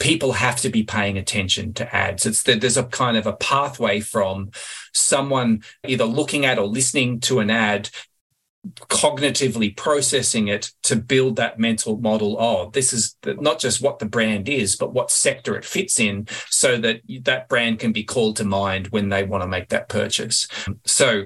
people 0.00 0.32
have 0.32 0.56
to 0.56 0.70
be 0.70 0.82
paying 0.82 1.16
attention 1.16 1.72
to 1.74 1.94
ads. 1.94 2.26
It's 2.26 2.42
that 2.44 2.60
there's 2.60 2.78
a 2.78 2.84
kind 2.84 3.16
of 3.16 3.26
a 3.26 3.34
pathway 3.34 4.00
from 4.00 4.50
someone 4.92 5.62
either 5.86 6.04
looking 6.04 6.44
at 6.46 6.58
or 6.58 6.66
listening 6.66 7.20
to 7.20 7.38
an 7.38 7.50
ad 7.50 7.90
cognitively 8.80 9.74
processing 9.74 10.48
it 10.48 10.70
to 10.82 10.96
build 10.96 11.36
that 11.36 11.58
mental 11.58 11.96
model 11.96 12.38
of 12.38 12.74
this 12.74 12.92
is 12.92 13.16
not 13.24 13.58
just 13.58 13.80
what 13.80 13.98
the 13.98 14.04
brand 14.04 14.50
is 14.50 14.76
but 14.76 14.92
what 14.92 15.10
sector 15.10 15.56
it 15.56 15.64
fits 15.64 15.98
in 15.98 16.28
so 16.50 16.76
that 16.76 17.00
that 17.22 17.48
brand 17.48 17.78
can 17.78 17.90
be 17.90 18.04
called 18.04 18.36
to 18.36 18.44
mind 18.44 18.88
when 18.88 19.08
they 19.08 19.22
want 19.22 19.42
to 19.42 19.48
make 19.48 19.70
that 19.70 19.88
purchase 19.88 20.46
so 20.84 21.22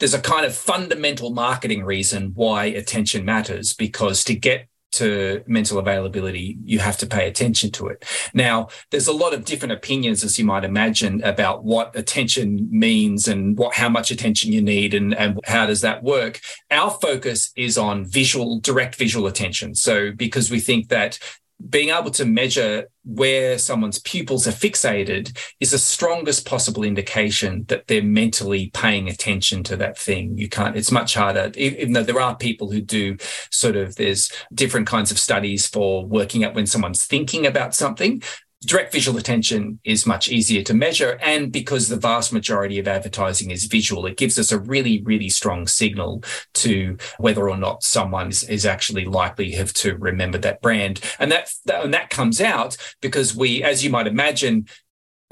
there's 0.00 0.12
a 0.12 0.20
kind 0.20 0.44
of 0.44 0.52
fundamental 0.52 1.30
marketing 1.30 1.84
reason 1.84 2.32
why 2.34 2.64
attention 2.64 3.24
matters 3.24 3.74
because 3.74 4.24
to 4.24 4.34
get 4.34 4.66
to 4.92 5.42
mental 5.46 5.78
availability, 5.78 6.58
you 6.64 6.78
have 6.78 6.96
to 6.98 7.06
pay 7.06 7.28
attention 7.28 7.70
to 7.72 7.88
it. 7.88 8.04
Now, 8.34 8.68
there's 8.90 9.08
a 9.08 9.12
lot 9.12 9.34
of 9.34 9.44
different 9.44 9.72
opinions, 9.72 10.22
as 10.24 10.38
you 10.38 10.44
might 10.44 10.64
imagine, 10.64 11.22
about 11.22 11.64
what 11.64 11.96
attention 11.96 12.68
means 12.70 13.28
and 13.28 13.56
what 13.58 13.74
how 13.74 13.88
much 13.88 14.10
attention 14.10 14.52
you 14.52 14.62
need 14.62 14.94
and, 14.94 15.14
and 15.14 15.40
how 15.44 15.66
does 15.66 15.80
that 15.80 16.02
work. 16.02 16.40
Our 16.70 16.90
focus 16.90 17.52
is 17.56 17.78
on 17.78 18.04
visual, 18.04 18.60
direct 18.60 18.96
visual 18.96 19.26
attention. 19.26 19.74
So 19.74 20.12
because 20.12 20.50
we 20.50 20.60
think 20.60 20.88
that 20.88 21.18
being 21.68 21.90
able 21.90 22.10
to 22.10 22.24
measure 22.24 22.88
where 23.04 23.58
someone's 23.58 23.98
pupils 24.00 24.46
are 24.46 24.52
fixated 24.52 25.36
is 25.60 25.72
the 25.72 25.78
strongest 25.78 26.46
possible 26.46 26.84
indication 26.84 27.64
that 27.68 27.86
they're 27.86 28.02
mentally 28.02 28.70
paying 28.74 29.08
attention 29.08 29.62
to 29.64 29.76
that 29.76 29.98
thing. 29.98 30.36
You 30.38 30.48
can't, 30.48 30.76
it's 30.76 30.92
much 30.92 31.14
harder, 31.14 31.50
even 31.56 31.92
though 31.92 32.02
there 32.02 32.20
are 32.20 32.36
people 32.36 32.70
who 32.70 32.80
do 32.80 33.16
sort 33.50 33.76
of, 33.76 33.96
there's 33.96 34.32
different 34.54 34.86
kinds 34.86 35.10
of 35.10 35.18
studies 35.18 35.66
for 35.66 36.06
working 36.06 36.44
out 36.44 36.54
when 36.54 36.66
someone's 36.66 37.04
thinking 37.04 37.46
about 37.46 37.74
something 37.74 38.22
direct 38.64 38.92
visual 38.92 39.18
attention 39.18 39.80
is 39.84 40.06
much 40.06 40.28
easier 40.28 40.62
to 40.62 40.74
measure. 40.74 41.18
And 41.22 41.52
because 41.52 41.88
the 41.88 41.96
vast 41.96 42.32
majority 42.32 42.78
of 42.78 42.88
advertising 42.88 43.50
is 43.50 43.64
visual, 43.64 44.06
it 44.06 44.16
gives 44.16 44.38
us 44.38 44.52
a 44.52 44.58
really, 44.58 45.02
really 45.02 45.28
strong 45.28 45.66
signal 45.66 46.22
to 46.54 46.96
whether 47.18 47.48
or 47.48 47.56
not 47.56 47.82
someone 47.82 48.28
is, 48.28 48.44
is 48.44 48.66
actually 48.66 49.04
likely 49.04 49.52
have 49.52 49.72
to 49.74 49.96
remember 49.96 50.38
that 50.38 50.62
brand. 50.62 51.00
And 51.18 51.30
that, 51.32 51.50
and 51.72 51.92
that 51.94 52.10
comes 52.10 52.40
out 52.40 52.76
because 53.00 53.34
we, 53.34 53.62
as 53.62 53.84
you 53.84 53.90
might 53.90 54.06
imagine, 54.06 54.66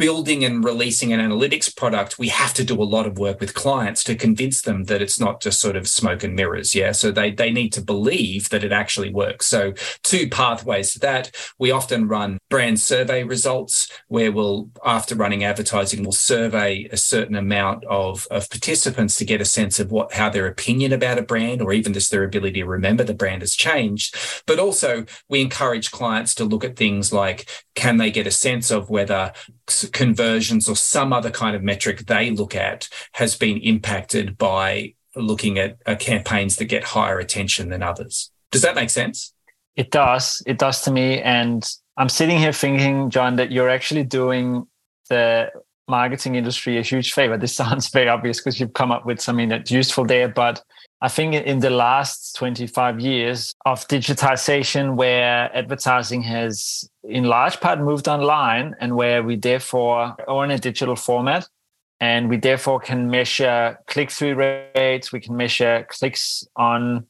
building 0.00 0.46
and 0.46 0.64
releasing 0.64 1.12
an 1.12 1.20
analytics 1.20 1.76
product, 1.76 2.18
we 2.18 2.28
have 2.28 2.54
to 2.54 2.64
do 2.64 2.82
a 2.82 2.82
lot 2.82 3.06
of 3.06 3.18
work 3.18 3.38
with 3.38 3.52
clients 3.52 4.02
to 4.02 4.14
convince 4.16 4.62
them 4.62 4.84
that 4.84 5.02
it's 5.02 5.20
not 5.20 5.42
just 5.42 5.60
sort 5.60 5.76
of 5.76 5.86
smoke 5.86 6.24
and 6.24 6.34
mirrors. 6.34 6.74
Yeah. 6.74 6.92
So 6.92 7.10
they, 7.10 7.30
they 7.30 7.52
need 7.52 7.70
to 7.74 7.82
believe 7.82 8.48
that 8.48 8.64
it 8.64 8.72
actually 8.72 9.12
works. 9.12 9.46
So 9.46 9.74
two 10.02 10.30
pathways 10.30 10.94
to 10.94 11.00
that. 11.00 11.30
We 11.58 11.70
often 11.70 12.08
run 12.08 12.38
brand 12.48 12.80
survey 12.80 13.24
results 13.24 13.92
where 14.08 14.32
we'll, 14.32 14.70
after 14.82 15.14
running 15.14 15.44
advertising, 15.44 16.02
we'll 16.02 16.12
survey 16.12 16.88
a 16.90 16.96
certain 16.96 17.36
amount 17.36 17.84
of, 17.84 18.26
of 18.30 18.48
participants 18.48 19.16
to 19.16 19.26
get 19.26 19.42
a 19.42 19.44
sense 19.44 19.78
of 19.78 19.92
what, 19.92 20.14
how 20.14 20.30
their 20.30 20.46
opinion 20.46 20.94
about 20.94 21.18
a 21.18 21.22
brand 21.22 21.60
or 21.60 21.74
even 21.74 21.92
just 21.92 22.10
their 22.10 22.24
ability 22.24 22.62
to 22.62 22.66
remember 22.66 23.04
the 23.04 23.12
brand 23.12 23.42
has 23.42 23.54
changed. 23.54 24.16
But 24.46 24.58
also 24.58 25.04
we 25.28 25.42
encourage 25.42 25.90
clients 25.90 26.34
to 26.36 26.46
look 26.46 26.64
at 26.64 26.76
things 26.76 27.12
like, 27.12 27.46
can 27.74 27.98
they 27.98 28.10
get 28.10 28.26
a 28.26 28.30
sense 28.30 28.70
of 28.70 28.88
whether 28.88 29.32
conversions 29.92 30.68
or 30.68 30.76
some 30.76 31.12
other 31.12 31.30
kind 31.30 31.56
of 31.56 31.62
metric 31.62 32.06
they 32.06 32.30
look 32.30 32.54
at 32.54 32.88
has 33.12 33.36
been 33.36 33.58
impacted 33.58 34.36
by 34.38 34.94
looking 35.16 35.58
at 35.58 35.78
uh, 35.86 35.96
campaigns 35.96 36.56
that 36.56 36.66
get 36.66 36.84
higher 36.84 37.18
attention 37.18 37.68
than 37.68 37.82
others. 37.82 38.30
Does 38.50 38.62
that 38.62 38.74
make 38.74 38.90
sense? 38.90 39.32
It 39.76 39.90
does. 39.90 40.42
It 40.46 40.58
does 40.58 40.82
to 40.82 40.90
me. 40.90 41.20
And 41.20 41.68
I'm 41.96 42.08
sitting 42.08 42.38
here 42.38 42.52
thinking, 42.52 43.10
John, 43.10 43.36
that 43.36 43.50
you're 43.50 43.68
actually 43.68 44.04
doing 44.04 44.66
the 45.08 45.50
marketing 45.88 46.36
industry 46.36 46.78
a 46.78 46.82
huge 46.82 47.12
favor. 47.12 47.36
This 47.36 47.56
sounds 47.62 47.88
very 47.88 48.08
obvious 48.08 48.38
because 48.38 48.58
you've 48.60 48.72
come 48.72 48.92
up 48.92 49.06
with 49.06 49.20
something 49.20 49.48
that's 49.48 49.70
useful 49.70 50.04
there, 50.04 50.28
but 50.28 50.62
I 51.02 51.08
think 51.08 51.34
in 51.34 51.60
the 51.60 51.70
last 51.70 52.36
25 52.36 53.00
years 53.00 53.54
of 53.64 53.88
digitization, 53.88 54.96
where 54.96 55.50
advertising 55.56 56.22
has 56.22 56.88
in 57.02 57.24
large 57.24 57.58
part 57.60 57.80
moved 57.80 58.06
online 58.06 58.74
and 58.80 58.96
where 58.96 59.22
we 59.22 59.36
therefore 59.36 60.14
are 60.28 60.44
in 60.44 60.50
a 60.50 60.58
digital 60.58 60.96
format 60.96 61.48
and 62.00 62.28
we 62.28 62.36
therefore 62.36 62.80
can 62.80 63.08
measure 63.08 63.78
click 63.86 64.10
through 64.10 64.34
rates, 64.34 65.10
we 65.10 65.20
can 65.20 65.36
measure 65.36 65.86
clicks 65.88 66.46
on 66.56 67.06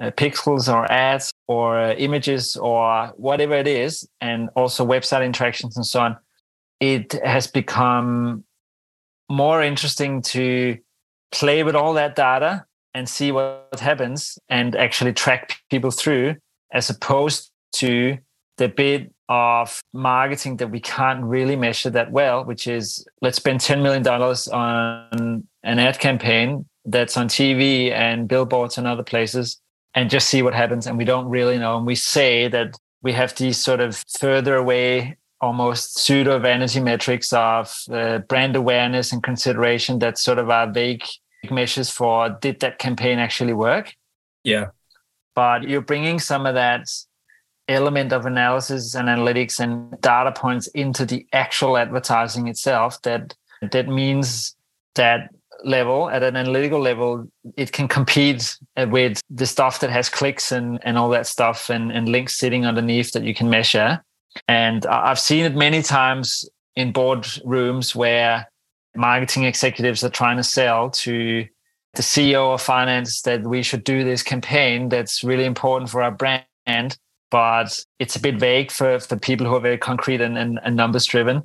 uh, 0.00 0.10
pixels 0.12 0.72
or 0.72 0.90
ads 0.90 1.32
or 1.48 1.78
uh, 1.78 1.94
images 1.94 2.56
or 2.56 3.12
whatever 3.16 3.54
it 3.54 3.66
is, 3.66 4.08
and 4.20 4.48
also 4.54 4.86
website 4.86 5.24
interactions 5.24 5.76
and 5.76 5.86
so 5.86 6.00
on. 6.00 6.16
It 6.78 7.12
has 7.24 7.48
become 7.48 8.44
more 9.28 9.62
interesting 9.62 10.22
to 10.22 10.78
play 11.32 11.64
with 11.64 11.74
all 11.74 11.94
that 11.94 12.14
data 12.14 12.64
and 12.94 13.08
see 13.08 13.32
what 13.32 13.78
happens 13.80 14.38
and 14.48 14.76
actually 14.76 15.12
track 15.12 15.58
people 15.70 15.90
through 15.90 16.36
as 16.72 16.88
opposed 16.90 17.50
to 17.72 18.18
the 18.56 18.68
bit 18.68 19.12
of 19.28 19.80
marketing 19.92 20.58
that 20.58 20.70
we 20.70 20.80
can't 20.80 21.24
really 21.24 21.56
measure 21.56 21.90
that 21.90 22.10
well, 22.10 22.44
which 22.44 22.66
is 22.66 23.06
let's 23.20 23.36
spend 23.36 23.60
$10 23.60 23.82
million 23.82 24.06
on 24.06 25.44
an 25.62 25.78
ad 25.78 25.98
campaign 25.98 26.66
that's 26.84 27.16
on 27.16 27.28
TV 27.28 27.90
and 27.90 28.28
billboards 28.28 28.78
and 28.78 28.86
other 28.86 29.02
places 29.02 29.60
and 29.94 30.10
just 30.10 30.28
see 30.28 30.42
what 30.42 30.54
happens. 30.54 30.86
And 30.86 30.98
we 30.98 31.04
don't 31.04 31.28
really 31.28 31.58
know. 31.58 31.76
And 31.78 31.86
we 31.86 31.94
say 31.94 32.48
that 32.48 32.76
we 33.02 33.12
have 33.12 33.34
these 33.36 33.56
sort 33.56 33.80
of 33.80 34.04
further 34.18 34.56
away, 34.56 35.16
almost 35.40 35.98
pseudo 35.98 36.38
vanity 36.38 36.80
metrics 36.80 37.32
of 37.32 37.74
uh, 37.90 38.18
brand 38.18 38.56
awareness 38.56 39.12
and 39.12 39.22
consideration 39.22 39.98
that 40.00 40.18
sort 40.18 40.38
of 40.38 40.50
are 40.50 40.70
vague 40.70 41.04
measures 41.50 41.90
for 41.90 42.30
did 42.40 42.60
that 42.60 42.78
campaign 42.78 43.18
actually 43.18 43.52
work? 43.52 43.94
Yeah. 44.42 44.66
But 45.34 45.68
you're 45.68 45.80
bringing 45.80 46.18
some 46.18 46.46
of 46.46 46.54
that 46.54 46.88
element 47.68 48.12
of 48.12 48.26
analysis 48.26 48.94
and 48.94 49.08
analytics 49.08 49.58
and 49.58 49.98
data 50.00 50.32
points 50.32 50.66
into 50.68 51.06
the 51.06 51.26
actual 51.32 51.76
advertising 51.78 52.48
itself 52.48 53.00
that 53.02 53.34
that 53.72 53.88
means 53.88 54.54
that 54.94 55.30
level 55.64 56.10
at 56.10 56.22
an 56.22 56.36
analytical 56.36 56.78
level 56.80 57.26
it 57.56 57.72
can 57.72 57.88
compete 57.88 58.56
with 58.88 59.20
the 59.30 59.46
stuff 59.46 59.80
that 59.80 59.88
has 59.88 60.10
clicks 60.10 60.52
and, 60.52 60.78
and 60.82 60.98
all 60.98 61.08
that 61.08 61.26
stuff 61.26 61.70
and, 61.70 61.90
and 61.90 62.08
links 62.08 62.34
sitting 62.34 62.66
underneath 62.66 63.12
that 63.12 63.22
you 63.22 63.34
can 63.34 63.48
measure 63.48 64.02
and 64.46 64.84
i've 64.86 65.18
seen 65.18 65.44
it 65.44 65.54
many 65.54 65.80
times 65.80 66.46
in 66.76 66.92
boardrooms 66.92 67.94
where 67.94 68.46
marketing 68.96 69.44
executives 69.44 70.04
are 70.04 70.10
trying 70.10 70.36
to 70.36 70.44
sell 70.44 70.90
to 70.90 71.46
the 71.94 72.02
ceo 72.02 72.54
of 72.54 72.60
finance 72.60 73.22
that 73.22 73.42
we 73.42 73.62
should 73.62 73.84
do 73.84 74.02
this 74.02 74.22
campaign 74.22 74.88
that's 74.88 75.22
really 75.22 75.44
important 75.44 75.90
for 75.90 76.02
our 76.02 76.10
brand 76.10 76.96
but 77.34 77.84
it's 77.98 78.14
a 78.14 78.20
bit 78.20 78.38
vague 78.38 78.70
for, 78.70 79.00
for 79.00 79.16
people 79.16 79.44
who 79.44 79.56
are 79.56 79.60
very 79.60 79.76
concrete 79.76 80.20
and, 80.20 80.38
and, 80.38 80.60
and 80.62 80.76
numbers 80.76 81.04
driven. 81.04 81.42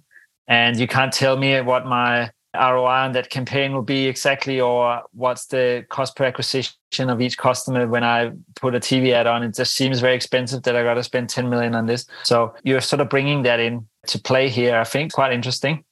And 0.47 0.77
you 0.77 0.87
can't 0.87 1.11
tell 1.11 1.35
me 1.35 1.59
what 1.61 1.87
my 1.87 2.29
ROI 2.55 3.05
on 3.05 3.13
that 3.13 3.31
campaign 3.31 3.73
will 3.73 3.81
be 3.81 4.05
exactly, 4.05 4.61
or 4.61 5.01
what's 5.13 5.47
the 5.47 5.87
cost 5.89 6.15
per 6.15 6.25
acquisition 6.25 7.09
of 7.09 7.21
each 7.21 7.39
customer 7.39 7.87
when 7.87 8.03
I 8.03 8.33
put 8.55 8.75
a 8.75 8.79
TV 8.79 9.13
ad 9.13 9.25
on. 9.25 9.41
It 9.41 9.55
just 9.55 9.75
seems 9.75 9.99
very 9.99 10.13
expensive 10.13 10.61
that 10.61 10.75
I 10.75 10.83
got 10.83 10.93
to 10.93 11.03
spend 11.03 11.27
10 11.27 11.49
million 11.49 11.73
on 11.73 11.87
this. 11.87 12.05
So 12.21 12.53
you're 12.63 12.81
sort 12.81 12.99
of 12.99 13.09
bringing 13.09 13.41
that 13.43 13.59
in 13.59 13.87
to 14.09 14.19
play 14.19 14.47
here. 14.47 14.79
I 14.79 14.83
think 14.83 15.13
quite 15.13 15.33
interesting. 15.33 15.83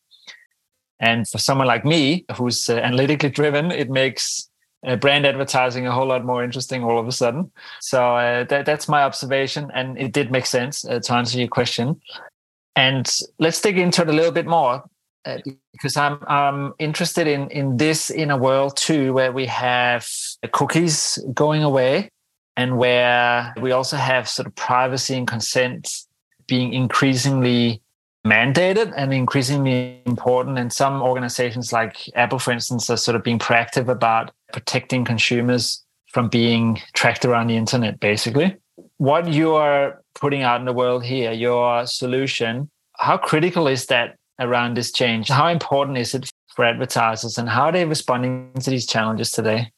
And 0.99 1.27
for 1.27 1.37
someone 1.37 1.67
like 1.67 1.85
me, 1.85 2.25
who's 2.35 2.69
uh, 2.69 2.75
analytically 2.77 3.29
driven, 3.29 3.71
it 3.71 3.89
makes 3.89 4.49
uh, 4.85 4.95
brand 4.95 5.25
advertising 5.25 5.87
a 5.87 5.91
whole 5.91 6.07
lot 6.07 6.25
more 6.25 6.43
interesting 6.43 6.83
all 6.83 6.99
of 6.99 7.07
a 7.07 7.11
sudden. 7.11 7.51
So 7.79 8.15
uh, 8.15 8.43
that, 8.45 8.65
that's 8.65 8.87
my 8.87 9.03
observation, 9.03 9.71
and 9.73 9.97
it 9.97 10.11
did 10.11 10.31
make 10.31 10.45
sense 10.45 10.85
uh, 10.85 10.99
to 10.99 11.13
answer 11.13 11.37
your 11.37 11.47
question. 11.47 12.01
And 12.75 13.11
let's 13.39 13.59
dig 13.61 13.77
into 13.77 14.03
it 14.03 14.09
a 14.09 14.13
little 14.13 14.31
bit 14.31 14.45
more 14.45 14.83
uh, 15.25 15.39
because 15.73 15.97
I'm 15.97 16.19
I'm 16.27 16.73
interested 16.79 17.27
in 17.27 17.49
in 17.49 17.77
this 17.77 18.09
in 18.09 18.31
a 18.31 18.37
world 18.37 18.77
too 18.77 19.13
where 19.13 19.31
we 19.31 19.45
have 19.47 20.07
cookies 20.51 21.19
going 21.33 21.63
away 21.63 22.09
and 22.55 22.77
where 22.77 23.53
we 23.59 23.71
also 23.71 23.97
have 23.97 24.29
sort 24.29 24.47
of 24.47 24.55
privacy 24.55 25.15
and 25.15 25.27
consent 25.27 25.89
being 26.47 26.73
increasingly 26.73 27.81
mandated 28.29 28.93
and 28.95 29.13
increasingly 29.13 30.01
important. 30.05 30.57
And 30.57 30.71
some 30.71 31.01
organizations 31.01 31.71
like 31.71 32.09
Apple, 32.15 32.39
for 32.39 32.51
instance, 32.51 32.89
are 32.89 32.97
sort 32.97 33.15
of 33.15 33.23
being 33.23 33.39
proactive 33.39 33.87
about 33.87 34.31
protecting 34.53 35.05
consumers 35.05 35.83
from 36.11 36.29
being 36.29 36.81
tracked 36.93 37.25
around 37.25 37.47
the 37.47 37.57
internet, 37.57 37.99
basically. 37.99 38.55
What 38.97 39.27
you 39.27 39.55
are 39.55 40.01
putting 40.15 40.43
out 40.43 40.59
in 40.59 40.65
the 40.65 40.73
world 40.73 41.03
here, 41.03 41.31
your 41.31 41.85
solution, 41.85 42.69
how 42.97 43.17
critical 43.17 43.67
is 43.67 43.85
that 43.87 44.15
around 44.39 44.75
this 44.75 44.91
change? 44.91 45.29
How 45.29 45.47
important 45.47 45.97
is 45.97 46.13
it 46.13 46.29
for 46.55 46.65
advertisers 46.65 47.37
and 47.37 47.47
how 47.47 47.65
are 47.65 47.71
they 47.71 47.85
responding 47.85 48.51
to 48.59 48.69
these 48.69 48.87
challenges 48.87 49.31
today? 49.31 49.71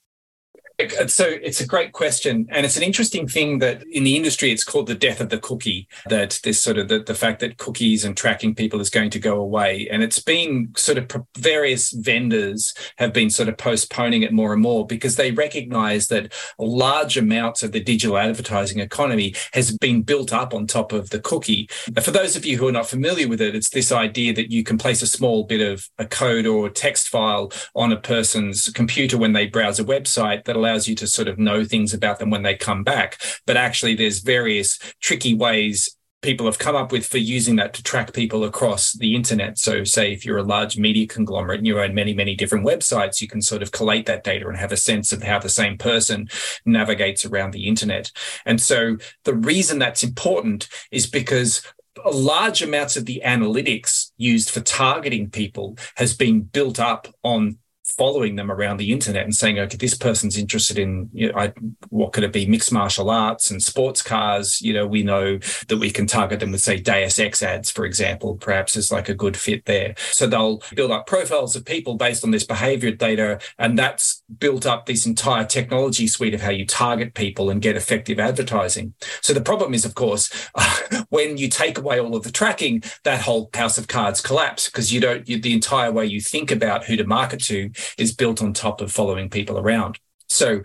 So 1.08 1.26
it's 1.26 1.60
a 1.60 1.68
great 1.68 1.92
question. 1.92 2.48
And 2.50 2.66
it's 2.66 2.78
an 2.78 2.84
interesting 2.84 3.28
thing 3.28 3.60
that 3.60 3.84
in 3.92 4.04
the 4.04 4.16
industry, 4.16 4.52
it's 4.52 4.64
called 4.64 4.88
the 4.88 4.96
death 4.96 5.20
of 5.20 5.30
the 5.30 5.38
cookie, 5.40 5.88
that 6.08 6.40
this 6.44 6.62
sort 6.62 6.78
of 6.78 6.88
the, 6.88 7.00
the 7.00 7.16
fact 7.16 7.40
that 7.42 7.58
cookies 7.58 8.06
and 8.06 8.16
tracking 8.16 8.56
people 8.56 8.80
is 8.80 8.90
going 8.90 9.10
to 9.12 9.20
go 9.20 9.40
away. 9.40 9.88
And 9.92 10.04
it's 10.04 10.20
been 10.20 10.72
sort 10.78 10.98
of 10.98 11.10
various 11.38 11.92
vendors 11.92 12.74
have 12.98 13.14
been 13.14 13.30
sort 13.30 13.50
of 13.50 13.58
postponing 13.58 14.24
it 14.24 14.32
more 14.32 14.54
and 14.54 14.62
more 14.62 14.86
because 14.86 15.16
they 15.16 15.32
recognize 15.32 16.08
that 16.08 16.34
large 16.58 17.18
amounts 17.18 17.64
of 17.64 17.72
the 17.72 17.82
digital 17.82 18.18
advertising 18.18 18.80
economy 18.80 19.36
has 19.54 19.78
been 19.78 20.02
built 20.02 20.32
up 20.32 20.54
on 20.54 20.66
top 20.66 20.94
of 20.94 21.10
the 21.10 21.20
cookie. 21.20 21.68
For 22.02 22.12
those 22.12 22.36
of 22.36 22.46
you 22.46 22.58
who 22.58 22.68
are 22.68 22.74
not 22.74 22.88
familiar 22.88 23.28
with 23.28 23.42
it, 23.42 23.56
it's 23.56 23.70
this 23.70 23.92
idea 23.92 24.34
that 24.34 24.52
you 24.52 24.64
can 24.64 24.78
place 24.78 25.02
a 25.02 25.08
small 25.08 25.44
bit 25.44 25.62
of 25.62 25.90
a 25.98 26.06
code 26.06 26.46
or 26.46 26.70
text 26.70 27.10
file 27.10 27.52
on 27.76 27.92
a 27.92 27.98
person's 27.98 28.70
computer 28.70 29.18
when 29.18 29.34
they 29.34 29.48
browse 29.48 29.80
a 29.80 29.84
website 29.84 30.46
that 30.46 30.56
allows 30.56 30.69
allows 30.70 30.88
you 30.88 30.96
to 30.96 31.08
sort 31.08 31.28
of 31.28 31.40
know 31.40 31.64
things 31.64 31.94
about 31.94 32.20
them 32.20 32.30
when 32.30 32.44
they 32.44 32.56
come 32.56 32.84
back. 32.84 33.22
But 33.46 33.58
actually, 33.58 33.96
there's 33.96 34.20
various 34.20 34.78
tricky 35.02 35.34
ways 35.34 35.96
people 36.22 36.46
have 36.46 36.60
come 36.60 36.76
up 36.76 36.92
with 36.92 37.08
for 37.08 37.18
using 37.18 37.56
that 37.56 37.74
to 37.74 37.82
track 37.82 38.14
people 38.14 38.44
across 38.44 38.92
the 38.92 39.16
internet. 39.16 39.58
So, 39.58 39.84
say 39.84 40.14
if 40.14 40.26
you're 40.26 40.38
a 40.38 40.44
large 40.44 40.78
media 40.78 41.08
conglomerate 41.08 41.60
and 41.60 41.68
you 41.68 41.80
own 41.80 41.96
many, 41.96 42.14
many 42.14 42.36
different 42.36 42.66
websites, 42.66 43.22
you 43.22 43.28
can 43.28 43.42
sort 43.42 43.64
of 43.64 43.72
collate 43.72 44.06
that 44.06 44.24
data 44.24 44.48
and 44.48 44.58
have 44.58 44.72
a 44.72 44.78
sense 44.78 45.12
of 45.12 45.24
how 45.24 45.40
the 45.40 45.50
same 45.50 45.78
person 45.78 46.28
navigates 46.66 47.26
around 47.26 47.52
the 47.52 47.68
internet. 47.68 48.12
And 48.46 48.62
so, 48.62 48.98
the 49.24 49.36
reason 49.36 49.80
that's 49.80 50.04
important 50.04 50.68
is 50.92 51.08
because 51.08 51.64
large 52.06 52.62
amounts 52.62 52.96
of 52.96 53.06
the 53.06 53.22
analytics 53.26 54.12
used 54.18 54.50
for 54.50 54.62
targeting 54.62 55.30
people 55.30 55.78
has 55.96 56.16
been 56.16 56.42
built 56.42 56.80
up 56.80 57.08
on 57.24 57.58
following 57.98 58.36
them 58.36 58.52
around 58.52 58.78
the 58.78 58.92
internet 58.92 59.24
and 59.24 59.36
saying, 59.36 59.60
okay, 59.60 59.78
this 59.78 59.96
person's 59.96 60.38
interested 60.38 60.78
in, 60.78 61.10
you 61.14 61.32
know, 61.32 61.38
I, 61.38 61.54
what 61.90 62.14
could 62.14 62.24
it 62.24 62.34
be, 62.34 62.46
mixed 62.46 62.72
martial 62.72 63.10
arts 63.10 63.52
and 63.52 63.62
sports 63.62 64.02
cars. 64.02 64.62
You 64.62 64.74
know, 64.74 64.88
we 64.88 65.04
know 65.04 65.38
that 65.68 65.78
we 65.78 65.92
can 65.92 66.08
target 66.08 66.40
them 66.40 66.52
with, 66.52 66.62
say, 66.62 66.78
Deus 66.78 67.20
Ex 67.20 67.42
ads, 67.42 67.70
for 67.70 67.86
example, 67.86 68.36
perhaps 68.36 68.76
is 68.76 68.92
like 68.92 69.10
a 69.10 69.14
good 69.14 69.38
fit 69.38 69.66
there. 69.66 69.96
So 70.12 70.28
they'll 70.28 70.62
build 70.76 70.92
up 70.92 71.08
profiles 71.08 71.56
of 71.56 71.66
people 71.66 71.96
based 71.96 72.24
on 72.24 72.32
this 72.32 72.44
behavior 72.44 72.92
data. 72.92 73.40
And 73.58 73.78
that's 73.78 74.19
built 74.38 74.66
up 74.66 74.86
this 74.86 75.06
entire 75.06 75.46
technology 75.46 76.08
suite 76.08 76.34
of 76.34 76.42
how 76.42 76.52
you 76.52 76.66
target 76.66 77.14
people 77.14 77.50
and 77.50 77.62
get 77.62 77.76
effective 77.76 78.20
advertising. 78.20 78.94
So 79.22 79.34
the 79.34 79.42
problem 79.42 79.74
is, 79.74 79.86
of 79.86 79.96
course, 79.96 80.32
when 81.10 81.38
you 81.38 81.50
take 81.50 81.78
away 81.78 82.00
all 82.00 82.16
of 82.16 82.24
the 82.24 82.32
tracking, 82.32 82.84
that 83.04 83.22
whole 83.22 83.50
house 83.54 83.78
of 83.78 83.88
cards 83.88 84.22
collapse 84.22 84.68
because 84.68 84.94
you 84.94 85.00
don't, 85.00 85.28
you, 85.28 85.40
the 85.40 85.54
entire 85.54 85.92
way 85.92 86.06
you 86.06 86.22
think 86.22 86.52
about 86.52 86.86
who 86.86 86.96
to 86.96 87.06
market 87.06 87.44
to 87.46 87.72
is 87.98 88.14
built 88.14 88.42
on 88.42 88.54
top 88.54 88.82
of 88.82 88.92
following 88.92 89.30
people 89.30 89.58
around. 89.58 90.00
So 90.30 90.62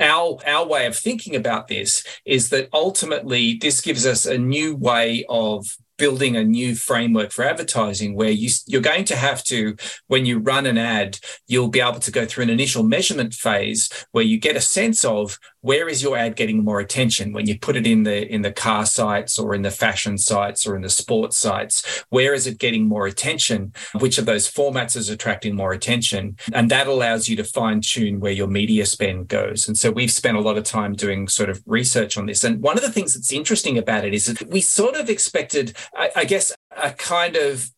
our 0.00 0.38
our 0.46 0.66
way 0.66 0.86
of 0.86 0.96
thinking 0.96 1.36
about 1.36 1.68
this 1.68 2.02
is 2.24 2.48
that 2.48 2.70
ultimately 2.72 3.58
this 3.60 3.82
gives 3.82 4.06
us 4.06 4.24
a 4.24 4.38
new 4.38 4.74
way 4.74 5.24
of 5.28 5.66
building 5.98 6.36
a 6.36 6.44
new 6.44 6.74
framework 6.74 7.32
for 7.32 7.44
advertising 7.44 8.14
where 8.14 8.30
you, 8.30 8.50
you're 8.66 8.80
going 8.80 9.04
to 9.04 9.16
have 9.16 9.42
to, 9.44 9.76
when 10.06 10.26
you 10.26 10.38
run 10.38 10.66
an 10.66 10.78
ad, 10.78 11.18
you'll 11.46 11.68
be 11.68 11.80
able 11.80 12.00
to 12.00 12.10
go 12.10 12.26
through 12.26 12.44
an 12.44 12.50
initial 12.50 12.82
measurement 12.82 13.34
phase 13.34 13.88
where 14.12 14.24
you 14.24 14.38
get 14.38 14.56
a 14.56 14.60
sense 14.60 15.04
of 15.04 15.38
where 15.66 15.88
is 15.88 16.00
your 16.00 16.16
ad 16.16 16.36
getting 16.36 16.62
more 16.62 16.78
attention? 16.78 17.32
When 17.32 17.46
you 17.46 17.58
put 17.58 17.74
it 17.74 17.88
in 17.88 18.04
the 18.04 18.32
in 18.32 18.42
the 18.42 18.52
car 18.52 18.86
sites 18.86 19.36
or 19.36 19.52
in 19.52 19.62
the 19.62 19.70
fashion 19.72 20.16
sites 20.16 20.64
or 20.64 20.76
in 20.76 20.82
the 20.82 20.88
sports 20.88 21.36
sites 21.36 22.04
where 22.10 22.34
is 22.34 22.46
it 22.46 22.58
getting 22.58 22.86
more 22.86 23.06
attention? 23.06 23.72
Which 23.98 24.16
of 24.18 24.26
those 24.26 24.48
formats 24.48 24.96
is 24.96 25.08
attracting 25.08 25.56
more 25.56 25.72
attention? 25.72 26.36
And 26.52 26.70
that 26.70 26.86
allows 26.86 27.28
you 27.28 27.34
to 27.36 27.44
fine 27.44 27.80
tune 27.80 28.20
where 28.20 28.32
your 28.32 28.46
media 28.46 28.86
spend 28.86 29.26
goes. 29.26 29.66
And 29.66 29.76
so 29.76 29.90
we've 29.90 30.10
spent 30.10 30.36
a 30.36 30.40
lot 30.40 30.56
of 30.56 30.62
time 30.62 30.94
doing 30.94 31.26
sort 31.26 31.50
of 31.50 31.62
research 31.66 32.16
on 32.16 32.26
this. 32.26 32.44
And 32.44 32.62
one 32.62 32.76
of 32.76 32.84
the 32.84 32.92
things 32.92 33.14
that's 33.14 33.32
interesting 33.32 33.76
about 33.76 34.04
it 34.04 34.14
is 34.14 34.26
that 34.26 34.48
we 34.48 34.60
sort 34.60 34.94
of 34.94 35.10
expected 35.10 35.76
I, 35.96 36.10
I 36.14 36.24
guess, 36.24 36.52
a 36.76 36.92
kind 36.92 37.34
of 37.34 37.72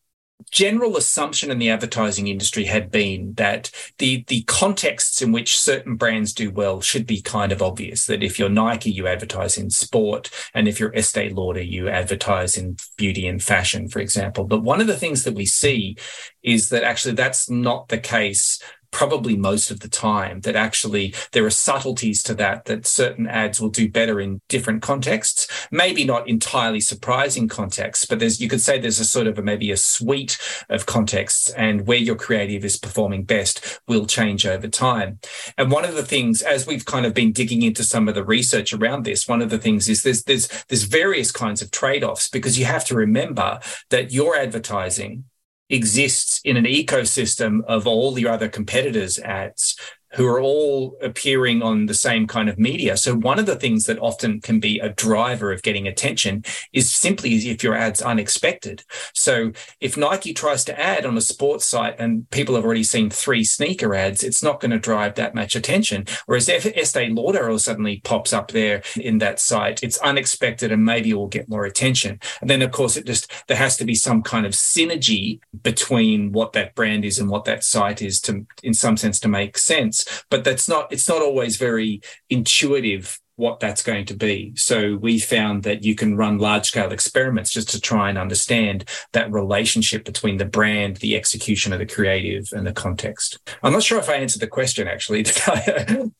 general 0.51 0.97
assumption 0.97 1.51
in 1.51 1.59
the 1.59 1.69
advertising 1.69 2.27
industry 2.27 2.65
had 2.65 2.89
been 2.89 3.33
that 3.33 3.69
the 3.97 4.23
the 4.27 4.41
contexts 4.43 5.21
in 5.21 5.31
which 5.31 5.59
certain 5.59 5.95
brands 5.95 6.33
do 6.33 6.49
well 6.49 6.81
should 6.81 7.05
be 7.05 7.21
kind 7.21 7.51
of 7.51 7.61
obvious 7.61 8.05
that 8.05 8.23
if 8.23 8.39
you're 8.39 8.49
Nike 8.49 8.91
you 8.91 9.07
advertise 9.07 9.57
in 9.57 9.69
sport 9.69 10.29
and 10.53 10.67
if 10.67 10.79
you're 10.79 10.95
Estee 10.95 11.29
Lauder 11.29 11.61
you 11.61 11.89
advertise 11.89 12.57
in 12.57 12.77
beauty 12.97 13.27
and 13.27 13.43
fashion 13.43 13.89
for 13.89 13.99
example. 13.99 14.45
But 14.45 14.63
one 14.63 14.81
of 14.81 14.87
the 14.87 14.97
things 14.97 15.23
that 15.23 15.35
we 15.35 15.45
see 15.45 15.97
is 16.41 16.69
that 16.69 16.83
actually 16.83 17.15
that's 17.15 17.49
not 17.49 17.89
the 17.89 17.99
case 17.99 18.61
probably 18.91 19.35
most 19.35 19.71
of 19.71 19.79
the 19.81 19.89
time 19.89 20.41
that 20.41 20.55
actually 20.55 21.13
there 21.31 21.45
are 21.45 21.49
subtleties 21.49 22.23
to 22.23 22.33
that 22.33 22.65
that 22.65 22.85
certain 22.85 23.27
ads 23.27 23.61
will 23.61 23.69
do 23.69 23.89
better 23.89 24.19
in 24.19 24.41
different 24.49 24.81
contexts. 24.81 25.47
Maybe 25.71 26.03
not 26.03 26.27
entirely 26.27 26.81
surprising 26.81 27.47
contexts 27.47 28.05
but 28.05 28.19
there's 28.19 28.39
you 28.41 28.49
could 28.49 28.61
say 28.61 28.79
there's 28.79 28.99
a 28.99 29.05
sort 29.05 29.27
of 29.27 29.37
a, 29.37 29.41
maybe 29.41 29.71
a 29.71 29.77
suite 29.77 30.37
of 30.69 30.85
contexts 30.85 31.49
and 31.51 31.87
where 31.87 31.97
your 31.97 32.15
creative 32.15 32.65
is 32.65 32.77
performing 32.77 33.23
best 33.23 33.79
will 33.87 34.05
change 34.05 34.45
over 34.45 34.67
time. 34.67 35.19
And 35.57 35.71
one 35.71 35.85
of 35.85 35.95
the 35.95 36.05
things 36.05 36.41
as 36.41 36.67
we've 36.67 36.85
kind 36.85 37.05
of 37.05 37.13
been 37.13 37.31
digging 37.31 37.61
into 37.61 37.83
some 37.83 38.07
of 38.07 38.15
the 38.15 38.23
research 38.23 38.73
around 38.73 39.03
this 39.03 39.27
one 39.27 39.41
of 39.41 39.49
the 39.49 39.57
things 39.57 39.89
is 39.89 40.03
there's 40.03 40.23
there's 40.23 40.47
there's 40.67 40.83
various 40.83 41.31
kinds 41.31 41.61
of 41.61 41.71
trade-offs 41.71 42.29
because 42.29 42.57
you 42.57 42.65
have 42.65 42.85
to 42.85 42.95
remember 42.95 43.59
that 43.89 44.11
your 44.11 44.35
advertising 44.35 45.25
exists 45.69 46.41
in 46.43 46.57
an 46.57 46.65
ecosystem 46.65 47.63
of 47.65 47.85
all 47.85 48.11
the 48.11 48.27
other 48.27 48.49
competitors' 48.49 49.19
ads 49.19 49.75
who 50.13 50.25
are 50.25 50.41
all 50.41 50.97
appearing 51.01 51.61
on 51.61 51.85
the 51.85 51.93
same 51.93 52.27
kind 52.27 52.49
of 52.49 52.57
media. 52.57 52.97
So 52.97 53.15
one 53.15 53.39
of 53.39 53.45
the 53.45 53.55
things 53.55 53.85
that 53.85 53.99
often 53.99 54.41
can 54.41 54.59
be 54.59 54.79
a 54.79 54.89
driver 54.89 55.51
of 55.51 55.61
getting 55.61 55.87
attention 55.87 56.43
is 56.73 56.91
simply 56.91 57.35
if 57.35 57.63
your 57.63 57.75
ad's 57.75 58.01
unexpected. 58.01 58.83
So 59.13 59.51
if 59.79 59.97
Nike 59.97 60.33
tries 60.33 60.63
to 60.65 60.79
add 60.79 61.05
on 61.05 61.17
a 61.17 61.21
sports 61.21 61.65
site 61.65 61.99
and 61.99 62.29
people 62.31 62.55
have 62.55 62.65
already 62.65 62.83
seen 62.83 63.09
three 63.09 63.43
sneaker 63.43 63.93
ads, 63.93 64.23
it's 64.23 64.43
not 64.43 64.59
going 64.59 64.71
to 64.71 64.79
drive 64.79 65.15
that 65.15 65.35
much 65.35 65.55
attention. 65.55 66.05
Whereas 66.25 66.49
if 66.49 66.65
Estee 66.65 67.09
Lauder 67.09 67.57
suddenly 67.59 68.01
pops 68.03 68.33
up 68.33 68.51
there 68.51 68.81
in 68.95 69.19
that 69.19 69.39
site, 69.39 69.83
it's 69.83 69.97
unexpected 69.99 70.71
and 70.71 70.83
maybe 70.83 71.13
will 71.13 71.27
get 71.27 71.49
more 71.49 71.65
attention. 71.65 72.19
And 72.41 72.49
then 72.49 72.61
of 72.61 72.71
course 72.71 72.97
it 72.97 73.05
just 73.05 73.31
there 73.47 73.57
has 73.57 73.77
to 73.77 73.85
be 73.85 73.95
some 73.95 74.23
kind 74.23 74.45
of 74.45 74.53
synergy 74.53 75.39
between 75.61 76.31
what 76.31 76.53
that 76.53 76.75
brand 76.75 77.05
is 77.05 77.19
and 77.19 77.29
what 77.29 77.45
that 77.45 77.63
site 77.63 78.01
is 78.01 78.19
to 78.21 78.45
in 78.63 78.73
some 78.73 78.97
sense 78.97 79.19
to 79.19 79.27
make 79.27 79.57
sense 79.57 79.98
but 80.29 80.43
that's 80.43 80.67
not 80.67 80.91
it's 80.91 81.09
not 81.09 81.21
always 81.21 81.57
very 81.57 82.01
intuitive 82.29 83.19
what 83.39 83.61
that's 83.61 83.81
going 83.81 84.05
to 84.05 84.13
be. 84.13 84.53
So 84.57 84.97
we 84.97 85.17
found 85.17 85.63
that 85.63 85.81
you 85.85 85.95
can 85.95 86.17
run 86.17 86.39
large 86.39 86.65
scale 86.65 86.91
experiments 86.91 87.51
just 87.51 87.69
to 87.69 87.79
try 87.79 88.09
and 88.09 88.17
understand 88.17 88.83
that 89.13 89.31
relationship 89.31 90.03
between 90.03 90.35
the 90.35 90.45
brand, 90.45 90.97
the 90.97 91.15
execution 91.15 91.71
of 91.71 91.79
the 91.79 91.85
creative 91.85 92.49
and 92.51 92.67
the 92.67 92.73
context. 92.73 93.39
I'm 93.63 93.71
not 93.71 93.83
sure 93.83 93.97
if 93.97 94.09
I 94.09 94.15
answered 94.15 94.41
the 94.41 94.47
question 94.47 94.89
actually. 94.89 95.25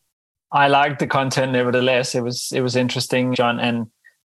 I 0.51 0.67
liked 0.67 0.99
the 0.99 1.07
content 1.07 1.51
nevertheless. 1.51 2.15
It 2.15 2.21
was 2.21 2.51
it 2.53 2.61
was 2.61 2.75
interesting, 2.75 3.35
John, 3.35 3.59
and 3.59 3.87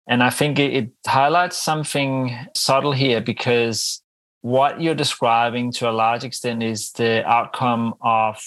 and 0.07 0.21
I 0.21 0.29
think 0.29 0.59
it, 0.59 0.73
it 0.73 0.89
highlights 1.07 1.57
something 1.57 2.37
subtle 2.53 2.91
here 2.91 3.21
because 3.21 4.01
what 4.41 4.81
you're 4.81 4.93
describing 4.93 5.71
to 5.71 5.89
a 5.89 5.91
large 5.91 6.25
extent 6.25 6.61
is 6.61 6.91
the 6.91 7.25
outcome 7.25 7.93
of 8.01 8.43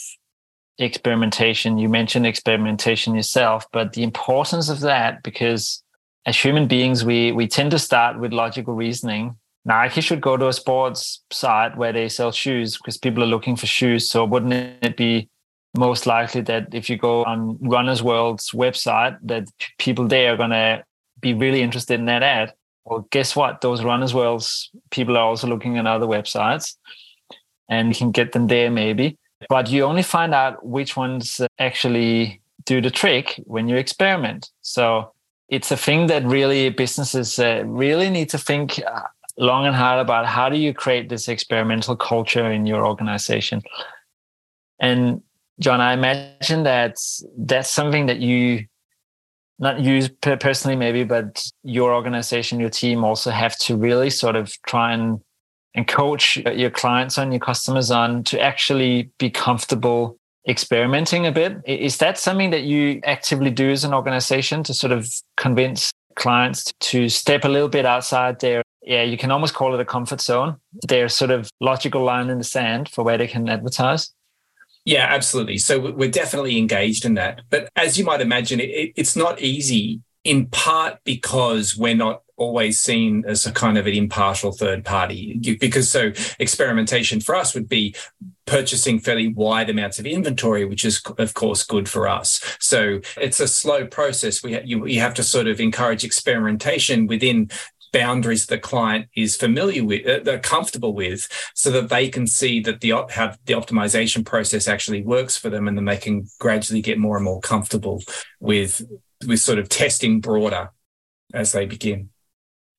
experimentation. 0.78 1.78
You 1.78 1.88
mentioned 1.88 2.26
experimentation 2.26 3.14
yourself, 3.14 3.66
but 3.72 3.92
the 3.92 4.02
importance 4.02 4.68
of 4.68 4.80
that 4.80 5.22
because 5.22 5.82
as 6.26 6.36
human 6.36 6.66
beings, 6.66 7.04
we 7.04 7.32
we 7.32 7.46
tend 7.46 7.70
to 7.70 7.78
start 7.78 8.18
with 8.18 8.32
logical 8.32 8.74
reasoning. 8.74 9.36
Nike 9.64 10.00
should 10.00 10.20
go 10.20 10.36
to 10.36 10.48
a 10.48 10.52
sports 10.52 11.22
site 11.32 11.76
where 11.76 11.92
they 11.92 12.08
sell 12.08 12.30
shoes 12.30 12.76
because 12.76 12.96
people 12.96 13.22
are 13.22 13.26
looking 13.34 13.56
for 13.56 13.66
shoes. 13.66 14.08
So 14.08 14.24
wouldn't 14.24 14.52
it 14.52 14.96
be 14.96 15.28
most 15.76 16.06
likely 16.06 16.40
that 16.42 16.74
if 16.74 16.88
you 16.88 16.96
go 16.96 17.24
on 17.24 17.58
Runner's 17.60 18.02
World's 18.02 18.50
website, 18.50 19.18
that 19.22 19.48
people 19.78 20.06
there 20.06 20.34
are 20.34 20.36
gonna 20.36 20.84
be 21.20 21.34
really 21.34 21.62
interested 21.62 21.98
in 21.98 22.06
that 22.06 22.22
ad? 22.22 22.54
Well, 22.84 23.08
guess 23.10 23.34
what? 23.34 23.60
Those 23.60 23.82
Runner's 23.82 24.14
World's 24.14 24.70
people 24.90 25.16
are 25.16 25.24
also 25.24 25.48
looking 25.48 25.78
at 25.78 25.86
other 25.86 26.06
websites, 26.06 26.76
and 27.68 27.88
you 27.88 27.94
can 27.94 28.12
get 28.12 28.32
them 28.32 28.46
there 28.46 28.70
maybe 28.70 29.18
but 29.48 29.70
you 29.70 29.84
only 29.84 30.02
find 30.02 30.34
out 30.34 30.64
which 30.64 30.96
ones 30.96 31.40
actually 31.58 32.40
do 32.64 32.80
the 32.80 32.90
trick 32.90 33.40
when 33.44 33.68
you 33.68 33.76
experiment. 33.76 34.50
So 34.62 35.12
it's 35.48 35.70
a 35.70 35.76
thing 35.76 36.08
that 36.08 36.24
really 36.24 36.70
businesses 36.70 37.38
uh, 37.38 37.62
really 37.64 38.10
need 38.10 38.28
to 38.30 38.38
think 38.38 38.80
uh, 38.84 39.02
long 39.36 39.66
and 39.66 39.76
hard 39.76 40.00
about 40.00 40.26
how 40.26 40.48
do 40.48 40.56
you 40.56 40.74
create 40.74 41.08
this 41.08 41.28
experimental 41.28 41.96
culture 41.96 42.50
in 42.50 42.66
your 42.66 42.86
organization. 42.86 43.62
And 44.80 45.22
John, 45.60 45.80
I 45.80 45.92
imagine 45.92 46.64
that 46.64 46.96
that's 47.38 47.70
something 47.70 48.06
that 48.06 48.18
you 48.18 48.66
not 49.58 49.80
use 49.80 50.10
personally 50.20 50.76
maybe 50.76 51.02
but 51.02 51.42
your 51.62 51.94
organization 51.94 52.60
your 52.60 52.68
team 52.68 53.02
also 53.02 53.30
have 53.30 53.56
to 53.56 53.74
really 53.74 54.10
sort 54.10 54.36
of 54.36 54.52
try 54.66 54.92
and 54.92 55.18
and 55.76 55.86
coach 55.86 56.38
your 56.38 56.70
clients 56.70 57.18
on, 57.18 57.30
your 57.30 57.40
customers 57.40 57.90
on 57.90 58.24
to 58.24 58.40
actually 58.40 59.10
be 59.18 59.30
comfortable 59.30 60.18
experimenting 60.48 61.26
a 61.26 61.32
bit. 61.32 61.60
Is 61.66 61.98
that 61.98 62.18
something 62.18 62.50
that 62.50 62.62
you 62.62 63.00
actively 63.04 63.50
do 63.50 63.70
as 63.70 63.84
an 63.84 63.92
organization 63.92 64.62
to 64.64 64.74
sort 64.74 64.92
of 64.92 65.08
convince 65.36 65.92
clients 66.14 66.72
to 66.80 67.08
step 67.08 67.44
a 67.44 67.48
little 67.48 67.68
bit 67.68 67.84
outside 67.84 68.40
their, 68.40 68.62
yeah, 68.82 69.02
you 69.02 69.18
can 69.18 69.30
almost 69.30 69.54
call 69.54 69.74
it 69.74 69.80
a 69.80 69.84
comfort 69.84 70.20
zone, 70.20 70.56
their 70.88 71.08
sort 71.08 71.30
of 71.30 71.50
logical 71.60 72.02
line 72.02 72.30
in 72.30 72.38
the 72.38 72.44
sand 72.44 72.88
for 72.88 73.04
where 73.04 73.18
they 73.18 73.26
can 73.26 73.48
advertise? 73.48 74.14
Yeah, 74.86 75.06
absolutely. 75.10 75.58
So 75.58 75.92
we're 75.92 76.10
definitely 76.10 76.56
engaged 76.56 77.04
in 77.04 77.14
that. 77.14 77.42
But 77.50 77.68
as 77.76 77.98
you 77.98 78.04
might 78.04 78.20
imagine, 78.20 78.60
it, 78.60 78.92
it's 78.96 79.16
not 79.16 79.40
easy 79.42 80.00
in 80.24 80.46
part 80.46 81.00
because 81.04 81.76
we're 81.76 81.96
not 81.96 82.22
always 82.36 82.80
seen 82.80 83.24
as 83.26 83.46
a 83.46 83.52
kind 83.52 83.78
of 83.78 83.86
an 83.86 83.94
impartial 83.94 84.52
third 84.52 84.84
party 84.84 85.56
because 85.58 85.90
so 85.90 86.12
experimentation 86.38 87.20
for 87.20 87.34
us 87.34 87.54
would 87.54 87.68
be 87.68 87.94
purchasing 88.46 88.98
fairly 88.98 89.28
wide 89.28 89.68
amounts 89.70 89.98
of 89.98 90.06
inventory, 90.06 90.64
which 90.64 90.84
is 90.84 91.02
of 91.18 91.34
course 91.34 91.64
good 91.64 91.88
for 91.88 92.08
us. 92.08 92.40
So 92.60 93.00
it's 93.16 93.40
a 93.40 93.48
slow 93.48 93.86
process. 93.86 94.42
We 94.42 94.54
ha- 94.54 94.60
you, 94.64 94.86
you 94.86 95.00
have 95.00 95.14
to 95.14 95.22
sort 95.22 95.48
of 95.48 95.60
encourage 95.60 96.04
experimentation 96.04 97.06
within 97.06 97.50
boundaries 97.92 98.46
the 98.46 98.58
client 98.58 99.06
is 99.16 99.36
familiar 99.36 99.82
with, 99.84 100.06
uh, 100.06 100.20
they're 100.22 100.38
comfortable 100.38 100.94
with, 100.94 101.28
so 101.54 101.70
that 101.70 101.88
they 101.88 102.08
can 102.08 102.26
see 102.26 102.60
that 102.60 102.80
the 102.80 102.90
how 103.10 103.32
the 103.46 103.54
optimization 103.54 104.24
process 104.24 104.68
actually 104.68 105.02
works 105.02 105.36
for 105.36 105.48
them, 105.48 105.66
and 105.66 105.76
then 105.78 105.86
they 105.86 105.96
can 105.96 106.26
gradually 106.38 106.82
get 106.82 106.98
more 106.98 107.16
and 107.16 107.24
more 107.24 107.40
comfortable 107.40 108.02
with 108.38 108.82
with 109.26 109.40
sort 109.40 109.58
of 109.58 109.68
testing 109.68 110.20
broader 110.20 110.70
as 111.32 111.52
they 111.52 111.64
begin. 111.64 112.10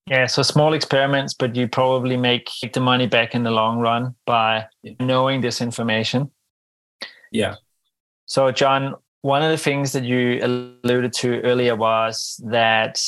Yeah, 0.08 0.26
so 0.26 0.42
small 0.42 0.74
experiments, 0.74 1.34
but 1.34 1.56
you 1.56 1.68
probably 1.68 2.16
make 2.16 2.50
the 2.74 2.80
money 2.80 3.08
back 3.08 3.36
in 3.36 3.44
the 3.44 3.52
long 3.52 3.80
run 3.80 4.16
by 4.26 4.66
knowing 5.02 5.42
this 5.42 5.62
information. 5.62 6.32
Yeah. 7.32 7.56
So, 8.26 8.52
John, 8.52 8.96
one 9.22 9.44
of 9.44 9.52
the 9.52 9.58
things 9.58 9.92
that 9.92 10.06
you 10.06 10.40
alluded 10.42 11.12
to 11.14 11.42
earlier 11.42 11.76
was 11.76 12.42
that 12.46 13.02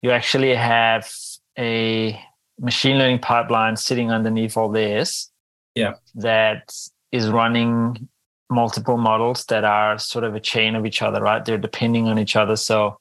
you 0.00 0.10
actually 0.10 0.54
have 0.54 1.10
a 1.58 2.18
machine 2.58 2.96
learning 2.98 3.18
pipeline 3.18 3.76
sitting 3.76 4.10
underneath 4.10 4.56
all 4.56 4.70
this. 4.70 5.30
Yeah. 5.74 5.94
That 6.14 6.72
is 7.12 7.28
running 7.28 8.08
multiple 8.48 8.96
models 8.96 9.44
that 9.46 9.64
are 9.64 9.98
sort 9.98 10.24
of 10.24 10.34
a 10.34 10.40
chain 10.40 10.74
of 10.74 10.86
each 10.86 11.02
other, 11.02 11.20
right? 11.20 11.44
They're 11.44 11.58
depending 11.58 12.08
on 12.08 12.18
each 12.18 12.36
other. 12.36 12.56
So 12.56 12.98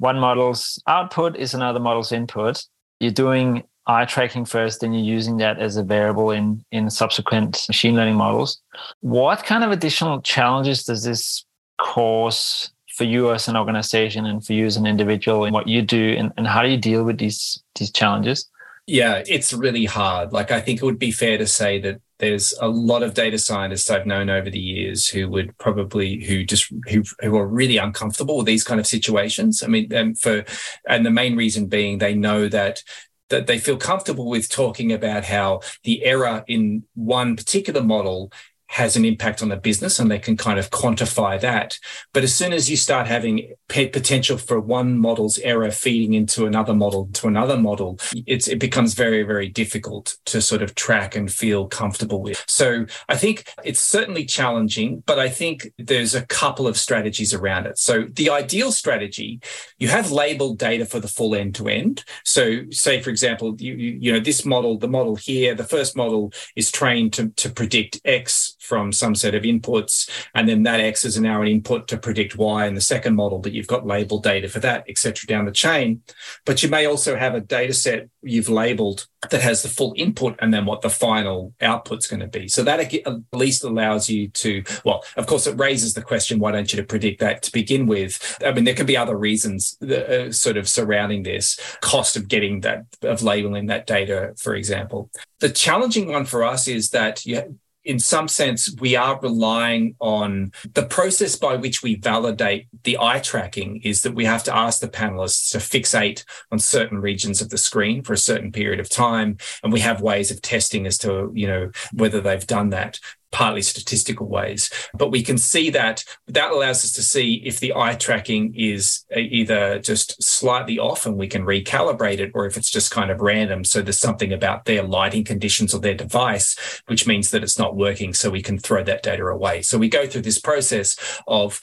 one 0.00 0.18
model's 0.18 0.82
output 0.86 1.36
is 1.36 1.52
another 1.52 1.78
model's 1.78 2.10
input. 2.10 2.64
You're 3.00 3.12
doing 3.12 3.64
eye 3.86 4.06
tracking 4.06 4.46
first, 4.46 4.80
then 4.80 4.94
you're 4.94 5.04
using 5.04 5.36
that 5.36 5.58
as 5.58 5.76
a 5.76 5.82
variable 5.82 6.30
in, 6.30 6.64
in 6.72 6.88
subsequent 6.88 7.64
machine 7.68 7.94
learning 7.94 8.14
models. 8.16 8.60
What 9.00 9.44
kind 9.44 9.62
of 9.62 9.70
additional 9.70 10.22
challenges 10.22 10.84
does 10.84 11.04
this 11.04 11.44
cause 11.78 12.72
for 12.96 13.04
you 13.04 13.30
as 13.30 13.46
an 13.46 13.56
organization 13.56 14.24
and 14.24 14.44
for 14.44 14.54
you 14.54 14.64
as 14.64 14.78
an 14.78 14.86
individual 14.86 15.44
in 15.44 15.52
what 15.52 15.68
you 15.68 15.82
do 15.82 16.14
and, 16.18 16.32
and 16.38 16.46
how 16.46 16.62
do 16.62 16.68
you 16.68 16.78
deal 16.78 17.04
with 17.04 17.18
these 17.18 17.62
these 17.78 17.90
challenges? 17.90 18.48
Yeah, 18.86 19.22
it's 19.26 19.52
really 19.52 19.84
hard. 19.84 20.32
Like 20.32 20.50
I 20.50 20.62
think 20.62 20.80
it 20.80 20.84
would 20.84 20.98
be 20.98 21.12
fair 21.12 21.36
to 21.36 21.46
say 21.46 21.78
that 21.80 22.00
there's 22.20 22.54
a 22.60 22.68
lot 22.68 23.02
of 23.02 23.14
data 23.14 23.38
scientists 23.38 23.90
I've 23.90 24.06
known 24.06 24.30
over 24.30 24.48
the 24.48 24.60
years 24.60 25.08
who 25.08 25.28
would 25.30 25.56
probably 25.58 26.22
who 26.24 26.44
just 26.44 26.72
who 26.88 27.02
who 27.20 27.36
are 27.36 27.46
really 27.46 27.78
uncomfortable 27.78 28.36
with 28.36 28.46
these 28.46 28.64
kind 28.64 28.78
of 28.78 28.86
situations. 28.86 29.62
I 29.62 29.66
mean, 29.66 29.92
and 29.92 30.18
for 30.18 30.44
and 30.88 31.04
the 31.04 31.10
main 31.10 31.36
reason 31.36 31.66
being 31.66 31.98
they 31.98 32.14
know 32.14 32.48
that 32.48 32.82
that 33.30 33.46
they 33.46 33.58
feel 33.58 33.76
comfortable 33.76 34.28
with 34.28 34.48
talking 34.48 34.92
about 34.92 35.24
how 35.24 35.60
the 35.84 36.04
error 36.04 36.44
in 36.46 36.84
one 36.94 37.36
particular 37.36 37.82
model 37.82 38.32
has 38.70 38.94
an 38.94 39.04
impact 39.04 39.42
on 39.42 39.48
the 39.48 39.56
business 39.56 39.98
and 39.98 40.08
they 40.08 40.18
can 40.18 40.36
kind 40.36 40.56
of 40.56 40.70
quantify 40.70 41.40
that. 41.40 41.76
But 42.12 42.22
as 42.22 42.32
soon 42.32 42.52
as 42.52 42.70
you 42.70 42.76
start 42.76 43.08
having 43.08 43.52
potential 43.68 44.38
for 44.38 44.60
one 44.60 44.96
model's 44.96 45.38
error 45.40 45.72
feeding 45.72 46.14
into 46.14 46.46
another 46.46 46.72
model, 46.72 47.08
to 47.14 47.26
another 47.26 47.58
model, 47.58 47.98
it 48.14 48.60
becomes 48.60 48.94
very, 48.94 49.24
very 49.24 49.48
difficult 49.48 50.16
to 50.26 50.40
sort 50.40 50.62
of 50.62 50.76
track 50.76 51.16
and 51.16 51.32
feel 51.32 51.66
comfortable 51.66 52.22
with. 52.22 52.44
So 52.46 52.86
I 53.08 53.16
think 53.16 53.52
it's 53.64 53.80
certainly 53.80 54.24
challenging, 54.24 55.02
but 55.04 55.18
I 55.18 55.28
think 55.28 55.72
there's 55.76 56.14
a 56.14 56.24
couple 56.26 56.68
of 56.68 56.76
strategies 56.76 57.34
around 57.34 57.66
it. 57.66 57.76
So 57.76 58.04
the 58.04 58.30
ideal 58.30 58.70
strategy, 58.70 59.40
you 59.78 59.88
have 59.88 60.12
labeled 60.12 60.58
data 60.58 60.86
for 60.86 61.00
the 61.00 61.08
full 61.08 61.34
end 61.34 61.56
to 61.56 61.66
end. 61.66 62.04
So 62.24 62.70
say, 62.70 63.00
for 63.00 63.10
example, 63.10 63.56
you, 63.58 63.74
you 63.74 64.12
know, 64.12 64.20
this 64.20 64.44
model, 64.44 64.78
the 64.78 64.86
model 64.86 65.16
here, 65.16 65.56
the 65.56 65.64
first 65.64 65.96
model 65.96 66.32
is 66.54 66.70
trained 66.70 67.14
to, 67.14 67.30
to 67.30 67.50
predict 67.50 68.00
X 68.04 68.56
from 68.60 68.92
some 68.92 69.14
set 69.14 69.34
of 69.34 69.42
inputs, 69.42 70.08
and 70.34 70.48
then 70.48 70.62
that 70.62 70.80
X 70.80 71.04
is 71.04 71.18
now 71.18 71.42
an 71.42 71.48
input 71.48 71.88
to 71.88 71.96
predict 71.96 72.36
Y 72.36 72.66
in 72.66 72.74
the 72.74 72.80
second 72.80 73.16
model 73.16 73.40
that 73.40 73.52
you've 73.52 73.66
got 73.66 73.86
labeled 73.86 74.22
data 74.22 74.48
for 74.48 74.60
that, 74.60 74.84
etc., 74.88 75.26
down 75.26 75.46
the 75.46 75.52
chain. 75.52 76.02
But 76.44 76.62
you 76.62 76.68
may 76.68 76.86
also 76.86 77.16
have 77.16 77.34
a 77.34 77.40
data 77.40 77.72
set 77.72 78.08
you've 78.22 78.48
labeled 78.48 79.06
that 79.30 79.40
has 79.40 79.62
the 79.62 79.68
full 79.68 79.94
input 79.96 80.36
and 80.40 80.52
then 80.52 80.64
what 80.64 80.80
the 80.80 80.90
final 80.90 81.54
output's 81.60 82.06
going 82.06 82.20
to 82.20 82.26
be. 82.26 82.48
So 82.48 82.62
that 82.64 82.80
at 82.80 83.14
least 83.32 83.64
allows 83.64 84.08
you 84.08 84.28
to, 84.28 84.62
well, 84.84 85.04
of 85.16 85.26
course, 85.26 85.46
it 85.46 85.58
raises 85.58 85.94
the 85.94 86.02
question, 86.02 86.38
why 86.38 86.52
don't 86.52 86.72
you 86.72 86.78
to 86.78 86.86
predict 86.86 87.20
that 87.20 87.42
to 87.42 87.52
begin 87.52 87.86
with? 87.86 88.38
I 88.44 88.52
mean, 88.52 88.64
there 88.64 88.74
can 88.74 88.86
be 88.86 88.96
other 88.96 89.16
reasons 89.16 89.76
that, 89.80 90.10
uh, 90.10 90.32
sort 90.32 90.56
of 90.56 90.68
surrounding 90.68 91.22
this 91.22 91.58
cost 91.80 92.16
of 92.16 92.28
getting 92.28 92.60
that, 92.60 92.84
of 93.02 93.22
labeling 93.22 93.66
that 93.66 93.86
data, 93.86 94.34
for 94.38 94.54
example. 94.54 95.10
The 95.40 95.50
challenging 95.50 96.08
one 96.08 96.24
for 96.24 96.44
us 96.44 96.68
is 96.68 96.90
that 96.90 97.24
you, 97.26 97.58
in 97.84 97.98
some 97.98 98.28
sense, 98.28 98.74
we 98.78 98.94
are 98.94 99.18
relying 99.20 99.94
on 100.00 100.52
the 100.74 100.84
process 100.84 101.36
by 101.36 101.56
which 101.56 101.82
we 101.82 101.94
validate 101.96 102.66
the 102.84 102.98
eye 103.00 103.20
tracking 103.20 103.80
is 103.82 104.02
that 104.02 104.14
we 104.14 104.24
have 104.24 104.44
to 104.44 104.54
ask 104.54 104.80
the 104.80 104.88
panelists 104.88 105.50
to 105.52 105.58
fixate 105.58 106.24
on 106.52 106.58
certain 106.58 106.98
regions 106.98 107.40
of 107.40 107.48
the 107.48 107.58
screen 107.58 108.02
for 108.02 108.12
a 108.12 108.18
certain 108.18 108.52
period 108.52 108.80
of 108.80 108.90
time. 108.90 109.38
And 109.62 109.72
we 109.72 109.80
have 109.80 110.02
ways 110.02 110.30
of 110.30 110.42
testing 110.42 110.86
as 110.86 110.98
to, 110.98 111.30
you 111.34 111.46
know, 111.46 111.70
whether 111.92 112.20
they've 112.20 112.46
done 112.46 112.70
that 112.70 113.00
partly 113.32 113.62
statistical 113.62 114.26
ways. 114.26 114.70
But 114.94 115.10
we 115.10 115.22
can 115.22 115.38
see 115.38 115.70
that 115.70 116.04
that 116.28 116.50
allows 116.50 116.84
us 116.84 116.92
to 116.92 117.02
see 117.02 117.42
if 117.44 117.60
the 117.60 117.74
eye 117.74 117.94
tracking 117.94 118.54
is 118.56 119.04
uh, 119.14 119.20
either 119.20 119.78
just 119.78 120.22
slightly 120.22 120.78
off 120.78 121.06
and 121.06 121.16
we 121.16 121.28
can 121.28 121.44
recalibrate 121.44 122.18
it, 122.18 122.32
or 122.34 122.46
if 122.46 122.56
it's 122.56 122.70
just 122.70 122.90
kind 122.90 123.10
of 123.10 123.20
random. 123.20 123.64
So 123.64 123.82
there's 123.82 123.98
something 123.98 124.32
about 124.32 124.64
their 124.64 124.82
lighting 124.82 125.24
conditions 125.24 125.74
or 125.74 125.80
their 125.80 125.94
device, 125.94 126.82
which 126.86 127.06
means 127.06 127.30
that 127.30 127.42
it's 127.42 127.58
not 127.58 127.76
working. 127.76 128.14
So 128.14 128.30
we 128.30 128.42
can 128.42 128.58
throw 128.58 128.82
that 128.84 129.02
data 129.02 129.24
away. 129.24 129.62
So 129.62 129.78
we 129.78 129.88
go 129.88 130.06
through 130.06 130.22
this 130.22 130.40
process 130.40 130.96
of 131.26 131.60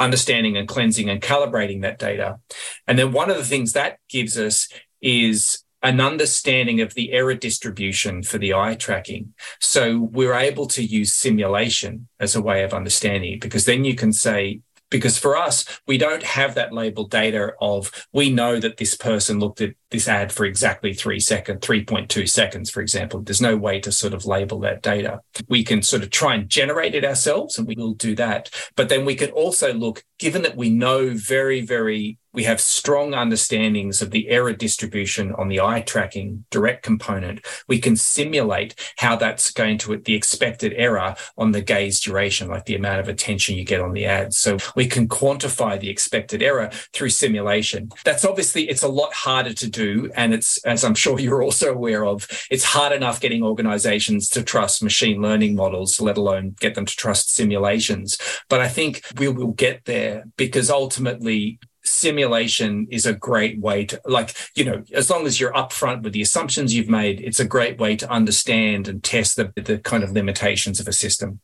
understanding 0.00 0.56
and 0.56 0.68
cleansing 0.68 1.10
and 1.10 1.20
calibrating 1.20 1.82
that 1.82 1.98
data. 1.98 2.38
And 2.86 2.98
then 2.98 3.12
one 3.12 3.30
of 3.30 3.36
the 3.36 3.44
things 3.44 3.72
that 3.72 3.98
gives 4.08 4.38
us 4.38 4.68
is 5.00 5.64
an 5.82 6.00
understanding 6.00 6.80
of 6.80 6.94
the 6.94 7.12
error 7.12 7.34
distribution 7.34 8.22
for 8.22 8.38
the 8.38 8.54
eye 8.54 8.74
tracking. 8.74 9.34
So 9.60 10.00
we're 10.00 10.34
able 10.34 10.66
to 10.68 10.82
use 10.82 11.12
simulation 11.12 12.08
as 12.18 12.34
a 12.34 12.42
way 12.42 12.64
of 12.64 12.74
understanding 12.74 13.34
it 13.34 13.40
because 13.40 13.64
then 13.64 13.84
you 13.84 13.94
can 13.94 14.12
say, 14.12 14.60
because 14.90 15.18
for 15.18 15.36
us, 15.36 15.66
we 15.86 15.98
don't 15.98 16.22
have 16.22 16.54
that 16.54 16.72
labeled 16.72 17.10
data 17.10 17.52
of 17.60 17.92
we 18.12 18.30
know 18.30 18.58
that 18.58 18.78
this 18.78 18.96
person 18.96 19.38
looked 19.38 19.60
at 19.60 19.74
this 19.90 20.08
ad 20.08 20.32
for 20.32 20.46
exactly 20.46 20.94
three 20.94 21.20
seconds, 21.20 21.60
3.2 21.60 22.28
seconds, 22.28 22.70
for 22.70 22.80
example. 22.80 23.20
There's 23.20 23.40
no 23.40 23.56
way 23.56 23.80
to 23.80 23.92
sort 23.92 24.14
of 24.14 24.24
label 24.24 24.60
that 24.60 24.82
data. 24.82 25.20
We 25.46 25.62
can 25.62 25.82
sort 25.82 26.02
of 26.02 26.10
try 26.10 26.34
and 26.34 26.48
generate 26.48 26.94
it 26.94 27.04
ourselves 27.04 27.58
and 27.58 27.68
we 27.68 27.74
will 27.76 27.94
do 27.94 28.14
that. 28.16 28.50
But 28.76 28.88
then 28.88 29.04
we 29.04 29.14
can 29.14 29.30
also 29.30 29.74
look, 29.74 30.04
given 30.18 30.42
that 30.42 30.56
we 30.56 30.70
know 30.70 31.10
very, 31.10 31.60
very 31.60 32.18
we 32.38 32.44
have 32.44 32.60
strong 32.60 33.14
understandings 33.14 34.00
of 34.00 34.12
the 34.12 34.28
error 34.28 34.52
distribution 34.52 35.34
on 35.34 35.48
the 35.48 35.58
eye 35.60 35.80
tracking 35.80 36.44
direct 36.52 36.84
component. 36.84 37.44
We 37.66 37.80
can 37.80 37.96
simulate 37.96 38.76
how 38.96 39.16
that's 39.16 39.50
going 39.50 39.78
to 39.78 39.96
the 39.96 40.14
expected 40.14 40.72
error 40.76 41.16
on 41.36 41.50
the 41.50 41.62
gaze 41.62 41.98
duration, 41.98 42.46
like 42.46 42.66
the 42.66 42.76
amount 42.76 43.00
of 43.00 43.08
attention 43.08 43.56
you 43.56 43.64
get 43.64 43.80
on 43.80 43.92
the 43.92 44.06
ad. 44.06 44.34
So 44.34 44.58
we 44.76 44.86
can 44.86 45.08
quantify 45.08 45.80
the 45.80 45.90
expected 45.90 46.40
error 46.40 46.70
through 46.92 47.10
simulation. 47.10 47.90
That's 48.04 48.24
obviously 48.24 48.68
it's 48.68 48.84
a 48.84 48.88
lot 48.88 49.12
harder 49.12 49.52
to 49.54 49.68
do, 49.68 50.08
and 50.14 50.32
it's 50.32 50.58
as 50.58 50.84
I'm 50.84 50.94
sure 50.94 51.18
you're 51.18 51.42
also 51.42 51.74
aware 51.74 52.06
of, 52.06 52.28
it's 52.52 52.62
hard 52.62 52.92
enough 52.92 53.18
getting 53.18 53.42
organizations 53.42 54.28
to 54.28 54.44
trust 54.44 54.80
machine 54.80 55.20
learning 55.20 55.56
models, 55.56 56.00
let 56.00 56.16
alone 56.16 56.54
get 56.60 56.76
them 56.76 56.86
to 56.86 56.96
trust 56.96 57.34
simulations. 57.34 58.16
But 58.48 58.60
I 58.60 58.68
think 58.68 59.02
we 59.16 59.26
will 59.26 59.54
get 59.54 59.86
there 59.86 60.22
because 60.36 60.70
ultimately 60.70 61.58
simulation 61.88 62.86
is 62.90 63.06
a 63.06 63.12
great 63.12 63.60
way 63.60 63.84
to 63.84 64.00
like 64.04 64.34
you 64.54 64.64
know 64.64 64.82
as 64.94 65.10
long 65.10 65.26
as 65.26 65.40
you're 65.40 65.52
upfront 65.52 66.02
with 66.02 66.12
the 66.12 66.22
assumptions 66.22 66.74
you've 66.74 66.88
made 66.88 67.20
it's 67.20 67.40
a 67.40 67.44
great 67.44 67.78
way 67.78 67.96
to 67.96 68.10
understand 68.10 68.88
and 68.88 69.02
test 69.02 69.36
the, 69.36 69.52
the 69.56 69.78
kind 69.78 70.04
of 70.04 70.12
limitations 70.12 70.80
of 70.80 70.88
a 70.88 70.92
system. 70.92 71.40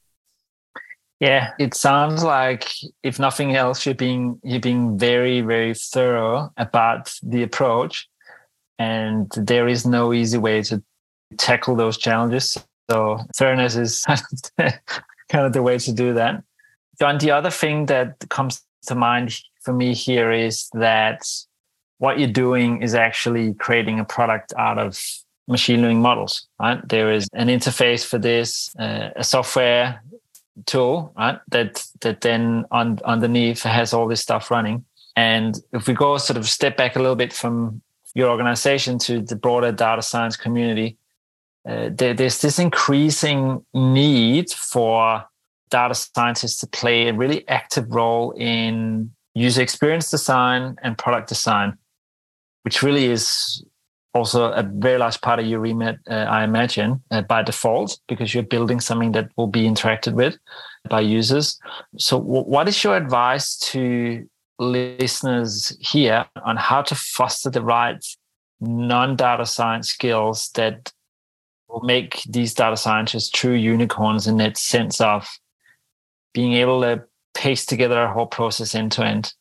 Yeah 1.20 1.50
it 1.58 1.74
sounds 1.74 2.22
like 2.22 2.68
if 3.02 3.18
nothing 3.18 3.56
else 3.56 3.86
you're 3.86 3.94
being 3.94 4.40
you're 4.42 4.60
being 4.60 4.98
very 4.98 5.40
very 5.40 5.74
thorough 5.74 6.50
about 6.56 7.12
the 7.22 7.42
approach 7.42 8.08
and 8.78 9.30
there 9.36 9.68
is 9.68 9.86
no 9.86 10.12
easy 10.12 10.38
way 10.38 10.62
to 10.62 10.82
tackle 11.38 11.76
those 11.76 11.98
challenges. 11.98 12.58
So 12.90 13.18
thoroughness 13.36 13.76
is 13.76 14.04
kind 14.58 15.46
of 15.46 15.52
the 15.52 15.62
way 15.62 15.78
to 15.78 15.92
do 15.92 16.14
that. 16.14 16.42
And 17.00 17.20
the 17.20 17.30
other 17.30 17.50
thing 17.50 17.86
that 17.86 18.24
comes 18.30 18.62
to 18.86 18.94
mind 18.94 19.38
for 19.62 19.72
me 19.72 19.94
here 19.94 20.30
is 20.32 20.68
that 20.72 21.26
what 21.98 22.18
you're 22.18 22.28
doing 22.28 22.82
is 22.82 22.94
actually 22.94 23.54
creating 23.54 24.00
a 24.00 24.04
product 24.04 24.52
out 24.58 24.78
of 24.78 25.00
machine 25.48 25.82
learning 25.82 26.02
models, 26.02 26.46
right? 26.58 26.86
There 26.88 27.12
is 27.12 27.28
an 27.32 27.48
interface 27.48 28.04
for 28.04 28.18
this, 28.18 28.74
uh, 28.76 29.10
a 29.16 29.24
software 29.24 30.02
tool, 30.66 31.12
right? 31.16 31.38
That 31.48 31.84
that 32.00 32.20
then 32.20 32.64
on 32.70 32.98
underneath 33.04 33.62
has 33.62 33.92
all 33.92 34.06
this 34.08 34.20
stuff 34.20 34.50
running. 34.50 34.84
And 35.16 35.58
if 35.72 35.86
we 35.86 35.94
go 35.94 36.18
sort 36.18 36.36
of 36.36 36.48
step 36.48 36.76
back 36.76 36.96
a 36.96 36.98
little 36.98 37.16
bit 37.16 37.32
from 37.32 37.82
your 38.14 38.30
organization 38.30 38.98
to 39.00 39.20
the 39.20 39.36
broader 39.36 39.72
data 39.72 40.02
science 40.02 40.36
community, 40.36 40.96
uh, 41.68 41.90
there, 41.92 42.14
there's 42.14 42.40
this 42.40 42.58
increasing 42.58 43.64
need 43.72 44.50
for 44.50 45.24
data 45.74 45.94
scientists 45.94 46.58
to 46.60 46.68
play 46.68 47.08
a 47.08 47.12
really 47.12 47.40
active 47.48 47.86
role 47.90 48.30
in 48.36 49.10
user 49.34 49.60
experience 49.60 50.08
design 50.08 50.76
and 50.82 50.96
product 50.96 51.28
design, 51.28 51.76
which 52.62 52.80
really 52.80 53.06
is 53.06 53.64
also 54.14 54.52
a 54.52 54.62
very 54.62 54.98
large 54.98 55.20
part 55.20 55.40
of 55.40 55.46
your 55.46 55.58
remit, 55.58 55.96
uh, 56.08 56.26
I 56.38 56.44
imagine, 56.44 57.02
uh, 57.10 57.22
by 57.22 57.42
default, 57.42 57.98
because 58.06 58.32
you're 58.32 58.52
building 58.56 58.78
something 58.78 59.10
that 59.12 59.30
will 59.36 59.48
be 59.48 59.64
interacted 59.64 60.12
with 60.12 60.38
by 60.88 61.00
users. 61.00 61.58
So, 61.98 62.20
w- 62.20 62.44
what 62.44 62.68
is 62.68 62.84
your 62.84 62.96
advice 62.96 63.56
to 63.72 64.24
listeners 64.60 65.76
here 65.80 66.24
on 66.44 66.56
how 66.56 66.82
to 66.82 66.94
foster 66.94 67.50
the 67.50 67.62
right 67.62 68.02
non 68.60 69.16
data 69.16 69.44
science 69.44 69.88
skills 69.88 70.50
that 70.54 70.92
will 71.68 71.82
make 71.82 72.22
these 72.28 72.54
data 72.54 72.76
scientists 72.76 73.30
true 73.30 73.58
unicorns 73.74 74.28
in 74.28 74.36
that 74.36 74.56
sense 74.56 75.00
of 75.00 75.26
being 76.34 76.52
able 76.54 76.82
to 76.82 77.04
piece 77.34 77.64
together 77.64 78.02
a 78.02 78.12
whole 78.12 78.26
process 78.26 78.74
end 78.74 78.92
to 78.92 79.04
end? 79.04 79.32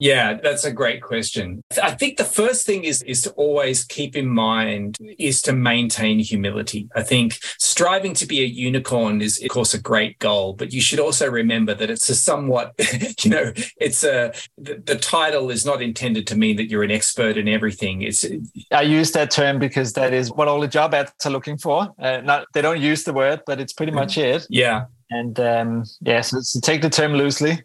Yeah, 0.00 0.38
that's 0.42 0.64
a 0.64 0.72
great 0.72 1.02
question. 1.02 1.62
I 1.80 1.90
think 1.90 2.16
the 2.16 2.24
first 2.24 2.64
thing 2.64 2.84
is 2.84 3.02
is 3.02 3.20
to 3.22 3.32
always 3.32 3.84
keep 3.84 4.16
in 4.16 4.28
mind 4.28 4.96
is 5.18 5.42
to 5.42 5.52
maintain 5.52 6.18
humility. 6.20 6.88
I 6.96 7.02
think 7.02 7.38
striving 7.58 8.14
to 8.14 8.26
be 8.26 8.40
a 8.40 8.46
unicorn 8.46 9.20
is 9.20 9.38
of 9.42 9.50
course 9.50 9.74
a 9.74 9.78
great 9.78 10.18
goal, 10.18 10.54
but 10.54 10.72
you 10.72 10.80
should 10.80 11.00
also 11.00 11.30
remember 11.30 11.74
that 11.74 11.90
it's 11.90 12.08
a 12.08 12.14
somewhat, 12.14 12.72
you 13.22 13.30
know, 13.30 13.52
it's 13.78 14.02
a 14.02 14.32
the, 14.56 14.82
the 14.82 14.96
title 14.96 15.50
is 15.50 15.66
not 15.66 15.82
intended 15.82 16.26
to 16.28 16.36
mean 16.36 16.56
that 16.56 16.70
you're 16.70 16.82
an 16.82 16.90
expert 16.90 17.36
in 17.36 17.46
everything. 17.46 18.00
It's 18.00 18.24
I 18.72 18.80
use 18.80 19.12
that 19.12 19.30
term 19.30 19.58
because 19.58 19.92
that 19.92 20.14
is 20.14 20.32
what 20.32 20.48
all 20.48 20.60
the 20.60 20.68
job 20.68 20.94
ads 20.94 21.12
are 21.26 21.30
looking 21.30 21.58
for. 21.58 21.92
Uh, 21.98 22.22
not 22.22 22.46
they 22.54 22.62
don't 22.62 22.80
use 22.80 23.04
the 23.04 23.12
word, 23.12 23.42
but 23.44 23.60
it's 23.60 23.74
pretty 23.74 23.92
much 23.92 24.16
it. 24.16 24.46
Yeah. 24.48 24.86
And 25.10 25.38
um, 25.40 25.84
yeah, 26.00 26.20
so, 26.20 26.40
so 26.40 26.60
take 26.60 26.82
the 26.82 26.90
term 26.90 27.14
loosely. 27.14 27.64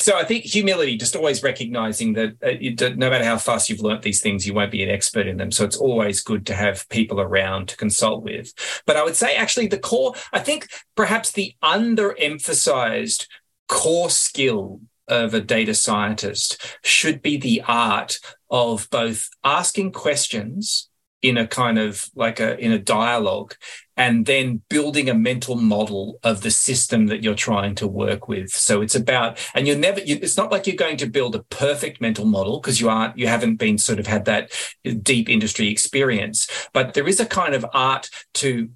So 0.00 0.16
I 0.16 0.24
think 0.24 0.44
humility, 0.44 0.96
just 0.96 1.14
always 1.14 1.42
recognizing 1.42 2.14
that 2.14 2.36
uh, 2.42 2.94
no 2.96 3.10
matter 3.10 3.24
how 3.24 3.36
fast 3.36 3.68
you've 3.68 3.82
learnt 3.82 4.00
these 4.00 4.22
things, 4.22 4.46
you 4.46 4.54
won't 4.54 4.70
be 4.70 4.82
an 4.82 4.88
expert 4.88 5.26
in 5.26 5.36
them. 5.36 5.50
So 5.50 5.62
it's 5.62 5.76
always 5.76 6.22
good 6.22 6.46
to 6.46 6.54
have 6.54 6.88
people 6.88 7.20
around 7.20 7.68
to 7.68 7.76
consult 7.76 8.24
with. 8.24 8.54
But 8.86 8.96
I 8.96 9.04
would 9.04 9.14
say 9.14 9.34
actually 9.34 9.66
the 9.66 9.78
core, 9.78 10.14
I 10.32 10.38
think 10.38 10.68
perhaps 10.96 11.32
the 11.32 11.54
underemphasized 11.62 13.26
core 13.68 14.08
skill 14.08 14.80
of 15.06 15.34
a 15.34 15.40
data 15.40 15.74
scientist 15.74 16.78
should 16.82 17.20
be 17.20 17.36
the 17.36 17.62
art 17.68 18.20
of 18.50 18.88
both 18.90 19.28
asking 19.44 19.92
questions 19.92 20.89
in 21.22 21.36
a 21.36 21.46
kind 21.46 21.78
of 21.78 22.08
like 22.14 22.40
a 22.40 22.58
in 22.58 22.72
a 22.72 22.78
dialogue 22.78 23.54
and 24.00 24.24
then 24.24 24.62
building 24.70 25.10
a 25.10 25.14
mental 25.14 25.56
model 25.56 26.18
of 26.22 26.40
the 26.40 26.50
system 26.50 27.08
that 27.08 27.22
you're 27.22 27.34
trying 27.34 27.74
to 27.74 27.86
work 27.86 28.28
with. 28.28 28.48
So 28.48 28.80
it's 28.80 28.94
about 28.94 29.38
and 29.54 29.66
you're 29.66 29.76
never 29.76 30.00
you, 30.00 30.18
it's 30.22 30.38
not 30.38 30.50
like 30.50 30.66
you're 30.66 30.76
going 30.76 30.96
to 30.98 31.06
build 31.06 31.34
a 31.34 31.42
perfect 31.42 32.00
mental 32.00 32.24
model 32.24 32.60
because 32.60 32.80
you 32.80 32.88
aren't 32.88 33.18
you 33.18 33.26
haven't 33.26 33.56
been 33.56 33.76
sort 33.76 33.98
of 33.98 34.06
had 34.06 34.24
that 34.24 34.50
deep 35.02 35.28
industry 35.28 35.68
experience 35.68 36.48
but 36.72 36.94
there 36.94 37.06
is 37.06 37.20
a 37.20 37.26
kind 37.26 37.54
of 37.54 37.66
art 37.74 38.08
to 38.32 38.70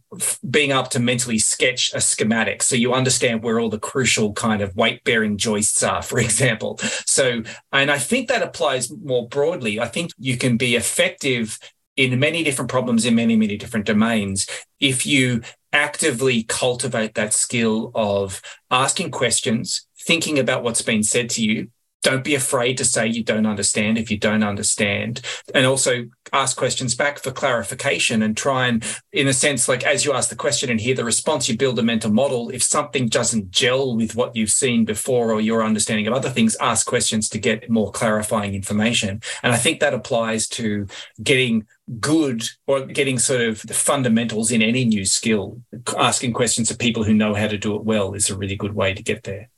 being 0.48 0.72
able 0.72 0.84
to 0.84 1.00
mentally 1.00 1.38
sketch 1.38 1.90
a 1.94 2.00
schematic. 2.00 2.62
So 2.62 2.76
you 2.76 2.92
understand 2.92 3.42
where 3.42 3.58
all 3.58 3.70
the 3.70 3.78
crucial 3.78 4.34
kind 4.34 4.60
of 4.60 4.76
weight 4.76 5.02
bearing 5.04 5.38
joists 5.38 5.82
are 5.82 6.02
for 6.02 6.18
example. 6.18 6.78
So 7.06 7.42
and 7.72 7.90
i 7.90 7.98
think 7.98 8.28
that 8.28 8.42
applies 8.42 8.90
more 8.90 9.26
broadly. 9.26 9.80
I 9.80 9.88
think 9.88 10.10
you 10.18 10.36
can 10.36 10.58
be 10.58 10.76
effective 10.76 11.58
in 11.96 12.18
many 12.18 12.42
different 12.42 12.70
problems 12.70 13.04
in 13.04 13.14
many, 13.14 13.36
many 13.36 13.56
different 13.56 13.86
domains 13.86 14.46
if 14.80 15.06
you 15.06 15.40
actively 15.72 16.42
cultivate 16.44 17.14
that 17.14 17.32
skill 17.32 17.90
of 17.94 18.40
asking 18.70 19.10
questions, 19.10 19.86
thinking 19.98 20.38
about 20.38 20.62
what's 20.62 20.82
been 20.82 21.02
said 21.02 21.30
to 21.30 21.42
you, 21.42 21.68
don't 22.04 22.22
be 22.22 22.34
afraid 22.34 22.76
to 22.78 22.84
say 22.84 23.08
you 23.08 23.24
don't 23.24 23.46
understand 23.46 23.98
if 23.98 24.10
you 24.10 24.18
don't 24.18 24.44
understand. 24.44 25.22
And 25.54 25.66
also 25.66 26.04
ask 26.32 26.56
questions 26.56 26.94
back 26.94 27.18
for 27.18 27.32
clarification 27.32 28.22
and 28.22 28.36
try 28.36 28.66
and 28.66 28.84
in 29.12 29.26
a 29.26 29.32
sense 29.32 29.68
like 29.68 29.84
as 29.84 30.04
you 30.04 30.12
ask 30.12 30.28
the 30.28 30.36
question 30.36 30.70
and 30.70 30.80
hear 30.80 30.94
the 30.94 31.04
response 31.04 31.48
you 31.48 31.56
build 31.56 31.78
a 31.78 31.82
mental 31.82 32.12
model. 32.12 32.50
If 32.50 32.62
something 32.62 33.08
doesn't 33.08 33.50
gel 33.50 33.96
with 33.96 34.14
what 34.14 34.36
you've 34.36 34.50
seen 34.50 34.84
before 34.84 35.32
or 35.32 35.40
your 35.40 35.64
understanding 35.64 36.06
of 36.06 36.12
other 36.12 36.28
things 36.28 36.56
ask 36.60 36.86
questions 36.86 37.28
to 37.30 37.38
get 37.38 37.70
more 37.70 37.90
clarifying 37.90 38.54
information. 38.54 39.22
And 39.42 39.52
i 39.52 39.56
think 39.56 39.80
that 39.80 39.94
applies 39.94 40.46
to 40.48 40.86
getting 41.22 41.66
good 42.00 42.44
or 42.66 42.84
getting 42.84 43.18
sort 43.18 43.40
of 43.40 43.62
the 43.62 43.74
fundamentals 43.74 44.50
in 44.50 44.62
any 44.62 44.84
new 44.84 45.06
skill. 45.06 45.60
Asking 45.96 46.34
questions 46.34 46.70
of 46.70 46.78
people 46.78 47.04
who 47.04 47.14
know 47.14 47.34
how 47.34 47.46
to 47.46 47.58
do 47.58 47.74
it 47.76 47.84
well 47.84 48.12
is 48.14 48.28
a 48.28 48.36
really 48.36 48.56
good 48.56 48.74
way 48.74 48.92
to 48.92 49.02
get 49.02 49.24
there 49.24 49.48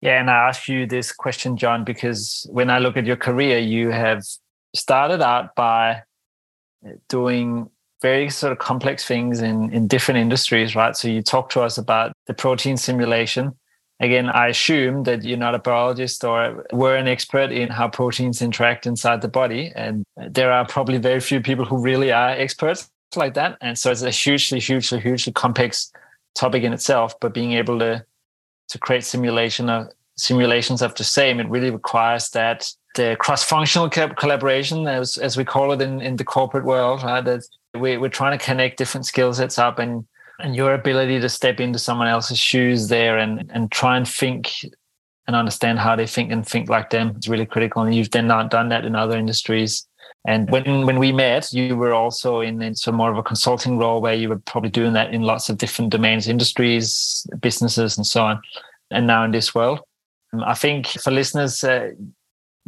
yeah, 0.00 0.20
and 0.20 0.30
I 0.30 0.48
ask 0.48 0.68
you 0.68 0.86
this 0.86 1.12
question, 1.12 1.56
John, 1.56 1.84
because 1.84 2.46
when 2.50 2.70
I 2.70 2.78
look 2.78 2.96
at 2.96 3.06
your 3.06 3.16
career, 3.16 3.58
you 3.58 3.90
have 3.90 4.22
started 4.74 5.20
out 5.22 5.54
by 5.56 6.02
doing 7.08 7.68
very 8.00 8.30
sort 8.30 8.52
of 8.52 8.58
complex 8.58 9.04
things 9.04 9.40
in, 9.40 9.72
in 9.72 9.88
different 9.88 10.18
industries, 10.18 10.76
right? 10.76 10.96
So 10.96 11.08
you 11.08 11.20
talk 11.20 11.50
to 11.50 11.62
us 11.62 11.78
about 11.78 12.12
the 12.26 12.34
protein 12.34 12.76
simulation. 12.76 13.56
Again, 13.98 14.28
I 14.28 14.48
assume 14.48 15.02
that 15.02 15.24
you're 15.24 15.36
not 15.36 15.56
a 15.56 15.58
biologist 15.58 16.22
or 16.22 16.64
were 16.72 16.94
an 16.94 17.08
expert 17.08 17.50
in 17.50 17.68
how 17.68 17.88
proteins 17.88 18.40
interact 18.40 18.86
inside 18.86 19.20
the 19.20 19.28
body. 19.28 19.72
And 19.74 20.04
there 20.16 20.52
are 20.52 20.64
probably 20.64 20.98
very 20.98 21.18
few 21.18 21.40
people 21.40 21.64
who 21.64 21.78
really 21.78 22.12
are 22.12 22.30
experts 22.30 22.88
like 23.16 23.34
that. 23.34 23.58
And 23.60 23.76
so 23.76 23.90
it's 23.90 24.02
a 24.02 24.10
hugely, 24.10 24.60
hugely, 24.60 25.00
hugely 25.00 25.32
complex 25.32 25.90
topic 26.36 26.62
in 26.62 26.72
itself, 26.72 27.18
but 27.20 27.34
being 27.34 27.52
able 27.52 27.80
to 27.80 28.04
to 28.68 28.78
create 28.78 29.04
simulation 29.04 29.68
of 29.68 29.88
simulations 30.16 30.82
of 30.82 30.94
the 30.94 31.04
same, 31.04 31.40
it 31.40 31.48
really 31.48 31.70
requires 31.70 32.30
that 32.30 32.70
the 32.94 33.16
cross-functional 33.20 33.88
collaboration, 33.90 34.86
as, 34.88 35.16
as 35.18 35.36
we 35.36 35.44
call 35.44 35.72
it 35.72 35.80
in, 35.80 36.00
in 36.00 36.16
the 36.16 36.24
corporate 36.24 36.64
world, 36.64 37.02
right? 37.02 37.24
That 37.24 37.42
we, 37.74 37.96
we're 37.96 38.08
trying 38.08 38.36
to 38.36 38.44
connect 38.44 38.78
different 38.78 39.06
skill 39.06 39.32
sets 39.32 39.58
up 39.58 39.78
and 39.78 40.06
and 40.40 40.54
your 40.54 40.72
ability 40.72 41.18
to 41.20 41.28
step 41.28 41.58
into 41.58 41.78
someone 41.78 42.06
else's 42.06 42.38
shoes 42.38 42.88
there 42.88 43.18
and 43.18 43.50
and 43.52 43.72
try 43.72 43.96
and 43.96 44.06
think 44.06 44.52
and 45.26 45.36
understand 45.36 45.78
how 45.78 45.96
they 45.96 46.06
think 46.06 46.30
and 46.30 46.46
think 46.46 46.68
like 46.68 46.90
them 46.90 47.16
is 47.18 47.28
really 47.28 47.46
critical. 47.46 47.82
And 47.82 47.94
you've 47.94 48.10
then 48.10 48.26
not 48.26 48.50
done 48.50 48.68
that 48.68 48.84
in 48.84 48.94
other 48.94 49.18
industries. 49.18 49.86
And 50.26 50.50
when 50.50 50.84
when 50.84 50.98
we 50.98 51.12
met, 51.12 51.52
you 51.52 51.76
were 51.76 51.94
also 51.94 52.40
in, 52.40 52.60
in 52.60 52.74
some 52.74 52.96
more 52.96 53.10
of 53.10 53.18
a 53.18 53.22
consulting 53.22 53.78
role 53.78 54.00
where 54.00 54.14
you 54.14 54.28
were 54.28 54.38
probably 54.40 54.70
doing 54.70 54.92
that 54.92 55.14
in 55.14 55.22
lots 55.22 55.48
of 55.48 55.58
different 55.58 55.90
domains, 55.90 56.28
industries, 56.28 57.26
businesses, 57.40 57.96
and 57.96 58.06
so 58.06 58.24
on. 58.24 58.40
And 58.90 59.06
now 59.06 59.24
in 59.24 59.30
this 59.30 59.54
world, 59.54 59.80
um, 60.32 60.42
I 60.42 60.54
think 60.54 60.86
for 60.86 61.10
listeners, 61.10 61.62
uh, 61.64 61.90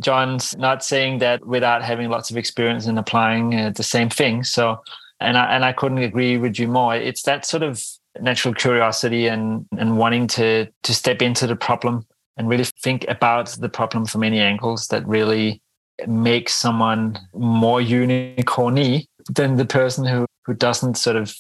John's 0.01 0.57
not 0.57 0.83
saying 0.83 1.19
that 1.19 1.45
without 1.45 1.83
having 1.83 2.09
lots 2.09 2.31
of 2.31 2.37
experience 2.37 2.87
in 2.87 2.97
applying 2.97 3.55
uh, 3.55 3.71
the 3.71 3.83
same 3.83 4.09
thing. 4.09 4.45
So, 4.45 4.83
and 5.21 5.37
I 5.37 5.55
and 5.55 5.65
I 5.65 5.73
couldn't 5.73 5.99
agree 5.99 6.39
with 6.39 6.59
you 6.59 6.69
more. 6.69 6.95
It's 6.95 7.23
that 7.23 7.45
sort 7.45 7.63
of 7.63 7.83
natural 8.21 8.55
curiosity 8.55 9.27
and 9.27 9.67
and 9.79 9.99
wanting 9.99 10.27
to 10.29 10.67
to 10.83 10.95
step 10.95 11.21
into 11.21 11.47
the 11.47 11.57
problem 11.57 12.07
and 12.37 12.49
really 12.49 12.65
think 12.83 13.05
about 13.09 13.49
the 13.61 13.69
problem 13.69 14.07
from 14.07 14.23
many 14.23 14.41
angles 14.41 14.87
that 14.87 15.07
really 15.07 15.61
make 16.07 16.49
someone 16.49 17.19
more 17.35 17.81
unicorny 17.81 19.07
than 19.29 19.57
the 19.57 19.65
person 19.65 20.05
who, 20.05 20.27
who 20.45 20.55
doesn't 20.55 20.97
sort 20.97 21.17
of 21.17 21.35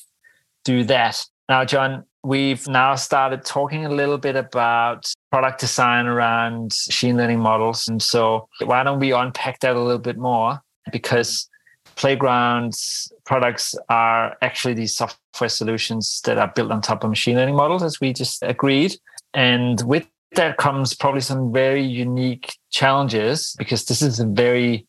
do 0.64 0.84
that. 0.84 1.24
Now, 1.48 1.64
John, 1.64 2.04
we've 2.22 2.66
now 2.68 2.94
started 2.94 3.44
talking 3.44 3.86
a 3.86 3.90
little 3.90 4.18
bit 4.18 4.36
about 4.36 5.12
product 5.30 5.61
design 5.61 6.06
around 6.06 6.72
machine 6.86 7.16
learning 7.16 7.40
models. 7.40 7.88
And 7.88 8.02
so 8.02 8.48
why 8.64 8.82
don't 8.82 9.00
we 9.00 9.12
unpack 9.12 9.61
that 9.61 9.76
a 9.76 9.80
little 9.80 9.98
bit 9.98 10.18
more? 10.18 10.61
Because 10.92 11.48
playgrounds 11.96 13.12
products 13.24 13.74
are 13.88 14.36
actually 14.42 14.74
these 14.74 14.94
software 14.94 15.48
solutions 15.48 16.20
that 16.24 16.38
are 16.38 16.52
built 16.54 16.70
on 16.70 16.80
top 16.80 17.04
of 17.04 17.11
machine 17.11 17.36
learning 17.36 17.56
models, 17.56 17.82
as 17.82 18.00
we 18.00 18.12
just 18.12 18.42
agreed. 18.42 18.96
And 19.34 19.80
with 19.82 20.06
that 20.37 20.57
comes 20.57 20.95
probably 20.95 21.20
some 21.20 21.53
very 21.53 21.83
unique 21.83 22.57
challenges 22.70 23.55
because 23.59 23.85
this 23.87 24.03
is 24.03 24.20
a 24.20 24.26
very 24.26 24.87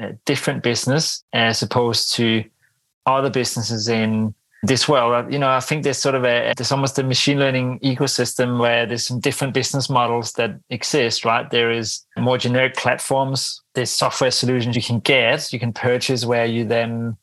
uh, 0.00 0.12
different 0.24 0.62
business 0.62 1.22
as 1.32 1.62
opposed 1.62 2.12
to 2.14 2.44
other 3.06 3.30
businesses 3.30 3.88
in 3.88 4.34
this 4.62 4.88
world. 4.88 5.32
You 5.32 5.38
know, 5.38 5.50
I 5.50 5.60
think 5.60 5.84
there's 5.84 5.98
sort 5.98 6.14
of 6.14 6.24
a 6.24 6.52
there's 6.56 6.72
almost 6.72 6.98
a 6.98 7.04
machine 7.04 7.38
learning 7.38 7.78
ecosystem 7.80 8.58
where 8.58 8.86
there's 8.86 9.06
some 9.06 9.20
different 9.20 9.54
business 9.54 9.88
models 9.88 10.32
that 10.32 10.58
exist, 10.70 11.24
right? 11.24 11.48
There 11.50 11.70
is 11.70 12.04
more 12.16 12.38
generic 12.38 12.74
platforms, 12.74 13.62
there's 13.74 13.90
software 13.90 14.30
solutions 14.30 14.74
you 14.74 14.82
can 14.82 15.00
get, 15.00 15.52
you 15.52 15.60
can 15.60 15.72
purchase 15.72 16.24
where 16.24 16.46
you 16.46 16.64
then 16.64 17.16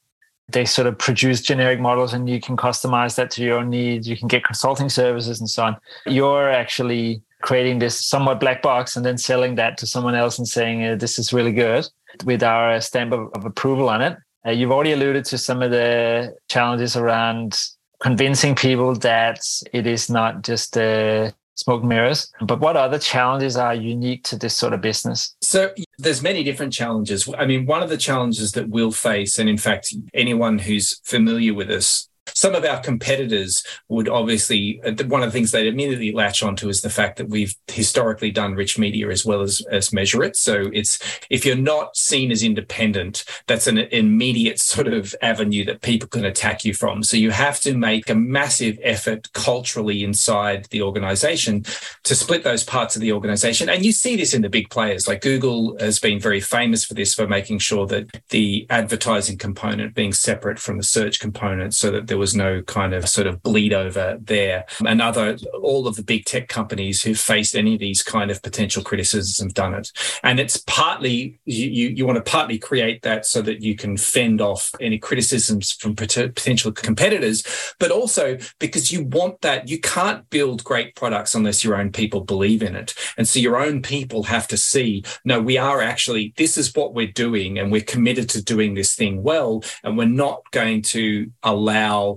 they 0.49 0.63
sort 0.63 0.87
of 0.87 0.97
produce 0.97 1.41
generic 1.41 1.79
models 1.79 2.13
and 2.13 2.29
you 2.29 2.39
can 2.39 2.55
customize 2.55 3.15
that 3.15 3.31
to 3.31 3.43
your 3.43 3.57
own 3.57 3.69
needs. 3.69 4.07
You 4.07 4.15
can 4.15 4.27
get 4.27 4.43
consulting 4.43 4.89
services 4.89 5.39
and 5.39 5.49
so 5.49 5.63
on. 5.63 5.77
You're 6.05 6.51
actually 6.51 7.23
creating 7.45 7.77
this 7.77 8.03
somewhat 8.03 8.39
black 8.39 8.63
box 8.63 8.95
and 8.95 9.05
then 9.05 9.17
selling 9.17 9.53
that 9.53 9.77
to 9.77 9.85
someone 9.85 10.15
else 10.15 10.39
and 10.39 10.47
saying 10.47 10.83
uh, 10.83 10.95
this 10.95 11.19
is 11.19 11.31
really 11.31 11.53
good 11.53 11.87
with 12.25 12.41
our 12.41 12.81
stamp 12.81 13.13
of, 13.13 13.29
of 13.35 13.45
approval 13.45 13.87
on 13.87 14.01
it. 14.01 14.17
Uh, 14.45 14.49
you've 14.49 14.71
already 14.71 14.93
alluded 14.93 15.23
to 15.23 15.37
some 15.37 15.61
of 15.61 15.69
the 15.69 16.35
challenges 16.49 16.97
around 16.97 17.55
convincing 18.01 18.55
people 18.55 18.95
that 18.95 19.39
it 19.71 19.85
is 19.85 20.09
not 20.09 20.41
just 20.43 20.75
uh, 20.75 21.29
smoke 21.53 21.83
mirrors. 21.83 22.31
But 22.41 22.59
what 22.59 22.75
other 22.75 22.97
challenges 22.97 23.57
are 23.57 23.75
unique 23.75 24.23
to 24.25 24.37
this 24.37 24.55
sort 24.55 24.73
of 24.73 24.81
business? 24.81 25.35
So 25.43 25.71
there's 25.99 26.23
many 26.23 26.43
different 26.43 26.73
challenges. 26.73 27.29
I 27.37 27.45
mean, 27.45 27.67
one 27.67 27.83
of 27.83 27.89
the 27.89 27.97
challenges 27.97 28.53
that 28.53 28.69
we'll 28.69 28.91
face, 28.91 29.37
and 29.37 29.47
in 29.47 29.57
fact, 29.57 29.93
anyone 30.15 30.57
who's 30.57 30.99
familiar 31.03 31.53
with 31.53 31.69
us 31.69 32.09
some 32.35 32.53
of 32.53 32.65
our 32.65 32.79
competitors 32.81 33.63
would 33.87 34.09
obviously, 34.09 34.81
uh, 34.85 34.91
one 35.07 35.23
of 35.23 35.29
the 35.29 35.31
things 35.31 35.51
they'd 35.51 35.67
immediately 35.67 36.11
latch 36.11 36.43
onto 36.43 36.67
is 36.67 36.81
the 36.81 36.89
fact 36.89 37.17
that 37.17 37.29
we've 37.29 37.55
historically 37.67 38.29
done 38.29 38.53
rich 38.53 38.77
media 38.77 39.09
as 39.09 39.25
well 39.25 39.41
as, 39.41 39.61
as 39.71 39.93
measure 39.93 40.21
it. 40.21 40.35
So 40.35 40.69
it's, 40.73 40.99
if 41.29 41.45
you're 41.45 41.55
not 41.55 41.95
seen 41.95 42.31
as 42.31 42.43
independent, 42.43 43.23
that's 43.47 43.67
an 43.67 43.77
immediate 43.77 44.59
sort 44.59 44.87
of 44.87 45.15
avenue 45.21 45.63
that 45.65 45.81
people 45.81 46.09
can 46.09 46.25
attack 46.25 46.65
you 46.65 46.73
from. 46.73 47.03
So 47.03 47.15
you 47.15 47.31
have 47.31 47.61
to 47.61 47.75
make 47.75 48.09
a 48.09 48.15
massive 48.15 48.77
effort 48.83 49.31
culturally 49.31 50.03
inside 50.03 50.67
the 50.71 50.81
organization 50.81 51.63
to 52.03 52.15
split 52.15 52.43
those 52.43 52.63
parts 52.63 52.97
of 52.97 53.01
the 53.01 53.13
organization. 53.13 53.69
And 53.69 53.85
you 53.85 53.93
see 53.93 54.17
this 54.17 54.33
in 54.33 54.41
the 54.41 54.49
big 54.49 54.69
players 54.69 55.07
like 55.07 55.21
Google 55.21 55.77
has 55.79 55.99
been 55.99 56.19
very 56.19 56.41
famous 56.41 56.83
for 56.83 56.95
this, 56.95 57.13
for 57.13 57.27
making 57.27 57.59
sure 57.59 57.87
that 57.87 58.09
the 58.29 58.67
advertising 58.69 59.37
component 59.37 59.95
being 59.95 60.11
separate 60.11 60.59
from 60.59 60.77
the 60.77 60.83
search 60.83 61.21
component 61.21 61.73
so 61.73 61.91
that 61.91 62.07
there 62.07 62.17
was 62.17 62.24
no 62.33 62.61
kind 62.61 62.93
of 62.93 63.09
sort 63.09 63.27
of 63.27 63.43
bleed 63.43 63.73
over 63.73 64.17
there. 64.21 64.65
And 64.85 65.01
other, 65.01 65.37
all 65.61 65.87
of 65.87 65.97
the 65.97 66.03
big 66.03 66.25
tech 66.25 66.47
companies 66.47 67.03
who've 67.03 67.19
faced 67.19 67.55
any 67.55 67.73
of 67.73 67.79
these 67.79 68.01
kind 68.01 68.31
of 68.31 68.41
potential 68.41 68.83
criticisms 68.83 69.39
have 69.39 69.53
done 69.53 69.73
it. 69.73 69.91
And 70.23 70.39
it's 70.39 70.57
partly, 70.65 71.39
you, 71.43 71.89
you 71.89 72.05
want 72.05 72.23
to 72.23 72.31
partly 72.31 72.57
create 72.57 73.01
that 73.01 73.25
so 73.25 73.41
that 73.41 73.61
you 73.61 73.75
can 73.75 73.97
fend 73.97 74.39
off 74.39 74.71
any 74.79 74.97
criticisms 74.97 75.71
from 75.73 75.95
potential 75.95 76.71
competitors, 76.71 77.43
but 77.79 77.91
also 77.91 78.37
because 78.59 78.91
you 78.91 79.03
want 79.05 79.41
that, 79.41 79.67
you 79.67 79.79
can't 79.79 80.29
build 80.29 80.63
great 80.63 80.95
products 80.95 81.35
unless 81.35 81.63
your 81.63 81.75
own 81.75 81.91
people 81.91 82.21
believe 82.21 82.63
in 82.63 82.75
it. 82.75 82.93
And 83.17 83.27
so 83.27 83.39
your 83.39 83.57
own 83.57 83.81
people 83.81 84.23
have 84.23 84.47
to 84.47 84.57
see, 84.57 85.03
no, 85.25 85.41
we 85.41 85.57
are 85.57 85.81
actually, 85.81 86.33
this 86.37 86.57
is 86.57 86.73
what 86.73 86.93
we're 86.93 87.11
doing 87.11 87.59
and 87.59 87.71
we're 87.71 87.81
committed 87.81 88.29
to 88.29 88.43
doing 88.43 88.73
this 88.73 88.95
thing 88.95 89.23
well. 89.23 89.63
And 89.83 89.97
we're 89.97 90.05
not 90.05 90.41
going 90.51 90.81
to 90.83 91.31
allow 91.43 92.14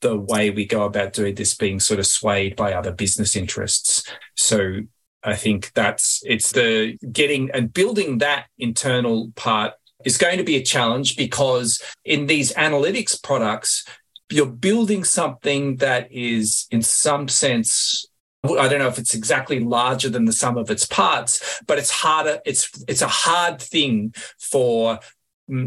the 0.00 0.16
way 0.16 0.50
we 0.50 0.66
go 0.66 0.84
about 0.84 1.12
doing 1.12 1.34
this 1.34 1.54
being 1.54 1.80
sort 1.80 2.00
of 2.00 2.06
swayed 2.06 2.56
by 2.56 2.72
other 2.72 2.92
business 2.92 3.34
interests. 3.36 4.04
So 4.36 4.80
I 5.22 5.34
think 5.34 5.72
that's 5.74 6.22
it's 6.24 6.52
the 6.52 6.96
getting 7.10 7.50
and 7.50 7.72
building 7.72 8.18
that 8.18 8.46
internal 8.58 9.32
part 9.34 9.74
is 10.04 10.16
going 10.16 10.38
to 10.38 10.44
be 10.44 10.56
a 10.56 10.62
challenge 10.62 11.16
because 11.16 11.82
in 12.04 12.26
these 12.26 12.52
analytics 12.54 13.20
products, 13.20 13.84
you're 14.30 14.46
building 14.46 15.04
something 15.04 15.76
that 15.76 16.10
is 16.12 16.66
in 16.70 16.82
some 16.82 17.28
sense 17.28 18.06
I 18.44 18.68
don't 18.68 18.78
know 18.78 18.88
if 18.88 18.98
it's 18.98 19.14
exactly 19.14 19.58
larger 19.58 20.08
than 20.08 20.24
the 20.24 20.32
sum 20.32 20.56
of 20.56 20.70
its 20.70 20.86
parts, 20.86 21.60
but 21.66 21.76
it's 21.76 21.90
harder. 21.90 22.38
It's 22.46 22.70
it's 22.86 23.02
a 23.02 23.08
hard 23.08 23.60
thing 23.60 24.14
for 24.38 25.00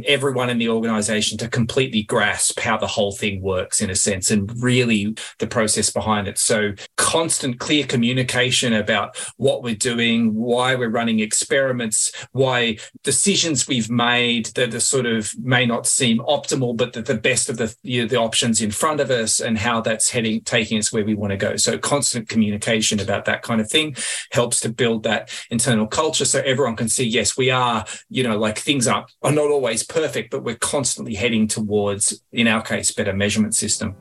everyone 0.05 0.49
in 0.49 0.57
the 0.57 0.69
organization 0.69 1.37
to 1.39 1.47
completely 1.47 2.03
grasp 2.03 2.59
how 2.59 2.77
the 2.77 2.87
whole 2.87 3.11
thing 3.11 3.41
works 3.41 3.81
in 3.81 3.89
a 3.89 3.95
sense 3.95 4.29
and 4.29 4.51
really 4.61 5.15
the 5.39 5.47
process 5.47 5.89
behind 5.89 6.27
it. 6.27 6.37
So 6.37 6.73
constant 6.97 7.59
clear 7.59 7.85
communication 7.85 8.73
about 8.73 9.17
what 9.37 9.63
we're 9.63 9.75
doing, 9.75 10.35
why 10.35 10.75
we're 10.75 10.89
running 10.89 11.19
experiments, 11.19 12.11
why 12.31 12.77
decisions 13.03 13.67
we've 13.67 13.89
made 13.89 14.47
that 14.47 14.73
are 14.73 14.79
sort 14.79 15.05
of 15.05 15.31
may 15.39 15.65
not 15.65 15.87
seem 15.87 16.19
optimal, 16.19 16.77
but 16.77 16.93
that 16.93 17.05
the 17.05 17.15
best 17.15 17.49
of 17.49 17.57
the, 17.57 17.75
you 17.81 18.01
know, 18.01 18.07
the 18.07 18.17
options 18.17 18.61
in 18.61 18.71
front 18.71 18.99
of 18.99 19.09
us 19.09 19.39
and 19.39 19.57
how 19.57 19.81
that's 19.81 20.09
heading, 20.09 20.41
taking 20.41 20.77
us 20.77 20.93
where 20.93 21.05
we 21.05 21.15
want 21.15 21.31
to 21.31 21.37
go. 21.37 21.55
So 21.55 21.77
constant 21.77 22.29
communication 22.29 22.99
about 22.99 23.25
that 23.25 23.41
kind 23.41 23.59
of 23.59 23.69
thing 23.69 23.95
helps 24.31 24.59
to 24.61 24.69
build 24.69 25.03
that 25.03 25.31
internal 25.49 25.87
culture. 25.87 26.25
So 26.25 26.41
everyone 26.41 26.75
can 26.75 26.89
see, 26.89 27.05
yes, 27.05 27.35
we 27.35 27.49
are, 27.49 27.85
you 28.09 28.23
know, 28.23 28.37
like 28.37 28.59
things 28.59 28.87
are, 28.87 29.05
are 29.23 29.31
not 29.31 29.49
always 29.49 29.70
perfect, 29.83 30.31
but 30.31 30.43
we're 30.43 30.55
constantly 30.55 31.15
heading 31.15 31.47
towards, 31.47 32.21
in 32.31 32.47
our 32.47 32.61
case, 32.61 32.91
better 32.91 33.13
measurement 33.13 33.55
system. 33.55 33.95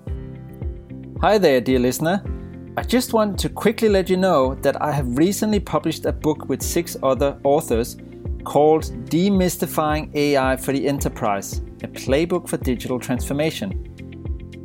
Hi 1.20 1.38
there, 1.38 1.60
dear 1.60 1.78
listener. 1.78 2.22
I 2.76 2.82
just 2.82 3.12
want 3.12 3.38
to 3.40 3.48
quickly 3.48 3.88
let 3.88 4.08
you 4.08 4.16
know 4.16 4.54
that 4.62 4.80
I 4.80 4.92
have 4.92 5.18
recently 5.18 5.58
published 5.60 6.06
a 6.06 6.12
book 6.12 6.48
with 6.48 6.62
six 6.62 6.96
other 7.02 7.38
authors 7.44 7.96
called 8.44 8.84
Demystifying 9.10 10.14
AI 10.14 10.56
for 10.56 10.72
the 10.72 10.88
Enterprise, 10.88 11.58
a 11.82 11.88
playbook 11.88 12.48
for 12.48 12.56
digital 12.56 12.98
transformation. 12.98 13.86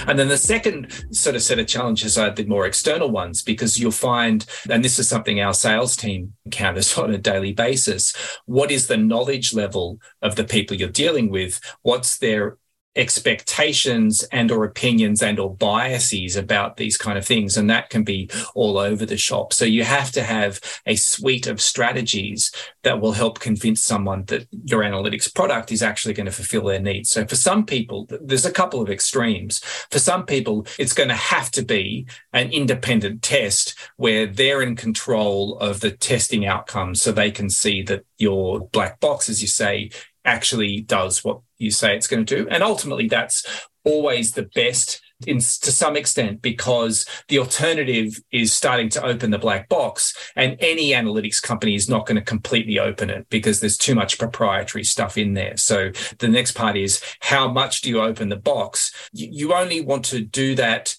And 0.07 0.19
then 0.19 0.29
the 0.29 0.39
second 0.39 0.93
sort 1.11 1.37
of 1.37 1.43
set 1.43 1.59
of 1.59 1.67
challenges 1.67 2.19
are 2.19 2.31
the 2.31 2.45
more 2.45 2.67
external 2.67 3.11
ones, 3.11 3.43
because 3.43 3.79
you'll 3.79 3.91
find, 3.91 4.47
and 4.69 4.85
this 4.85 4.99
is 4.99 5.09
something 5.09 5.41
our 5.41 5.55
sales 5.55 5.97
team 5.97 6.35
encounters 6.45 6.97
on 6.99 7.13
a 7.13 7.19
daily 7.19 7.53
basis, 7.53 8.15
what 8.47 8.71
is 8.71 8.87
the 8.87 8.97
knowledge 8.97 9.55
level 9.55 9.99
of 10.23 10.37
the 10.37 10.45
people 10.45 10.77
you're 10.77 10.89
dealing 10.89 11.31
with? 11.31 11.61
What's 11.83 12.19
their 12.19 12.59
expectations 12.97 14.23
and 14.31 14.51
or 14.51 14.65
opinions 14.65 15.23
and 15.23 15.39
or 15.39 15.55
biases 15.55 16.37
about 16.37 16.77
these 16.77 16.97
kind 16.97 17.19
of 17.19 17.27
things 17.27 17.57
and 17.57 17.69
that 17.69 17.91
can 17.91 18.05
be 18.05 18.31
all 18.55 18.79
over 18.79 19.05
the 19.05 19.17
shop. 19.17 19.53
So 19.53 19.65
you 19.65 19.85
have 19.85 20.13
to 20.13 20.23
have 20.23 20.61
a 20.87 20.97
suite 20.97 21.47
of 21.47 21.61
strategies 21.61 22.53
that 22.83 23.01
will 23.01 23.13
help 23.13 23.41
convince 23.41 23.83
someone 23.83 24.25
that 24.27 24.47
your 24.65 24.83
analytics 24.83 25.33
product 25.33 25.73
is 25.73 25.83
actually 25.83 26.15
going 26.15 26.27
to 26.27 26.33
fulfill 26.33 26.65
their 26.65 26.81
needs. 26.81 27.11
So 27.11 27.27
for 27.27 27.37
some 27.37 27.67
people 27.67 28.09
there's 28.09 28.47
a 28.47 28.53
couple 28.53 28.81
of 28.81 28.91
extremes. 28.91 29.59
For 29.91 29.99
some 29.99 30.25
people 30.25 30.67
it's 30.79 30.93
going 30.93 31.09
to 31.09 31.15
have 31.15 31.51
to 31.53 31.65
be 31.65 32.07
an 32.33 32.51
independent 32.51 33.23
test 33.23 33.75
where 33.97 34.27
they're 34.27 34.63
in 34.63 34.77
control 34.77 35.59
of 35.59 35.81
the 35.81 35.91
testing 35.91 36.47
outcomes 36.47 37.03
so 37.03 37.11
they 37.11 37.31
can 37.31 37.51
see 37.51 37.83
that 37.83 38.05
your 38.19 38.69
black 38.69 39.01
box 39.01 39.29
as 39.29 39.43
you 39.43 39.49
say 39.49 39.91
actually 40.25 40.81
does 40.81 41.25
what 41.25 41.41
you 41.59 41.71
say 41.71 41.97
it's 41.97 42.07
going 42.07 42.25
to 42.25 42.37
do. 42.37 42.49
And 42.49 42.63
ultimately, 42.63 43.09
that's 43.09 43.47
always 43.85 44.33
the 44.33 44.49
best 44.55 45.01
in, 45.27 45.37
to 45.39 45.73
some 45.73 45.97
extent 45.97 46.43
because 46.43 47.07
the 47.29 47.39
alternative 47.39 48.21
is 48.33 48.53
starting 48.53 48.89
to 48.91 49.05
open 49.05 49.31
the 49.31 49.39
black 49.39 49.69
box 49.69 50.15
and 50.37 50.57
any 50.61 50.91
analytics 50.91 51.41
company 51.41 51.75
is 51.75 51.89
not 51.89 52.07
going 52.07 52.17
to 52.17 52.23
completely 52.23 52.79
open 52.79 53.11
it 53.11 53.27
because 53.31 53.61
there's 53.61 53.79
too 53.79 53.95
much 53.95 54.19
proprietary 54.19 54.85
stuff 54.85 55.17
in 55.17 55.35
there 55.35 55.57
so 55.57 55.91
the 56.19 56.29
next 56.29 56.53
part 56.53 56.77
is 56.77 57.03
how 57.21 57.51
much 57.51 57.83
do 57.83 57.91
you 57.91 58.01
open 58.01 58.29
the 58.29 58.37
box 58.37 58.93
you, 59.13 59.29
you 59.31 59.55
only 59.55 59.81
want 59.81 60.05
to 60.05 60.21
do 60.21 60.55
that 60.55 60.95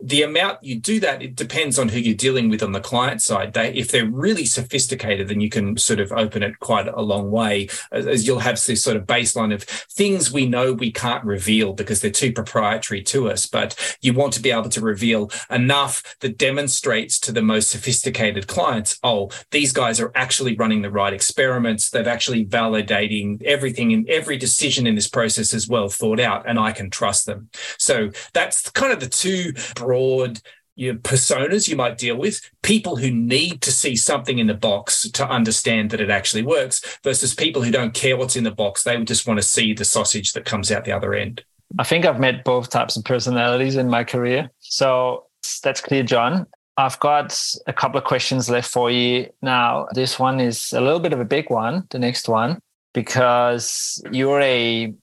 the 0.00 0.22
amount 0.22 0.62
you 0.62 0.78
do 0.78 1.00
that 1.00 1.22
it 1.22 1.34
depends 1.34 1.78
on 1.78 1.88
who 1.88 1.98
you're 1.98 2.14
dealing 2.14 2.48
with 2.48 2.62
on 2.62 2.72
the 2.72 2.80
client 2.80 3.22
side. 3.22 3.54
They 3.54 3.72
if 3.74 3.90
they're 3.90 4.10
really 4.10 4.44
sophisticated 4.44 5.28
then 5.28 5.40
you 5.40 5.48
can 5.48 5.76
sort 5.76 6.00
of 6.00 6.12
open 6.12 6.42
it 6.42 6.58
quite 6.60 6.88
a 6.88 7.02
long 7.02 7.30
way 7.30 7.68
as 7.92 8.26
you'll 8.26 8.40
have 8.40 8.62
this 8.64 8.82
sort 8.82 8.96
of 8.96 9.06
baseline 9.06 9.54
of 9.54 9.62
things 9.62 10.32
we 10.32 10.46
know 10.46 10.72
we 10.72 10.92
can't 10.92 11.24
reveal 11.24 11.72
because 11.72 12.00
they're 12.00 12.10
too 12.10 12.32
proprietary 12.32 13.02
to 13.02 13.30
us 13.30 13.46
but 13.46 13.96
you 14.00 14.12
want 14.12 14.32
to 14.32 14.40
be 14.40 14.50
able 14.50 14.68
to 14.68 14.80
reveal 14.80 15.30
enough 15.50 16.16
that 16.20 16.38
demonstrates 16.38 17.18
to 17.20 17.32
the 17.32 17.42
most 17.42 17.70
sophisticated 17.70 18.46
clients 18.46 18.98
oh 19.02 19.30
these 19.50 19.72
guys 19.72 20.00
are 20.00 20.12
actually 20.14 20.54
running 20.56 20.82
the 20.82 20.90
right 20.90 21.12
experiments. 21.12 21.90
They've 21.90 22.06
actually 22.06 22.44
validating 22.44 23.42
everything 23.42 23.90
in 23.90 24.06
every 24.08 24.36
decision 24.36 24.86
in 24.86 24.94
this 24.94 25.08
process 25.08 25.52
is 25.52 25.68
well 25.68 25.88
thought 25.88 26.20
out 26.20 26.48
and 26.48 26.58
i 26.58 26.72
can 26.72 26.90
trust 26.90 27.26
them. 27.26 27.48
So 27.78 28.10
that's 28.32 28.70
kind 28.70 28.92
of 28.92 29.00
the 29.00 29.08
two 29.08 29.52
broad 29.86 30.40
you 30.76 30.92
know, 30.92 30.98
personas 30.98 31.68
you 31.68 31.74
might 31.74 31.98
deal 31.98 32.16
with, 32.16 32.40
people 32.62 32.96
who 32.96 33.10
need 33.10 33.62
to 33.62 33.72
see 33.72 33.96
something 33.96 34.38
in 34.38 34.46
the 34.46 34.54
box 34.54 35.10
to 35.10 35.28
understand 35.28 35.90
that 35.90 36.00
it 36.00 36.10
actually 36.10 36.42
works, 36.42 36.98
versus 37.02 37.34
people 37.34 37.62
who 37.62 37.70
don't 37.70 37.94
care 37.94 38.16
what's 38.16 38.36
in 38.36 38.44
the 38.44 38.50
box. 38.50 38.84
They 38.84 39.02
just 39.04 39.26
want 39.26 39.38
to 39.38 39.46
see 39.46 39.72
the 39.72 39.84
sausage 39.84 40.34
that 40.34 40.44
comes 40.44 40.70
out 40.70 40.84
the 40.84 40.92
other 40.92 41.14
end. 41.14 41.42
I 41.78 41.84
think 41.84 42.04
I've 42.04 42.20
met 42.20 42.44
both 42.44 42.70
types 42.70 42.96
of 42.96 43.04
personalities 43.04 43.76
in 43.76 43.88
my 43.88 44.04
career. 44.04 44.50
So 44.60 45.24
that's 45.62 45.80
clear, 45.80 46.02
John. 46.02 46.46
I've 46.76 47.00
got 47.00 47.42
a 47.66 47.72
couple 47.72 47.96
of 47.96 48.04
questions 48.04 48.50
left 48.50 48.70
for 48.70 48.90
you. 48.90 49.30
Now, 49.40 49.88
this 49.94 50.18
one 50.18 50.40
is 50.40 50.74
a 50.74 50.80
little 50.80 51.00
bit 51.00 51.14
of 51.14 51.20
a 51.20 51.24
big 51.24 51.48
one, 51.48 51.86
the 51.88 51.98
next 51.98 52.28
one, 52.28 52.60
because 52.92 54.02
you're 54.12 54.42
a 54.42 54.94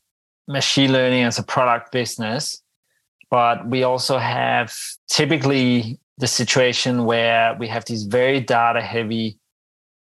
machine 0.47 0.91
learning 0.91 1.23
as 1.23 1.39
a 1.39 1.43
product 1.43 1.91
business 1.91 2.62
but 3.34 3.67
we 3.67 3.81
also 3.81 4.19
have 4.19 4.71
typically 5.09 5.99
the 6.19 6.27
situation 6.27 7.05
where 7.05 7.55
we 7.59 7.67
have 7.67 7.84
these 7.86 8.03
very 8.03 8.39
data 8.39 8.79
heavy 8.79 9.39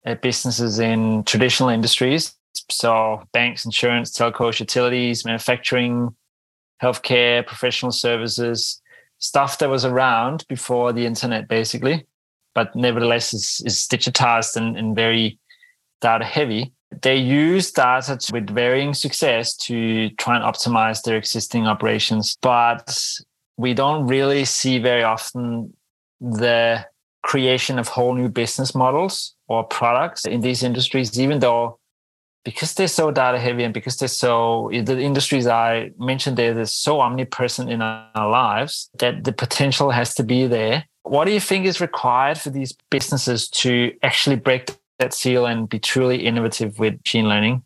uh, 0.06 0.16
businesses 0.16 0.78
in 0.78 1.24
traditional 1.24 1.70
industries. 1.70 2.36
So, 2.70 3.24
banks, 3.32 3.64
insurance, 3.64 4.12
telcos, 4.12 4.60
utilities, 4.60 5.24
manufacturing, 5.24 6.14
healthcare, 6.82 7.48
professional 7.48 7.94
services, 7.94 8.82
stuff 9.20 9.58
that 9.60 9.70
was 9.70 9.86
around 9.86 10.44
before 10.50 10.92
the 10.92 11.06
internet, 11.06 11.48
basically, 11.48 12.06
but 12.54 12.76
nevertheless 12.76 13.34
is, 13.34 13.62
is 13.66 13.88
digitized 13.88 14.58
and, 14.58 14.78
and 14.78 14.98
very 14.98 15.40
data 16.02 16.26
heavy 16.26 16.73
they 17.04 17.18
use 17.18 17.72
data 17.72 18.18
with 18.32 18.50
varying 18.50 18.94
success 18.94 19.56
to 19.56 20.10
try 20.12 20.36
and 20.36 20.44
optimize 20.44 21.02
their 21.04 21.18
existing 21.18 21.68
operations, 21.68 22.38
but 22.42 22.98
we 23.58 23.74
don't 23.74 24.08
really 24.08 24.46
see 24.46 24.80
very 24.80 25.04
often 25.04 25.74
the 26.20 26.86
creation 27.22 27.78
of 27.78 27.88
whole 27.88 28.16
new 28.16 28.30
business 28.30 28.74
models 28.74 29.36
or 29.48 29.64
products 29.64 30.26
in 30.26 30.42
these 30.42 30.64
industries, 30.64 31.20
even 31.20 31.40
though 31.40 31.78
because 32.46 32.74
they're 32.74 32.88
so 32.88 33.12
data 33.12 33.40
heavy 33.40 33.64
and 33.64 33.74
because 33.74 33.98
they're 33.98 34.08
so 34.10 34.70
the 34.74 35.00
industries 35.00 35.48
I 35.48 35.92
mentioned 35.98 36.38
there, 36.38 36.54
they're 36.54 36.66
so 36.66 37.00
omnipresent 37.00 37.70
in 37.70 37.82
our 37.82 38.30
lives 38.30 38.90
that 39.00 39.24
the 39.24 39.32
potential 39.32 39.92
has 39.92 40.14
to 40.16 40.24
be 40.24 40.48
there. 40.48 40.86
What 41.04 41.26
do 41.26 41.32
you 41.32 41.40
think 41.40 41.66
is 41.66 41.80
required 41.80 42.38
for 42.38 42.50
these 42.50 42.76
businesses 42.90 43.50
to 43.50 43.94
actually 44.04 44.38
break 44.38 44.70
that 45.00 45.14
seal 45.14 45.46
and 45.46 45.68
be 45.68 45.80
truly 45.80 46.26
innovative 46.26 46.80
with 46.80 47.00
machine 47.00 47.28
learning? 47.28 47.64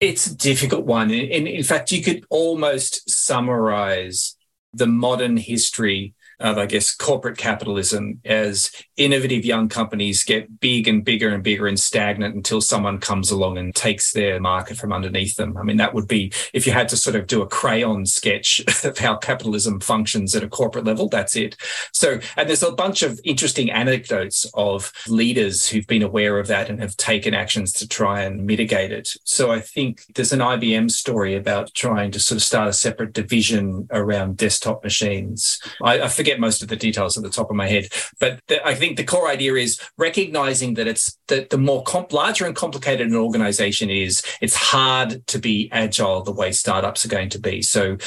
It's 0.00 0.26
a 0.26 0.36
difficult 0.36 0.84
one. 0.84 1.10
In, 1.10 1.46
in 1.46 1.62
fact, 1.62 1.92
you 1.92 2.02
could 2.02 2.24
almost 2.28 3.08
summarize 3.08 4.36
the 4.74 4.86
modern 4.86 5.36
history 5.36 6.14
of, 6.40 6.58
I 6.58 6.66
guess, 6.66 6.94
corporate 6.94 7.38
capitalism 7.38 8.20
as 8.24 8.70
innovative 8.96 9.44
young 9.44 9.68
companies 9.68 10.24
get 10.24 10.60
big 10.60 10.88
and 10.88 11.04
bigger 11.04 11.30
and 11.30 11.42
bigger 11.42 11.66
and 11.66 11.78
stagnant 11.78 12.34
until 12.34 12.60
someone 12.60 12.98
comes 12.98 13.30
along 13.30 13.58
and 13.58 13.74
takes 13.74 14.12
their 14.12 14.40
market 14.40 14.76
from 14.76 14.92
underneath 14.92 15.36
them. 15.36 15.56
I 15.56 15.62
mean, 15.62 15.76
that 15.78 15.94
would 15.94 16.08
be 16.08 16.32
if 16.52 16.66
you 16.66 16.72
had 16.72 16.88
to 16.90 16.96
sort 16.96 17.16
of 17.16 17.26
do 17.26 17.42
a 17.42 17.48
crayon 17.48 18.06
sketch 18.06 18.62
of 18.84 18.98
how 18.98 19.16
capitalism 19.16 19.80
functions 19.80 20.34
at 20.34 20.42
a 20.42 20.48
corporate 20.48 20.84
level, 20.84 21.08
that's 21.08 21.36
it. 21.36 21.56
So, 21.92 22.20
and 22.36 22.48
there's 22.48 22.62
a 22.62 22.72
bunch 22.72 23.02
of 23.02 23.20
interesting 23.24 23.70
anecdotes 23.70 24.46
of 24.54 24.92
leaders 25.08 25.68
who've 25.68 25.86
been 25.86 26.02
aware 26.02 26.38
of 26.38 26.48
that 26.48 26.68
and 26.68 26.80
have 26.80 26.96
taken 26.96 27.34
actions 27.34 27.72
to 27.74 27.88
try 27.88 28.22
and 28.22 28.46
mitigate 28.46 28.92
it. 28.92 29.08
So 29.24 29.50
I 29.50 29.60
think 29.60 30.04
there's 30.14 30.32
an 30.32 30.40
IBM 30.40 30.90
story 30.90 31.34
about 31.34 31.72
trying 31.74 32.10
to 32.12 32.20
sort 32.20 32.36
of 32.36 32.42
start 32.42 32.68
a 32.68 32.72
separate 32.72 33.12
division 33.12 33.88
around 33.90 34.36
desktop 34.36 34.82
machines. 34.82 35.60
I, 35.82 36.02
I 36.02 36.08
forget 36.08 36.25
most 36.40 36.62
of 36.62 36.68
the 36.68 36.76
details 36.76 37.16
at 37.16 37.22
the 37.22 37.30
top 37.30 37.50
of 37.50 37.56
my 37.56 37.68
head, 37.68 37.88
but 38.18 38.40
the, 38.48 38.66
I 38.66 38.74
think 38.74 38.86
think 38.86 38.96
the 38.96 39.04
core 39.04 39.28
idea 39.28 39.54
is 39.54 39.80
recognizing 39.98 40.74
that 40.74 40.86
it's 40.86 41.18
that 41.26 41.50
the 41.50 41.58
more 41.58 41.82
comp- 41.82 42.12
larger 42.12 42.46
and 42.46 42.54
complicated 42.54 43.08
an 43.08 43.16
organization 43.16 43.90
is, 43.90 44.22
it's 44.40 44.54
hard 44.54 45.26
to 45.26 45.38
be 45.38 45.68
agile 45.72 46.22
the 46.22 46.32
way 46.32 46.52
startups 46.52 47.04
are 47.04 47.08
going 47.08 47.28
to 47.30 47.38
be. 47.38 47.62
So 47.62 47.98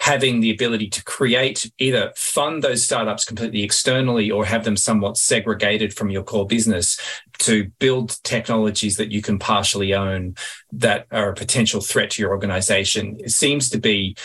having 0.00 0.40
the 0.40 0.50
ability 0.50 0.88
to 0.88 1.04
create 1.04 1.70
either 1.78 2.12
fund 2.16 2.64
those 2.64 2.82
startups 2.82 3.24
completely 3.24 3.62
externally 3.62 4.28
or 4.30 4.44
have 4.44 4.64
them 4.64 4.76
somewhat 4.76 5.16
segregated 5.16 5.94
from 5.94 6.10
your 6.10 6.24
core 6.24 6.46
business 6.46 6.98
to 7.38 7.70
build 7.78 8.22
technologies 8.24 8.96
that 8.96 9.12
you 9.12 9.22
can 9.22 9.38
partially 9.38 9.94
own 9.94 10.34
that 10.72 11.06
are 11.10 11.30
a 11.30 11.34
potential 11.34 11.80
threat 11.80 12.10
to 12.10 12.22
your 12.22 12.30
organization 12.30 13.16
seems 13.28 13.70
to 13.70 13.78
be 13.78 14.16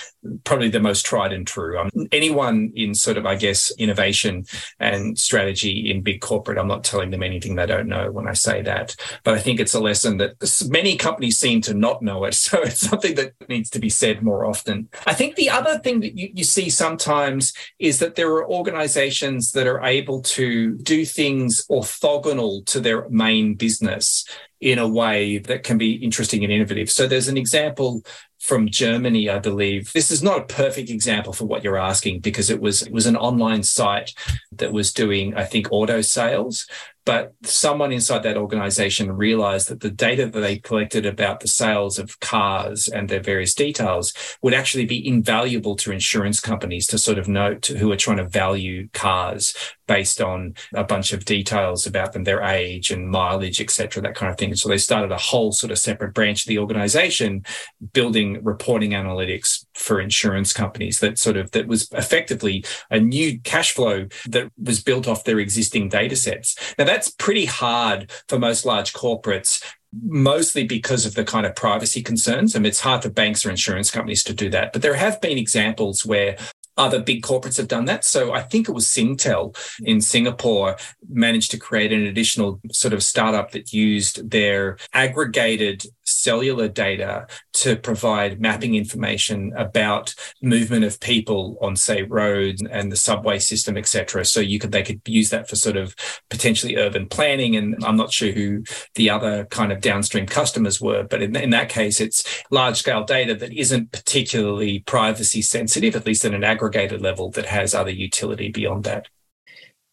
probably 0.43 0.69
the 0.69 0.79
most 0.79 1.05
tried 1.05 1.33
and 1.33 1.45
true. 1.47 1.77
Um, 1.77 1.89
anyone 2.11 2.71
in 2.75 2.95
sort 2.95 3.17
of, 3.17 3.25
I 3.25 3.35
guess, 3.35 3.71
innovation 3.77 4.45
and 4.79 5.17
strategy 5.17 5.91
in 5.91 6.01
big 6.01 6.21
corporate, 6.21 6.57
I'm 6.57 6.67
not 6.67 6.83
telling 6.83 7.11
them 7.11 7.23
anything 7.23 7.55
they 7.55 7.65
don't 7.65 7.87
know 7.87 8.11
when 8.11 8.27
I 8.27 8.33
say 8.33 8.61
that. 8.63 8.95
But 9.23 9.35
I 9.35 9.39
think 9.39 9.59
it's 9.59 9.73
a 9.73 9.79
lesson 9.79 10.17
that 10.17 10.33
many 10.69 10.95
companies 10.97 11.39
seem 11.39 11.61
to 11.61 11.73
not 11.73 12.01
know 12.01 12.23
it. 12.25 12.33
So 12.53 12.61
it's 12.61 12.81
something 12.81 13.15
that 13.15 13.33
needs 13.47 13.69
to 13.71 13.79
be 13.79 13.89
said 13.89 14.21
more 14.21 14.45
often. 14.45 14.89
I 15.07 15.13
think 15.13 15.35
the 15.35 15.49
other 15.49 15.79
thing 15.79 16.01
that 16.01 16.17
you, 16.17 16.29
you 16.33 16.43
see 16.43 16.69
sometimes 16.69 17.53
is 17.79 17.99
that 17.99 18.15
there 18.15 18.29
are 18.33 18.47
organizations 18.47 19.53
that 19.53 19.65
are 19.65 19.81
able 19.81 20.21
to 20.21 20.77
do 20.79 21.05
things 21.05 21.65
orthogonal 21.71 22.65
to 22.65 22.79
their 22.79 23.02
main 23.09 23.55
business 23.55 24.25
in 24.61 24.79
a 24.79 24.87
way 24.87 25.39
that 25.39 25.63
can 25.63 25.77
be 25.77 25.93
interesting 25.93 26.43
and 26.43 26.53
innovative. 26.53 26.89
So 26.89 27.07
there's 27.07 27.27
an 27.27 27.37
example 27.37 28.03
from 28.43 28.67
Germany, 28.67 29.29
I 29.29 29.39
believe. 29.39 29.93
This 29.93 30.11
is 30.11 30.21
not 30.21 30.37
a 30.37 30.53
perfect 30.53 30.89
example 30.89 31.31
for 31.31 31.45
what 31.45 31.63
you're 31.63 31.77
asking 31.77 32.19
because 32.19 32.49
it 32.49 32.59
was 32.59 32.81
it 32.81 32.91
was 32.91 33.05
an 33.05 33.15
online 33.15 33.63
site 33.63 34.13
that 34.51 34.73
was 34.73 34.91
doing, 34.91 35.33
I 35.33 35.45
think, 35.45 35.71
auto 35.71 36.01
sales. 36.01 36.67
But 37.05 37.33
someone 37.43 37.91
inside 37.91 38.23
that 38.23 38.37
organization 38.37 39.11
realized 39.11 39.67
that 39.67 39.81
the 39.81 39.91
data 39.91 40.25
that 40.25 40.39
they 40.39 40.57
collected 40.57 41.05
about 41.05 41.41
the 41.41 41.49
sales 41.49 41.99
of 41.99 42.19
cars 42.21 42.87
and 42.87 43.09
their 43.09 43.19
various 43.19 43.53
details 43.53 44.13
would 44.41 44.53
actually 44.53 44.85
be 44.85 45.05
invaluable 45.05 45.75
to 45.77 45.91
insurance 45.91 46.39
companies 46.39 46.87
to 46.87 46.97
sort 46.97 47.17
of 47.17 47.27
note 47.27 47.65
who 47.65 47.91
are 47.91 47.97
trying 47.97 48.17
to 48.17 48.23
value 48.23 48.87
cars 48.93 49.53
based 49.85 50.21
on 50.21 50.53
a 50.73 50.83
bunch 50.83 51.11
of 51.11 51.25
details 51.25 51.85
about 51.85 52.13
them, 52.13 52.23
their 52.23 52.41
age 52.41 52.89
and 52.89 53.09
mileage, 53.09 53.59
etc., 53.59 54.01
that 54.01 54.15
kind 54.15 54.31
of 54.31 54.37
thing. 54.37 54.55
So 54.55 54.69
they 54.69 54.77
started 54.77 55.11
a 55.11 55.17
whole 55.17 55.51
sort 55.51 55.71
of 55.71 55.79
separate 55.79 56.13
branch 56.13 56.43
of 56.43 56.47
the 56.47 56.59
organization 56.59 57.43
building 57.91 58.32
reporting 58.41 58.91
analytics 58.91 59.65
for 59.75 59.99
insurance 59.99 60.53
companies 60.53 60.99
that 60.99 61.17
sort 61.17 61.37
of 61.37 61.51
that 61.51 61.67
was 61.67 61.89
effectively 61.91 62.63
a 62.89 62.99
new 62.99 63.39
cash 63.41 63.71
flow 63.71 64.07
that 64.27 64.51
was 64.61 64.81
built 64.81 65.07
off 65.07 65.23
their 65.23 65.39
existing 65.39 65.89
data 65.89 66.15
sets. 66.15 66.55
Now 66.77 66.85
that's 66.85 67.09
pretty 67.11 67.45
hard 67.45 68.11
for 68.27 68.39
most 68.39 68.65
large 68.65 68.93
corporates 68.93 69.63
mostly 70.01 70.63
because 70.63 71.05
of 71.05 71.13
the 71.13 71.23
kind 71.23 71.45
of 71.45 71.55
privacy 71.55 72.01
concerns. 72.01 72.55
I 72.55 72.59
mean, 72.59 72.65
it's 72.65 72.79
hard 72.79 73.03
for 73.03 73.09
banks 73.09 73.45
or 73.45 73.51
insurance 73.51 73.91
companies 73.91 74.23
to 74.23 74.33
do 74.33 74.49
that. 74.49 74.73
But 74.73 74.81
there 74.81 74.95
have 74.95 75.21
been 75.21 75.37
examples 75.37 76.03
where 76.03 76.37
other 76.77 76.99
big 76.99 77.21
corporates 77.21 77.57
have 77.57 77.67
done 77.67 77.85
that. 77.85 78.03
So 78.03 78.33
I 78.33 78.41
think 78.41 78.67
it 78.67 78.71
was 78.71 78.87
Singtel 78.87 79.55
in 79.83 80.01
Singapore 80.01 80.77
managed 81.07 81.51
to 81.51 81.57
create 81.57 81.93
an 81.93 82.05
additional 82.05 82.59
sort 82.71 82.93
of 82.93 83.03
startup 83.03 83.51
that 83.51 83.73
used 83.73 84.29
their 84.29 84.77
aggregated 84.93 85.85
cellular 86.05 86.67
data 86.67 87.27
to 87.53 87.75
provide 87.75 88.41
mapping 88.41 88.75
information 88.75 89.53
about 89.55 90.13
movement 90.41 90.83
of 90.83 90.99
people 90.99 91.57
on 91.61 91.75
say 91.75 92.03
roads 92.03 92.61
and 92.71 92.91
the 92.91 92.95
subway 92.95 93.39
system 93.39 93.77
etc 93.77 94.25
so 94.25 94.39
you 94.39 94.59
could 94.59 94.71
they 94.71 94.83
could 94.83 95.01
use 95.05 95.29
that 95.29 95.49
for 95.49 95.55
sort 95.55 95.77
of 95.77 95.95
potentially 96.29 96.75
urban 96.75 97.07
planning 97.07 97.55
and 97.55 97.75
i'm 97.85 97.95
not 97.95 98.11
sure 98.11 98.31
who 98.31 98.63
the 98.95 99.09
other 99.09 99.45
kind 99.45 99.71
of 99.71 99.81
downstream 99.81 100.25
customers 100.25 100.81
were 100.81 101.03
but 101.03 101.21
in, 101.21 101.35
in 101.35 101.49
that 101.49 101.69
case 101.69 101.99
it's 101.99 102.43
large 102.51 102.77
scale 102.77 103.03
data 103.03 103.33
that 103.33 103.53
isn't 103.53 103.91
particularly 103.91 104.79
privacy 104.79 105.41
sensitive 105.41 105.95
at 105.95 106.05
least 106.05 106.25
at 106.25 106.33
an 106.33 106.43
aggregated 106.43 107.01
level 107.01 107.29
that 107.31 107.45
has 107.45 107.73
other 107.73 107.91
utility 107.91 108.49
beyond 108.49 108.83
that. 108.83 109.07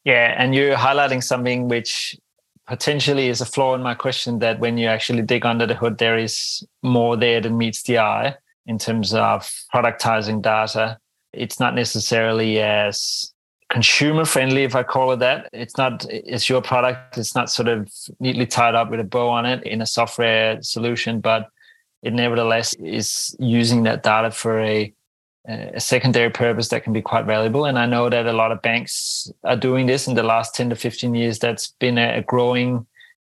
Yeah 0.05 0.35
and 0.37 0.55
you're 0.55 0.77
highlighting 0.77 1.23
something 1.23 1.69
which 1.69 2.17
potentially 2.71 3.27
is 3.27 3.41
a 3.41 3.45
flaw 3.45 3.75
in 3.75 3.83
my 3.83 3.95
question 3.95 4.39
that 4.39 4.61
when 4.61 4.79
you 4.79 4.87
actually 4.87 5.23
dig 5.23 5.45
under 5.45 5.67
the 5.67 5.75
hood, 5.75 5.99
there 5.99 6.17
is 6.17 6.65
more 6.85 7.17
there 7.17 7.41
than 7.41 7.59
meets 7.59 7.83
the 7.83 7.99
eye 7.99 8.37
in 8.65 8.79
terms 8.79 9.13
of 9.13 9.43
productizing 9.75 10.41
data. 10.41 10.97
It's 11.33 11.59
not 11.59 11.75
necessarily 11.75 12.61
as 12.61 13.33
consumer 13.71 14.25
friendly, 14.25 14.63
if 14.63 14.77
I 14.77 14.85
call 14.85 15.11
it 15.11 15.19
that. 15.19 15.49
It's 15.53 15.77
not, 15.77 16.07
it's 16.09 16.49
your 16.49 16.63
product. 16.63 17.19
It's 17.19 17.35
not 17.35 17.51
sort 17.51 17.67
of 17.67 17.93
neatly 18.21 18.47
tied 18.47 18.77
up 18.77 18.89
with 18.89 19.01
a 19.01 19.05
bow 19.05 19.29
on 19.31 19.47
it 19.47 19.65
in 19.65 19.83
a 19.83 19.87
software 19.87 20.63
solution, 20.63 21.21
but 21.21 21.49
it 22.05 22.13
nevertheless 22.13 22.75
is 22.75 23.35
using 23.41 23.83
that 23.83 24.05
data 24.05 24.31
for 24.31 24.61
a 24.61 24.95
a 25.49 25.81
secondary 25.81 26.31
purpose 26.31 26.69
that 26.69 26.85
can 26.85 26.93
be 26.93 27.03
quite 27.03 27.25
valuable. 27.25 27.65
And 27.65 27.79
I 27.79 27.87
know 27.87 28.09
that 28.11 28.27
a 28.27 28.33
lot 28.33 28.53
of 28.53 28.63
banks 28.63 29.31
are 29.45 29.57
doing 29.57 29.87
this 29.87 30.07
in 30.07 30.15
the 30.15 30.23
last 30.23 30.55
10 30.55 30.71
to 30.71 30.77
15 30.77 31.15
years. 31.15 31.39
That's 31.39 31.69
been 31.81 31.99
a 31.99 32.23
growing 32.23 32.87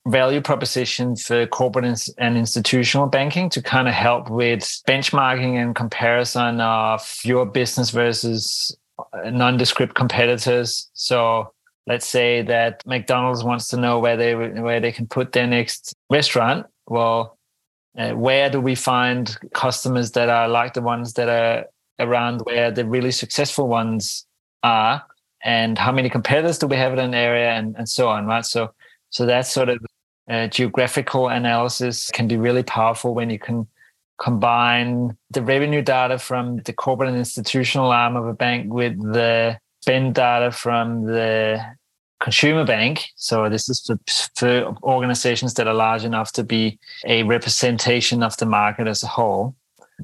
value 0.07 0.41
proposition 0.41 1.15
for 1.15 1.45
corporate 1.47 2.09
and 2.17 2.37
institutional 2.37 3.07
banking 3.07 3.49
to 3.51 3.61
kind 3.61 3.87
of 3.87 3.93
help 3.93 4.29
with 4.29 4.63
benchmarking 4.87 5.61
and 5.61 5.75
comparison 5.75 6.59
of 6.59 7.19
your 7.23 7.45
business 7.45 7.91
versus 7.91 8.75
nondescript 9.25 9.95
competitors. 9.95 10.89
So 10.93 11.53
let's 11.87 12.07
say 12.07 12.41
that 12.43 12.85
McDonald's 12.85 13.43
wants 13.43 13.67
to 13.69 13.77
know 13.77 13.99
where 13.99 14.17
they 14.17 14.35
where 14.35 14.79
they 14.79 14.91
can 14.91 15.07
put 15.07 15.31
their 15.31 15.47
next 15.47 15.93
restaurant. 16.09 16.65
Well, 16.87 17.37
uh, 17.97 18.11
where 18.11 18.49
do 18.49 18.59
we 18.59 18.75
find 18.75 19.37
customers 19.53 20.11
that 20.11 20.29
are 20.29 20.47
like 20.47 20.73
the 20.73 20.81
ones 20.81 21.13
that 21.13 21.29
are 21.29 21.65
around 22.01 22.41
where 22.41 22.71
the 22.71 22.85
really 22.85 23.11
successful 23.11 23.67
ones 23.67 24.25
are 24.63 25.03
and 25.43 25.77
how 25.77 25.91
many 25.91 26.09
competitors 26.09 26.57
do 26.57 26.67
we 26.67 26.75
have 26.75 26.93
in 26.93 26.99
an 26.99 27.13
area 27.13 27.51
and, 27.51 27.75
and 27.77 27.87
so 27.89 28.09
on 28.09 28.25
right 28.25 28.45
so 28.45 28.73
so 29.09 29.25
that 29.25 29.45
sort 29.47 29.69
of 29.69 29.79
uh, 30.29 30.47
geographical 30.47 31.27
analysis 31.27 32.09
can 32.11 32.27
be 32.27 32.37
really 32.37 32.63
powerful 32.63 33.13
when 33.13 33.29
you 33.29 33.39
can 33.39 33.67
combine 34.21 35.17
the 35.31 35.41
revenue 35.41 35.81
data 35.81 36.17
from 36.19 36.57
the 36.57 36.73
corporate 36.73 37.09
and 37.09 37.17
institutional 37.17 37.91
arm 37.91 38.15
of 38.15 38.27
a 38.27 38.33
bank 38.33 38.71
with 38.71 38.95
the 39.13 39.57
spend 39.81 40.13
data 40.13 40.51
from 40.51 41.05
the 41.05 41.59
consumer 42.19 42.63
bank. 42.63 43.07
So 43.15 43.49
this 43.49 43.67
is 43.67 43.81
for, 43.81 43.99
for 44.35 44.75
organizations 44.83 45.55
that 45.55 45.67
are 45.67 45.73
large 45.73 46.05
enough 46.05 46.31
to 46.33 46.43
be 46.43 46.79
a 47.05 47.23
representation 47.23 48.21
of 48.21 48.37
the 48.37 48.45
market 48.45 48.87
as 48.87 49.01
a 49.01 49.07
whole. 49.07 49.55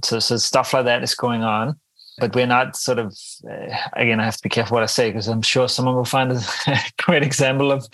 So, 0.04 0.20
so 0.20 0.38
stuff 0.38 0.74
like 0.74 0.86
that 0.86 1.04
is 1.04 1.14
going 1.14 1.44
on 1.44 1.80
but 2.18 2.36
we're 2.36 2.48
not 2.48 2.76
sort 2.76 3.00
of 3.00 3.18
uh, 3.50 3.76
again 3.94 4.20
i 4.20 4.26
have 4.26 4.38
to 4.38 4.44
be 4.44 4.50
careful 4.50 4.76
what 4.76 4.84
i 4.84 4.88
say 4.88 5.10
because 5.10 5.28
i'm 5.28 5.42
sure 5.42 5.68
someone 5.68 5.96
will 5.96 6.06
find 6.06 6.32
a 6.32 6.42
great 6.98 7.24
example 7.24 7.72
of 7.72 7.88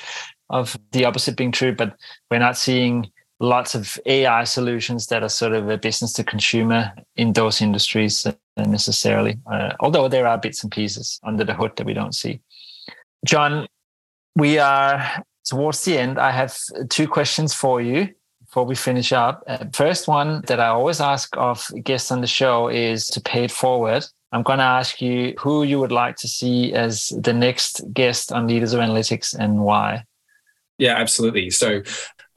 of 0.49 0.77
the 0.91 1.05
opposite 1.05 1.37
being 1.37 1.51
true 1.51 1.73
but 1.73 1.95
we're 2.29 2.39
not 2.39 2.57
seeing 2.57 3.09
lots 3.39 3.75
of 3.75 3.99
ai 4.05 4.43
solutions 4.43 5.07
that 5.07 5.23
are 5.23 5.29
sort 5.29 5.53
of 5.53 5.69
a 5.69 5.77
business 5.77 6.13
to 6.13 6.23
consumer 6.23 6.91
in 7.15 7.33
those 7.33 7.61
industries 7.61 8.25
necessarily 8.57 9.37
uh, 9.51 9.71
although 9.79 10.07
there 10.07 10.27
are 10.27 10.37
bits 10.37 10.63
and 10.63 10.71
pieces 10.71 11.19
under 11.23 11.43
the 11.43 11.53
hood 11.53 11.75
that 11.75 11.85
we 11.85 11.93
don't 11.93 12.15
see. 12.15 12.39
John 13.25 13.67
we 14.35 14.57
are 14.57 15.23
towards 15.45 15.83
the 15.83 15.97
end. 15.97 16.17
I 16.19 16.31
have 16.31 16.57
two 16.89 17.07
questions 17.07 17.53
for 17.53 17.81
you 17.81 18.09
before 18.53 18.65
we 18.65 18.75
finish 18.75 19.11
up. 19.11 19.43
Uh, 19.47 19.65
first 19.73 20.07
one 20.07 20.43
that 20.45 20.59
I 20.59 20.67
always 20.67 21.01
ask 21.01 21.35
of 21.37 21.67
guests 21.83 22.11
on 22.11 22.21
the 22.21 22.27
show 22.27 22.67
is 22.67 23.07
to 23.07 23.19
pay 23.19 23.45
it 23.45 23.51
forward. 23.51 24.05
I'm 24.31 24.43
going 24.43 24.59
to 24.59 24.63
ask 24.63 25.01
you 25.01 25.33
who 25.39 25.63
you 25.63 25.79
would 25.79 25.91
like 25.91 26.17
to 26.17 26.27
see 26.27 26.71
as 26.71 27.11
the 27.19 27.33
next 27.33 27.81
guest 27.91 28.31
on 28.31 28.45
Leaders 28.45 28.73
of 28.73 28.79
Analytics 28.79 29.35
and 29.35 29.61
why. 29.61 30.05
Yeah, 30.77 30.97
absolutely. 30.97 31.49
So 31.49 31.81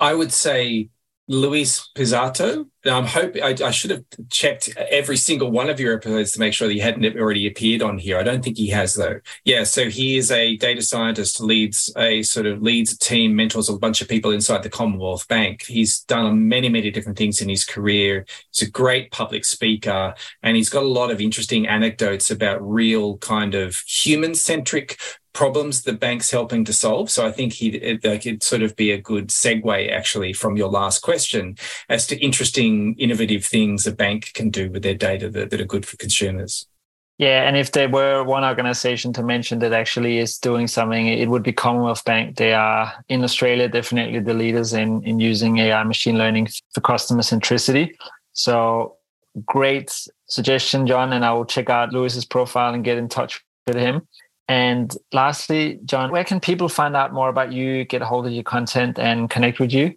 I 0.01 0.15
would 0.15 0.33
say 0.33 0.89
Luis 1.29 1.91
Pizzato. 1.95 2.67
I'm 2.85 3.05
hoping 3.05 3.43
I, 3.43 3.55
I, 3.65 3.73
should 3.73 3.91
have 3.91 4.05
checked 4.31 4.71
every 4.77 5.17
single 5.17 5.51
one 5.51 5.69
of 5.69 5.81
your 5.81 5.97
episodes 5.97 6.31
to 6.33 6.39
make 6.39 6.55
sure 6.55 6.69
that 6.69 6.75
he 6.75 6.79
hadn't 6.79 7.19
already 7.19 7.49
appeared 7.49 7.83
on 7.83 7.99
here. 7.99 8.17
I 8.17 8.23
don't 8.23 8.45
think 8.45 8.57
he 8.57 8.69
has 8.69 8.95
though. 8.95 9.19
Yeah, 9.45 9.65
so 9.65 9.89
he 9.89 10.17
is 10.19 10.31
a 10.31 10.57
data 10.57 10.83
scientist, 10.83 11.41
leads 11.41 11.93
a 11.97 12.23
sort 12.23 12.47
of 12.47 12.63
leads 12.63 12.93
a 12.93 12.99
team, 12.99 13.35
mentors 13.35 13.69
a 13.69 13.77
bunch 13.77 14.01
of 14.01 14.09
people 14.09 14.31
inside 14.31 14.63
the 14.63 14.71
Commonwealth 14.71 15.27
Bank. 15.27 15.65
He's 15.65 16.01
done 16.05 16.47
many, 16.47 16.69
many 16.69 16.93
different 16.93 17.19
things 17.19 17.41
in 17.41 17.49
his 17.49 17.65
career. 17.65 18.25
He's 18.53 18.69
a 18.69 18.71
great 18.71 19.11
public 19.11 19.45
speaker, 19.45 20.15
and 20.45 20.57
he's 20.57 20.69
got 20.69 20.85
a 20.85 20.87
lot 20.87 21.11
of 21.11 21.21
interesting 21.21 21.67
anecdotes 21.67 22.31
about 22.31 22.67
real 22.67 23.19
kind 23.19 23.57
of 23.57 23.77
human 23.79 24.37
centric 24.37 24.97
problems 25.37 25.83
the 25.83 25.93
bank's 25.93 26.31
helping 26.31 26.65
to 26.65 26.73
solve. 26.73 27.11
So 27.11 27.27
I 27.27 27.31
think 27.31 27.53
he 27.53 27.99
that 28.03 28.23
could 28.23 28.43
sort 28.43 28.63
of 28.63 28.75
be 28.75 28.91
a 28.91 28.99
good 28.99 29.29
segue 29.29 29.93
actually 29.93 30.33
from 30.33 30.57
your 30.57 30.71
last 30.71 31.01
question 31.03 31.57
as 31.91 32.07
to 32.07 32.17
interesting, 32.25 32.95
innovative 32.99 33.45
things 33.45 33.87
a 33.87 33.93
bank 33.93 34.33
can 34.33 34.49
do 34.49 34.71
with 34.71 34.83
their 34.83 34.95
data 34.95 35.29
that, 35.29 35.51
that 35.51 35.61
are 35.61 35.67
good 35.67 35.85
for 35.85 35.99
consumers. 35.99 36.67
Yeah, 37.19 37.47
and 37.47 37.57
if 37.57 37.73
there 37.73 37.89
were 37.89 38.25
one 38.25 38.45
organization 38.45 39.13
to 39.15 39.23
mention 39.23 39.59
that 39.59 39.73
actually 39.73 40.19
is 40.19 40.39
doing 40.39 40.67
something, 40.67 41.07
it 41.07 41.29
would 41.29 41.43
be 41.43 41.53
Commonwealth 41.53 42.05
Bank. 42.05 42.37
They 42.37 42.55
are 42.55 42.93
in 43.09 43.23
Australia 43.23 43.69
definitely 43.69 44.21
the 44.21 44.35
leaders 44.35 44.73
in 44.73 45.03
in 45.05 45.21
using 45.21 45.59
AI 45.59 45.83
machine 45.85 46.17
learning 46.17 46.49
for 46.73 46.81
customer 46.81 47.23
centricity. 47.23 47.95
So 48.33 48.97
great 49.45 49.91
suggestion, 50.29 50.87
John, 50.87 51.13
and 51.13 51.25
I 51.25 51.33
will 51.35 51.47
check 51.47 51.69
out 51.69 51.93
Luis's 51.93 52.25
profile 52.25 52.73
and 52.75 52.85
get 52.85 52.97
in 52.97 53.09
touch 53.09 53.43
with 53.67 53.77
him. 53.77 54.07
And 54.49 54.95
lastly, 55.13 55.81
John, 55.85 56.11
where 56.11 56.25
can 56.25 56.41
people 56.41 56.69
find 56.69 56.95
out 56.95 57.13
more 57.13 57.29
about 57.29 57.53
you, 57.53 57.85
get 57.85 58.03
a 58.03 58.05
hold 58.05 58.27
of 58.27 58.33
your 58.33 58.45
content, 58.45 58.99
and 58.99 59.29
connect 59.29 59.59
with 59.59 59.73
you? 59.73 59.95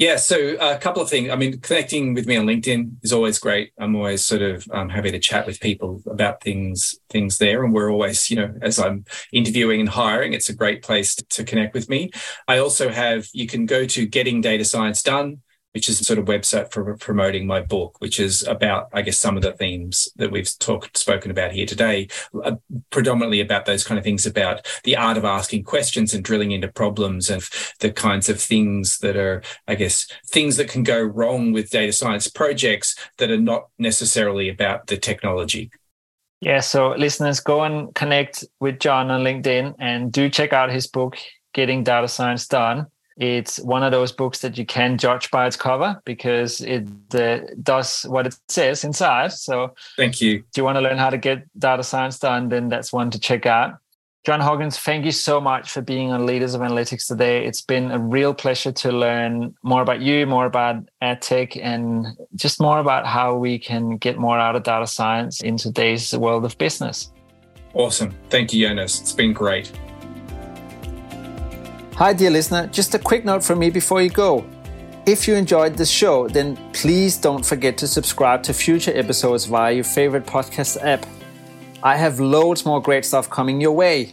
Yeah, 0.00 0.16
so 0.16 0.56
a 0.58 0.78
couple 0.78 1.02
of 1.02 1.10
things. 1.10 1.28
I 1.28 1.36
mean, 1.36 1.60
connecting 1.60 2.14
with 2.14 2.26
me 2.26 2.34
on 2.34 2.46
LinkedIn 2.46 2.92
is 3.02 3.12
always 3.12 3.38
great. 3.38 3.72
I'm 3.78 3.94
always 3.94 4.24
sort 4.24 4.40
of 4.40 4.66
um, 4.72 4.88
happy 4.88 5.10
to 5.10 5.18
chat 5.18 5.46
with 5.46 5.60
people 5.60 6.02
about 6.06 6.42
things 6.42 6.94
things 7.10 7.36
there, 7.36 7.62
and 7.62 7.74
we're 7.74 7.92
always, 7.92 8.30
you 8.30 8.36
know, 8.36 8.54
as 8.62 8.78
I'm 8.78 9.04
interviewing 9.30 9.78
and 9.78 9.90
hiring, 9.90 10.32
it's 10.32 10.48
a 10.48 10.54
great 10.54 10.82
place 10.82 11.14
to, 11.16 11.24
to 11.24 11.44
connect 11.44 11.74
with 11.74 11.90
me. 11.90 12.12
I 12.48 12.56
also 12.56 12.88
have 12.88 13.28
you 13.34 13.46
can 13.46 13.66
go 13.66 13.84
to 13.84 14.06
Getting 14.06 14.40
Data 14.40 14.64
Science 14.64 15.02
Done 15.02 15.42
which 15.72 15.88
is 15.88 16.00
a 16.00 16.04
sort 16.04 16.18
of 16.18 16.24
website 16.24 16.72
for 16.72 16.96
promoting 16.96 17.46
my 17.46 17.60
book, 17.60 18.00
which 18.00 18.18
is 18.18 18.42
about, 18.46 18.88
I 18.92 19.02
guess, 19.02 19.18
some 19.18 19.36
of 19.36 19.42
the 19.42 19.52
themes 19.52 20.08
that 20.16 20.30
we've 20.30 20.50
talked, 20.58 20.96
spoken 20.96 21.30
about 21.30 21.52
here 21.52 21.66
today, 21.66 22.08
uh, 22.42 22.56
predominantly 22.90 23.40
about 23.40 23.66
those 23.66 23.84
kind 23.84 23.98
of 23.98 24.04
things 24.04 24.26
about 24.26 24.66
the 24.84 24.96
art 24.96 25.16
of 25.16 25.24
asking 25.24 25.64
questions 25.64 26.12
and 26.12 26.24
drilling 26.24 26.50
into 26.50 26.68
problems 26.68 27.30
and 27.30 27.48
the 27.78 27.92
kinds 27.92 28.28
of 28.28 28.40
things 28.40 28.98
that 28.98 29.16
are, 29.16 29.42
I 29.68 29.76
guess, 29.76 30.08
things 30.26 30.56
that 30.56 30.68
can 30.68 30.82
go 30.82 31.00
wrong 31.00 31.52
with 31.52 31.70
data 31.70 31.92
science 31.92 32.28
projects 32.28 32.96
that 33.18 33.30
are 33.30 33.40
not 33.40 33.68
necessarily 33.78 34.48
about 34.48 34.88
the 34.88 34.96
technology. 34.96 35.70
Yeah, 36.40 36.60
so 36.60 36.90
listeners, 36.92 37.38
go 37.38 37.62
and 37.64 37.94
connect 37.94 38.44
with 38.60 38.80
John 38.80 39.10
on 39.10 39.22
LinkedIn 39.22 39.74
and 39.78 40.10
do 40.10 40.30
check 40.30 40.52
out 40.52 40.72
his 40.72 40.86
book, 40.86 41.18
Getting 41.52 41.84
Data 41.84 42.08
Science 42.08 42.48
Done 42.48 42.86
it's 43.20 43.60
one 43.60 43.82
of 43.82 43.92
those 43.92 44.12
books 44.12 44.38
that 44.40 44.56
you 44.56 44.64
can 44.64 44.96
judge 44.96 45.30
by 45.30 45.46
its 45.46 45.54
cover 45.54 46.00
because 46.06 46.62
it 46.62 46.88
uh, 47.14 47.40
does 47.62 48.04
what 48.04 48.26
it 48.26 48.34
says 48.48 48.82
inside. 48.82 49.32
So, 49.32 49.74
thank 49.96 50.22
you. 50.22 50.38
Do 50.38 50.60
you 50.60 50.64
want 50.64 50.76
to 50.76 50.80
learn 50.80 50.96
how 50.96 51.10
to 51.10 51.18
get 51.18 51.46
data 51.58 51.84
science 51.84 52.18
done? 52.18 52.48
Then 52.48 52.70
that's 52.70 52.92
one 52.92 53.10
to 53.10 53.20
check 53.20 53.44
out. 53.44 53.78
John 54.24 54.40
Hawkins, 54.40 54.78
thank 54.78 55.04
you 55.04 55.12
so 55.12 55.40
much 55.40 55.70
for 55.70 55.80
being 55.80 56.12
on 56.12 56.26
Leaders 56.26 56.54
of 56.54 56.60
Analytics 56.60 57.06
today. 57.06 57.44
It's 57.46 57.62
been 57.62 57.90
a 57.90 57.98
real 57.98 58.34
pleasure 58.34 58.72
to 58.72 58.92
learn 58.92 59.54
more 59.62 59.80
about 59.80 60.00
you, 60.00 60.26
more 60.26 60.46
about 60.46 60.76
ad 61.00 61.22
tech, 61.22 61.56
and 61.56 62.06
just 62.34 62.60
more 62.60 62.80
about 62.80 63.06
how 63.06 63.34
we 63.34 63.58
can 63.58 63.96
get 63.96 64.18
more 64.18 64.38
out 64.38 64.56
of 64.56 64.62
data 64.62 64.86
science 64.86 65.42
in 65.42 65.56
today's 65.56 66.14
world 66.16 66.44
of 66.44 66.56
business. 66.58 67.12
Awesome. 67.72 68.14
Thank 68.28 68.52
you, 68.52 68.66
Jonas. 68.66 69.00
It's 69.00 69.12
been 69.12 69.32
great. 69.32 69.72
Hi, 72.00 72.14
dear 72.14 72.30
listener. 72.30 72.66
Just 72.68 72.94
a 72.94 72.98
quick 72.98 73.26
note 73.26 73.44
from 73.44 73.58
me 73.58 73.68
before 73.68 74.00
you 74.00 74.08
go. 74.08 74.46
If 75.04 75.28
you 75.28 75.34
enjoyed 75.34 75.74
this 75.74 75.90
show, 75.90 76.28
then 76.28 76.56
please 76.72 77.18
don't 77.18 77.44
forget 77.44 77.76
to 77.76 77.86
subscribe 77.86 78.42
to 78.44 78.54
future 78.54 78.90
episodes 78.96 79.44
via 79.44 79.74
your 79.74 79.84
favorite 79.84 80.24
podcast 80.24 80.82
app. 80.82 81.04
I 81.82 81.98
have 81.98 82.18
loads 82.18 82.64
more 82.64 82.80
great 82.80 83.04
stuff 83.04 83.28
coming 83.28 83.60
your 83.60 83.72
way. 83.72 84.12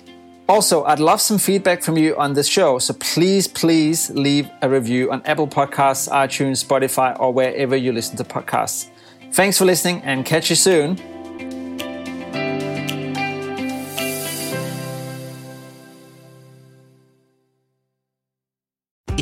Also, 0.49 0.83
I'd 0.83 0.99
love 0.99 1.21
some 1.21 1.37
feedback 1.37 1.81
from 1.81 1.97
you 1.97 2.17
on 2.17 2.33
this 2.33 2.49
show, 2.49 2.77
so 2.77 2.93
please, 2.99 3.47
please 3.47 4.09
leave 4.09 4.49
a 4.61 4.69
review 4.69 5.09
on 5.09 5.21
Apple 5.23 5.47
Podcasts, 5.47 6.09
iTunes, 6.09 6.65
Spotify, 6.65 7.17
or 7.17 7.31
wherever 7.31 7.77
you 7.77 7.93
listen 7.93 8.17
to 8.17 8.25
podcasts. 8.25 8.89
Thanks 9.31 9.57
for 9.57 9.63
listening 9.63 10.01
and 10.03 10.25
catch 10.25 10.49
you 10.49 10.57
soon. 10.57 10.97